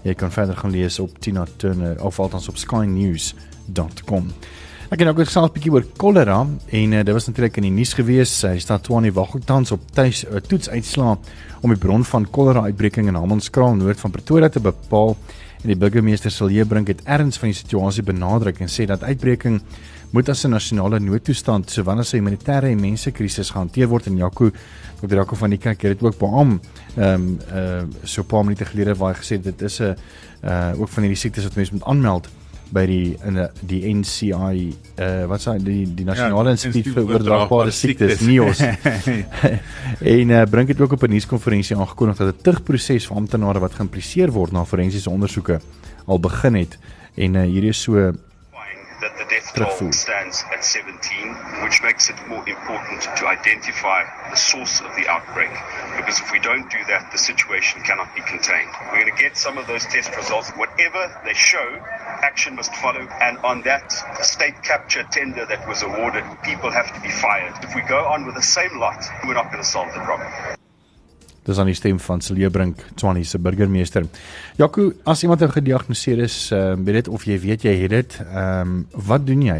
Jy 0.03 0.13
kan 0.13 0.31
verder 0.31 0.57
gaan 0.57 0.71
lees 0.77 0.99
op 0.99 1.17
Tina 1.17 1.47
Turner 1.57 1.97
of 2.05 2.19
althans 2.19 2.49
op 2.49 2.57
skynews.com. 2.57 4.29
Ek 4.85 5.01
het 5.01 5.09
ook 5.09 5.17
gesels 5.17 5.49
'n 5.49 5.53
bietjie 5.53 5.71
oor 5.71 5.85
kolera 5.97 6.45
en 6.69 6.91
uh, 6.93 7.03
dit 7.03 7.13
was 7.13 7.25
natuurlik 7.25 7.57
in 7.57 7.63
die 7.63 7.71
nuus 7.71 7.93
gewees. 7.93 8.41
Hy 8.41 8.59
staan 8.59 8.81
20 8.81 9.13
wag 9.13 9.33
tans 9.45 9.71
op 9.71 9.81
tuis 9.91 10.25
uh, 10.25 10.37
toetsuitslae 10.37 11.17
om 11.61 11.69
die 11.73 11.79
bron 11.79 12.03
van 12.03 12.29
kolera 12.29 12.61
uitbreking 12.69 13.07
in 13.07 13.15
Hammanskraal 13.15 13.75
noord 13.75 13.99
van 13.99 14.11
Pretoria 14.11 14.49
te 14.49 14.59
bepaal 14.59 15.17
en 15.63 15.67
die 15.67 15.75
burgemeester 15.75 16.31
Siljebrink 16.31 16.87
het 16.87 17.01
erns 17.03 17.37
van 17.37 17.49
die 17.49 17.57
situasie 17.57 18.03
benadruk 18.03 18.59
en 18.61 18.69
sê 18.69 18.85
dat 18.85 19.03
uitbreking 19.03 19.61
moet 20.11 20.29
as 20.29 20.45
'n 20.45 20.49
nasionale 20.49 20.99
noodtoestand 20.99 21.69
sowel 21.69 21.99
as 21.99 22.13
'n 22.13 22.17
humanitêre 22.17 22.69
en 22.69 22.79
mensekrisis 22.79 23.49
gehanteer 23.49 23.87
word 23.87 24.05
en 24.05 24.17
Jaco 24.17 24.51
Dr. 25.01 25.15
Jaco 25.15 25.35
van 25.35 25.49
die 25.49 25.59
kerk 25.59 25.81
het 25.81 25.99
dit 25.99 26.03
ook 26.03 26.19
beam 26.19 26.59
ehm 26.95 27.13
um, 27.13 27.39
uh 27.51 27.83
so 28.03 28.21
'n 28.21 28.25
paar 28.25 28.43
minute 28.43 28.65
gelede 28.65 28.95
waar 28.95 29.15
hy 29.15 29.19
gesê 29.19 29.41
dit 29.41 29.61
is 29.61 29.79
'n 29.79 29.95
uh 30.43 30.73
ook 30.77 30.89
van 30.89 31.03
hierdie 31.03 31.19
siektes 31.19 31.43
wat 31.43 31.55
mense 31.55 31.73
moet 31.73 31.83
aanmeld 31.83 32.29
by 32.73 32.85
die 32.89 33.15
in 33.25 33.39
die 33.61 33.81
NCI 33.93 34.33
uh 34.35 35.05
eh, 35.05 35.25
wat 35.29 35.43
sê 35.43 35.55
die 35.61 35.83
die 35.95 36.05
nasionale 36.07 36.53
ja, 36.53 36.57
instituut 36.57 36.93
vir 36.93 37.03
oordraagbare 37.03 37.71
siektes. 37.71 38.21
NIOS. 38.21 38.61
En 40.15 40.29
uh, 40.29 40.43
bring 40.49 40.67
dit 40.67 40.81
ook 40.81 40.95
op 40.97 41.03
'n 41.03 41.11
nuuskonferensie 41.11 41.77
aangekondig 41.77 42.17
dat 42.17 42.35
'n 42.35 42.41
tugproses 42.41 43.07
vir 43.07 43.15
amptenare 43.15 43.59
wat 43.59 43.73
geïmpliseer 43.73 44.31
word 44.31 44.51
na 44.51 44.65
forensiese 44.65 45.09
ondersoeke 45.09 45.59
al 46.05 46.19
begin 46.19 46.55
het. 46.55 46.77
En 47.15 47.33
uh, 47.35 47.41
hierdie 47.41 47.69
is 47.69 47.81
so 47.81 48.11
death 49.55 49.93
stands 49.93 50.43
at 50.53 50.63
17, 50.63 51.35
which 51.63 51.81
makes 51.81 52.09
it 52.09 52.15
more 52.27 52.47
important 52.47 53.01
to 53.01 53.27
identify 53.27 54.03
the 54.29 54.35
source 54.35 54.81
of 54.81 54.95
the 54.95 55.07
outbreak. 55.07 55.51
Because 55.97 56.19
if 56.19 56.31
we 56.31 56.39
don't 56.39 56.69
do 56.69 56.77
that, 56.87 57.11
the 57.11 57.17
situation 57.17 57.81
cannot 57.83 58.13
be 58.15 58.21
contained. 58.21 58.69
We're 58.91 59.03
going 59.03 59.15
to 59.15 59.21
get 59.21 59.37
some 59.37 59.57
of 59.57 59.67
those 59.67 59.85
test 59.85 60.15
results. 60.15 60.51
Whatever 60.51 61.21
they 61.23 61.33
show, 61.33 61.79
action 62.23 62.55
must 62.55 62.73
follow. 62.75 63.07
And 63.21 63.37
on 63.39 63.61
that 63.63 63.91
state 64.23 64.61
capture 64.63 65.03
tender 65.03 65.45
that 65.45 65.67
was 65.67 65.83
awarded, 65.83 66.23
people 66.43 66.71
have 66.71 66.93
to 66.93 67.01
be 67.01 67.09
fired. 67.09 67.53
If 67.63 67.75
we 67.75 67.81
go 67.81 68.05
on 68.05 68.25
with 68.25 68.35
the 68.35 68.41
same 68.41 68.77
lot, 68.77 69.03
we're 69.25 69.33
not 69.33 69.51
going 69.51 69.63
to 69.63 69.69
solve 69.69 69.93
the 69.93 70.01
problem. 70.01 70.54
Dis 71.45 71.59
aan 71.61 71.69
die 71.69 71.77
stem 71.77 71.99
van 72.01 72.23
Celebrink 72.25 72.79
Twani 72.97 73.23
se 73.23 73.37
burgemeester. 73.37 74.07
Jaco, 74.57 74.89
as 75.05 75.21
iemand 75.21 75.43
nou 75.43 75.51
gediagnoseer 75.53 76.23
is, 76.25 76.37
uh, 76.49 76.73
weet 76.73 77.03
dit 77.03 77.09
of 77.13 77.27
jy 77.29 77.37
weet 77.43 77.67
jy 77.67 77.75
het 77.83 77.93
dit, 77.93 78.19
ehm 78.25 78.71
um, 78.71 78.79
wat 79.05 79.27
doen 79.27 79.45
jy? 79.45 79.59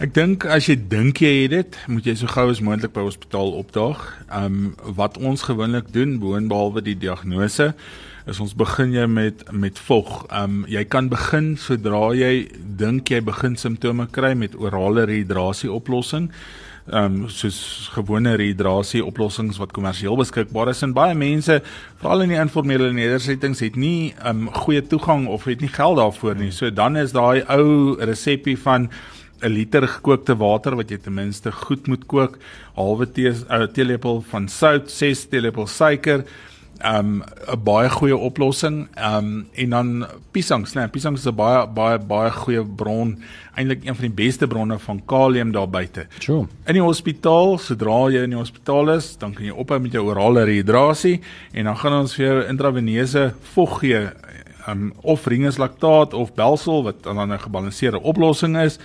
Ek 0.00 0.12
dink 0.16 0.44
as 0.48 0.68
jy 0.68 0.76
dink 0.92 1.22
jy 1.24 1.32
het 1.42 1.54
dit, 1.54 1.80
moet 1.92 2.06
jy 2.08 2.14
so 2.20 2.28
gou 2.28 2.46
as 2.52 2.60
moontlik 2.64 2.92
by 2.92 3.06
hospitaal 3.08 3.56
opdaag. 3.62 4.04
Ehm 4.28 4.60
um, 4.60 4.94
wat 5.00 5.16
ons 5.16 5.48
gewoonlik 5.48 5.88
doen, 5.92 6.18
boonbehalwe 6.20 6.84
die 6.84 6.98
diagnose, 7.00 7.72
is 8.28 8.40
ons 8.44 8.52
begin 8.52 8.92
jy 8.92 9.08
met 9.08 9.44
met 9.52 9.80
vog. 9.88 10.26
Ehm 10.28 10.60
um, 10.60 10.64
jy 10.68 10.84
kan 10.84 11.08
begin 11.08 11.54
sodra 11.56 12.10
jy 12.12 12.48
dink 12.60 13.08
jy 13.08 13.24
begin 13.24 13.56
simptome 13.56 14.08
kry 14.12 14.34
met 14.36 14.56
orale 14.56 15.08
rehydrasie 15.08 15.72
oplossing 15.72 16.28
ehm 16.90 17.22
um, 17.22 17.28
soos 17.30 17.88
gewone 17.94 18.32
rehydrasie 18.36 19.02
oplossings 19.04 19.58
wat 19.62 19.72
kommersieel 19.76 20.16
beskikbaar 20.18 20.72
is 20.72 20.82
en 20.82 20.94
baie 20.96 21.14
mense 21.14 21.60
veral 22.00 22.24
in 22.24 22.34
die 22.34 22.40
informele 22.40 22.90
nedersettings 22.92 23.62
het 23.62 23.78
nie 23.78 24.10
ehm 24.18 24.48
um, 24.48 24.50
goeie 24.64 24.82
toegang 24.82 25.28
of 25.30 25.46
het 25.50 25.62
nie 25.62 25.70
geld 25.70 26.00
daarvoor 26.00 26.36
nie. 26.36 26.50
So 26.50 26.70
dan 26.70 26.96
is 26.96 27.14
daai 27.14 27.44
ou 27.46 27.96
resepie 28.00 28.58
van 28.58 28.90
'n 29.42 29.48
liter 29.48 29.86
gekookte 29.88 30.36
water 30.36 30.76
wat 30.76 30.90
jy 30.90 30.98
ten 30.98 31.14
minste 31.14 31.52
goed 31.52 31.86
moet 31.88 32.04
kook, 32.06 32.38
halwe 32.74 33.06
tee 33.06 33.30
'n 33.30 33.72
teelepel 33.72 34.20
van 34.30 34.48
sout, 34.48 34.90
6 34.90 35.28
teelepels 35.28 35.76
suiker, 35.76 36.24
um 36.84 37.22
'n 37.22 37.62
baie 37.64 37.88
goeie 37.90 38.16
oplossing. 38.16 38.88
Um 38.96 39.48
en 39.52 39.70
dan 39.70 40.06
piesangs, 40.32 40.74
né? 40.74 40.80
Nee, 40.80 40.88
piesangs 40.88 41.20
is 41.20 41.26
'n 41.26 41.34
baie 41.34 41.66
baie 41.66 41.98
baie 41.98 42.30
goeie 42.30 42.64
bron, 42.64 43.22
eintlik 43.54 43.84
een 43.84 43.94
van 43.94 44.06
die 44.06 44.24
beste 44.24 44.46
bronne 44.46 44.78
van 44.78 45.02
kalium 45.06 45.52
daar 45.52 45.68
buite. 45.68 46.06
Sure. 46.18 46.46
In 46.66 46.74
die 46.74 46.82
hospitaal, 46.82 47.58
sodra 47.58 48.10
jy 48.10 48.22
in 48.22 48.30
die 48.30 48.38
hospitaal 48.38 48.90
is, 48.90 49.16
dan 49.16 49.34
kan 49.34 49.44
jy 49.44 49.52
ophou 49.52 49.78
met 49.78 49.92
jou 49.92 50.06
orale 50.06 50.44
rehydrasie 50.44 51.20
en 51.52 51.64
dan 51.64 51.76
gaan 51.76 51.92
ons 51.92 52.14
vir 52.14 52.26
jou 52.26 52.48
intraveneuse 52.48 53.34
vog 53.54 53.80
gee, 53.80 54.10
um 54.68 54.92
of 55.02 55.26
ringeslaktaat 55.26 56.14
of 56.14 56.34
belsel 56.34 56.82
wat 56.82 57.02
dan 57.02 57.32
'n 57.32 57.38
gebalanseerde 57.38 58.00
oplossing 58.00 58.56
is. 58.56 58.78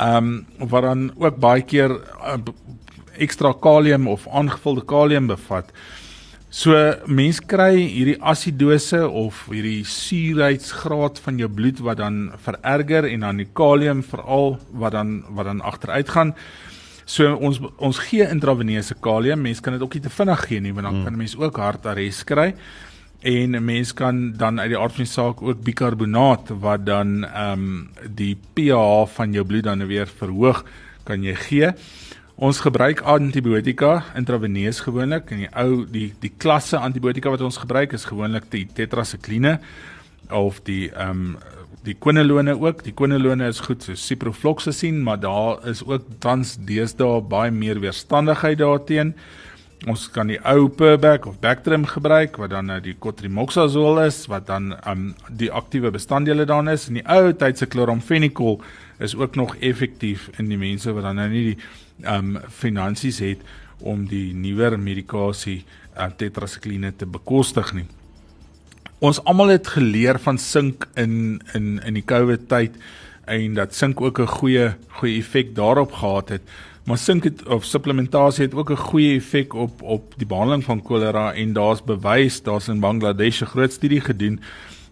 Um 0.00 0.46
wat 0.58 0.82
dan 0.82 1.12
ook 1.18 1.36
baie 1.36 1.62
keer 1.62 1.90
uh, 1.90 2.36
ekstra 3.18 3.52
kalium 3.52 4.08
of 4.08 4.28
aangevulde 4.28 4.84
kalium 4.84 5.26
bevat. 5.26 5.72
So 6.50 6.78
mens 7.10 7.40
kry 7.42 7.74
hierdie 7.74 8.20
asidose 8.22 9.02
of 9.08 9.42
hierdie 9.50 9.82
suurheidsgraad 9.82 11.18
van 11.24 11.40
jou 11.42 11.48
bloed 11.50 11.82
wat 11.82 11.98
dan 11.98 12.30
vererger 12.44 13.08
en 13.10 13.26
dan 13.26 13.42
die 13.42 13.48
kalium 13.50 14.04
veral 14.06 14.54
wat 14.70 14.94
dan 14.94 15.24
wat 15.34 15.50
dan 15.50 15.60
agteruit 15.60 16.08
gaan. 16.14 16.34
So 17.04 17.34
ons 17.34 17.58
ons 17.82 17.98
gee 18.08 18.26
intraveneuse 18.30 18.94
kalium. 19.02 19.42
Mens 19.42 19.60
kan 19.60 19.74
dit 19.74 19.82
ook 19.82 19.98
nie 19.98 20.04
te 20.06 20.10
vinnig 20.10 20.46
gee 20.46 20.62
nie 20.62 20.72
want 20.72 20.86
dan 20.86 20.94
hmm. 20.94 21.04
kan 21.04 21.18
mens 21.18 21.36
ook 21.36 21.58
hartarrest 21.58 22.24
kry. 22.30 22.54
En 23.26 23.56
'n 23.56 23.64
mens 23.64 23.92
kan 23.92 24.32
dan 24.36 24.60
uit 24.60 24.70
die 24.70 24.78
aard 24.78 24.94
van 24.94 25.04
die 25.04 25.12
saak 25.12 25.42
ook 25.42 25.62
bikarbonaat 25.64 26.50
wat 26.60 26.86
dan 26.86 27.24
ehm 27.24 27.52
um, 27.52 27.88
die 28.14 28.36
pH 28.54 29.06
van 29.18 29.32
jou 29.32 29.44
bloed 29.44 29.64
dan 29.64 29.86
weer 29.86 30.06
verhoog 30.06 30.64
kan 31.04 31.22
jy 31.22 31.34
gee. 31.34 31.72
Ons 32.36 32.58
gebruik 32.60 33.00
antibiotika 33.08 34.02
intraveneus 34.18 34.82
gewoonlik 34.84 35.30
en 35.32 35.38
die 35.40 35.50
ou 35.56 35.86
die 35.88 36.10
die 36.20 36.32
klasse 36.36 36.76
antibiotika 36.76 37.32
wat 37.32 37.40
ons 37.40 37.56
gebruik 37.62 37.94
is 37.96 38.04
gewoonlik 38.04 38.50
die 38.52 38.66
tetrasikline 38.76 39.54
of 40.28 40.60
die 40.68 40.90
ehm 40.92 41.32
um, 41.32 41.38
die 41.86 41.94
quinolone 41.94 42.56
ook. 42.58 42.82
Die 42.82 42.92
quinolone 42.92 43.46
is 43.48 43.60
goed 43.62 43.84
so 43.86 43.94
ciprofloxacin, 43.94 44.98
maar 45.06 45.20
daar 45.22 45.62
is 45.70 45.84
ook 45.86 46.02
tans 46.18 46.56
deesdae 46.58 47.20
baie 47.22 47.50
meer 47.54 47.80
weerstandigheid 47.80 48.58
daarteenoor. 48.58 49.14
Ons 49.84 50.06
kan 50.08 50.30
die 50.30 50.38
ou 50.40 50.70
Perbac 50.72 51.26
of 51.28 51.36
Bactrim 51.42 51.84
gebruik 51.84 52.38
wat 52.40 52.50
dan 52.50 52.70
nou 52.70 52.78
die 52.80 52.94
cotrimoxazole 52.98 54.06
is 54.08 54.22
wat 54.32 54.46
dan 54.48 54.72
um 54.88 55.10
die 55.28 55.50
aktiewe 55.52 55.90
bestanddele 55.92 56.46
daarin 56.48 56.72
is 56.72 56.88
en 56.88 56.96
die 57.02 57.04
ou 57.04 57.34
tyd 57.36 57.60
se 57.60 57.68
chloramphenicol 57.68 58.62
is 59.04 59.14
ook 59.14 59.36
nog 59.36 59.56
effektief 59.60 60.30
in 60.40 60.48
die 60.48 60.56
mense 60.56 60.92
wat 60.96 61.04
dan 61.04 61.20
nou 61.20 61.28
nie 61.28 61.44
die 61.50 61.58
um 62.08 62.38
finansies 62.48 63.20
het 63.20 63.44
om 63.84 64.06
die 64.08 64.32
nuwer 64.32 64.78
medikasie 64.80 65.58
uh, 65.96 66.08
tetrasikline 66.16 66.92
te 66.96 67.06
bekostig 67.06 67.74
nie. 67.76 67.86
Ons 69.04 69.20
almal 69.28 69.52
het 69.52 69.68
geleer 69.74 70.16
van 70.24 70.38
sink 70.40 70.88
in 70.96 71.42
in 71.54 71.76
in 71.84 71.98
die 72.00 72.06
COVID 72.06 72.48
tyd 72.48 72.78
en 73.28 73.58
dat 73.58 73.74
sink 73.74 74.00
ook 74.00 74.20
'n 74.20 74.26
goeie 74.40 74.74
goeie 74.88 75.18
effek 75.18 75.54
daarop 75.54 75.92
gehad 75.92 76.28
het. 76.28 76.42
Maar 76.86 76.98
sink 76.98 77.24
het 77.24 77.40
of 77.50 77.64
supplementasie 77.64 78.44
het 78.44 78.54
ook 78.54 78.70
'n 78.70 78.76
goeie 78.76 79.16
effek 79.16 79.54
op 79.54 79.82
op 79.82 80.12
die 80.16 80.26
behandeling 80.26 80.64
van 80.64 80.82
kolera 80.82 81.32
en 81.34 81.52
daar's 81.52 81.82
bewys, 81.84 82.42
daar's 82.42 82.68
in 82.68 82.80
Bangladesh 82.80 83.42
'n 83.42 83.46
groot 83.46 83.72
studie 83.72 84.00
gedoen 84.00 84.40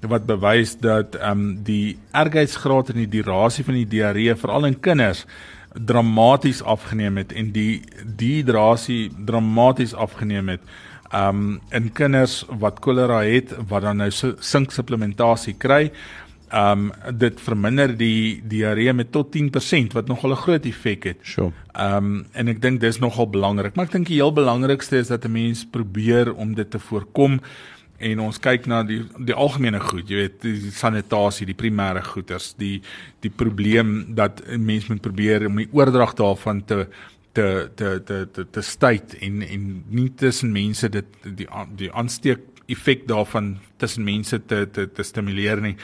wat 0.01 0.27
bewys 0.27 0.77
dat 0.79 1.15
ehm 1.15 1.31
um, 1.31 1.63
die 1.63 1.99
ergheidsgraad 2.11 2.89
en 2.89 2.95
die 2.95 3.09
durasie 3.09 3.65
van 3.65 3.75
die 3.75 3.89
diarree 3.89 4.35
veral 4.35 4.65
in 4.65 4.81
kinders 4.81 5.25
dramaties 5.73 6.63
afgeneem 6.63 7.17
het 7.17 7.33
en 7.33 7.51
die 7.53 7.83
dehydrasie 8.17 9.11
dramaties 9.25 9.95
afgeneem 9.95 10.49
het. 10.49 10.61
Ehm 11.11 11.29
um, 11.29 11.61
in 11.71 11.93
kinders 11.93 12.45
wat 12.59 12.79
kolera 12.79 13.23
het 13.23 13.55
wat 13.69 13.83
dan 13.83 13.97
nou 13.97 14.11
sink 14.39 14.71
supplementasie 14.71 15.55
kry, 16.55 16.73
um 16.73 16.93
dit 17.19 17.41
verminder 17.41 17.97
die 17.99 18.41
diarree 18.47 18.93
met 18.95 19.13
tot 19.13 19.33
10% 19.35 19.95
wat 19.95 20.09
nogal 20.09 20.33
'n 20.33 20.43
groot 20.45 20.67
effek 20.67 21.05
het. 21.05 21.19
Sure. 21.23 21.53
Um 21.75 22.27
en 22.33 22.49
ek 22.49 22.61
dink 22.61 22.81
dis 22.81 22.99
nogal 22.99 23.29
belangrik, 23.29 23.75
maar 23.75 23.87
ek 23.87 23.93
dink 23.93 24.07
die 24.07 24.23
heel 24.23 24.33
belangrikste 24.33 24.97
is 24.97 25.09
dat 25.09 25.25
'n 25.25 25.33
mens 25.33 25.65
probeer 25.65 26.35
om 26.35 26.55
dit 26.55 26.71
te 26.71 26.79
voorkom 26.79 27.41
en 27.99 28.21
ons 28.21 28.39
kyk 28.39 28.67
na 28.67 28.83
die 28.83 29.03
die 29.19 29.35
algemene 29.35 29.81
goed, 29.81 30.09
jy 30.09 30.17
weet, 30.17 30.43
die 30.43 30.71
sanitasie, 30.71 31.47
die 31.47 31.55
primêre 31.55 32.03
goeders, 32.03 32.55
die 32.59 32.83
die 33.21 33.31
probleem 33.31 34.15
dat 34.15 34.43
'n 34.47 34.65
mens 34.65 34.89
moet 34.89 35.01
probeer 35.01 35.47
om 35.47 35.57
die 35.57 35.69
oordrag 35.73 36.15
daarvan 36.15 36.65
te 36.65 36.87
te 37.33 37.71
te 37.75 38.03
te 38.05 38.29
te, 38.33 38.47
te 38.51 38.63
stuit 38.63 39.17
en 39.21 39.43
en 39.43 39.85
nie 39.89 40.11
tussen 40.15 40.53
mense 40.53 40.89
dit 40.89 41.07
die 41.23 41.49
die 41.77 41.93
aansteek 41.93 42.54
effek 42.67 43.09
daarvan 43.09 43.59
tussen 43.77 44.05
mense 44.05 44.39
te 44.47 44.67
te 44.71 44.87
te 44.93 45.03
stimuleer 45.03 45.61
nie. 45.61 45.77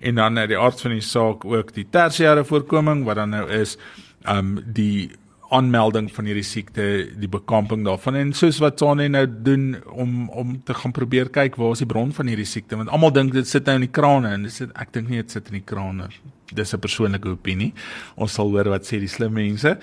En 0.00 0.14
dan 0.14 0.38
uit 0.38 0.48
die 0.48 0.58
aard 0.58 0.80
van 0.80 0.90
die 0.90 1.04
saak 1.04 1.44
ook 1.44 1.74
die 1.74 1.86
tersiêre 1.90 2.44
voorkoming 2.44 3.04
wat 3.04 3.16
dan 3.16 3.30
nou 3.30 3.46
is 3.50 3.76
um 4.28 4.58
die 4.66 5.10
aanmelding 5.54 6.08
van 6.10 6.26
hierdie 6.26 6.46
siekte, 6.46 6.84
die 7.14 7.30
bekamping 7.30 7.84
daarvan 7.86 8.18
en 8.18 8.32
soos 8.34 8.58
wat 8.62 8.78
Tsane 8.80 9.06
nou 9.12 9.24
doen 9.26 9.76
om 9.94 10.28
om 10.34 10.56
te 10.66 10.74
gaan 10.74 10.94
probeer 10.94 11.30
kyk 11.30 11.58
waar 11.60 11.76
is 11.76 11.84
die 11.84 11.90
bron 11.90 12.10
van 12.12 12.30
hierdie 12.30 12.48
siekte 12.48 12.78
want 12.78 12.90
almal 12.90 13.14
dink 13.14 13.34
dit 13.36 13.48
sit 13.48 13.68
nou 13.68 13.76
in 13.78 13.86
die 13.86 13.92
krane 13.94 14.32
en 14.34 14.46
dis 14.48 14.58
ek 14.66 14.90
dink 14.96 15.12
nie 15.12 15.22
dit 15.22 15.36
sit 15.36 15.52
in 15.52 15.60
die 15.60 15.66
krane. 15.66 16.08
Dis 16.54 16.74
'n 16.74 16.80
persoonlike 16.80 17.28
opinie. 17.28 17.72
Ons 18.16 18.34
sal 18.34 18.50
hoor 18.50 18.68
wat 18.70 18.86
sê 18.86 18.98
die 18.98 19.10
slim 19.10 19.32
mense. 19.34 19.78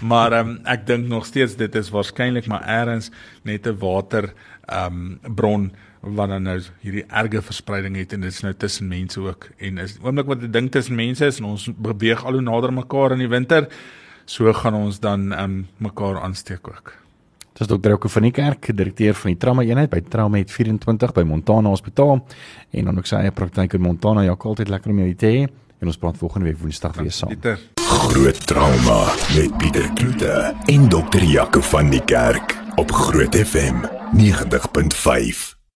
Maar 0.00 0.32
um, 0.40 0.60
ek 0.66 0.86
dink 0.86 1.08
nog 1.08 1.26
steeds 1.26 1.56
dit 1.56 1.74
is 1.74 1.90
waarskynlik 1.90 2.46
maar 2.46 2.64
eers 2.66 3.10
net 3.44 3.66
'n 3.66 3.78
water 3.78 4.32
um 4.68 5.18
bron 5.34 5.72
wat 6.14 6.28
dan 6.28 6.42
nou 6.42 6.58
hierdie 6.80 7.04
erge 7.06 7.42
verspreiding 7.42 7.96
het 7.96 8.12
en 8.12 8.20
dit 8.20 8.32
is 8.32 8.42
nou 8.42 8.54
tussen 8.54 8.88
mense 8.88 9.20
ook 9.20 9.48
en 9.58 9.78
is 9.78 9.98
oomblik 10.02 10.26
wat 10.26 10.42
'n 10.42 10.50
ding 10.50 10.70
tussen 10.70 10.94
mense 10.96 11.26
is 11.26 11.38
en 11.38 11.44
ons 11.44 11.70
beweeg 11.76 12.24
al 12.24 12.32
hoe 12.32 12.42
nader 12.42 12.72
mekaar 12.72 13.12
in 13.12 13.18
die 13.18 13.28
winter 13.28 13.68
so 14.24 14.52
gaan 14.52 14.74
ons 14.74 15.00
dan 15.00 15.32
um 15.32 15.66
mekaar 15.76 16.20
aansteek 16.20 16.68
ook. 16.68 16.92
Dis 17.58 17.66
dokter 17.66 17.90
Ouko 17.96 18.08
van 18.08 18.22
die 18.22 18.30
kerk, 18.30 18.68
direkteur 18.76 19.16
van 19.18 19.32
die 19.32 19.38
trauma 19.40 19.64
eenheid 19.66 19.90
by 19.90 20.00
Trauma 20.06 20.38
het 20.38 20.52
24 20.54 21.14
by 21.16 21.24
Montana 21.26 21.72
Hospitaal 21.72 22.20
en 22.70 22.84
dan 22.84 22.98
ook 22.98 23.06
sy 23.06 23.16
eie 23.16 23.34
praktyk 23.34 23.74
in 23.74 23.82
Montana. 23.82 24.22
Ja, 24.22 24.36
altyd 24.38 24.70
lekker 24.70 24.94
om 24.94 25.02
jou 25.02 25.10
te 25.18 25.26
hê 25.26 25.42
en 25.78 25.90
ons 25.90 25.98
praat 25.98 26.18
volgende 26.22 26.52
week 26.52 26.62
Woensdag 26.62 26.94
weer 27.02 27.10
saam. 27.10 27.34
Pieter. 27.34 27.58
Groot 27.88 28.46
trauma 28.46 29.02
met 29.34 29.58
Pieter 29.58 29.90
Kloete 29.98 30.54
en 30.70 30.88
dokter 30.88 31.24
Jaco 31.24 31.60
van 31.74 31.90
die 31.90 32.04
kerk 32.06 32.58
op 32.78 32.92
Groot 32.92 33.34
FM 33.34 33.86
90.5. 34.14 35.57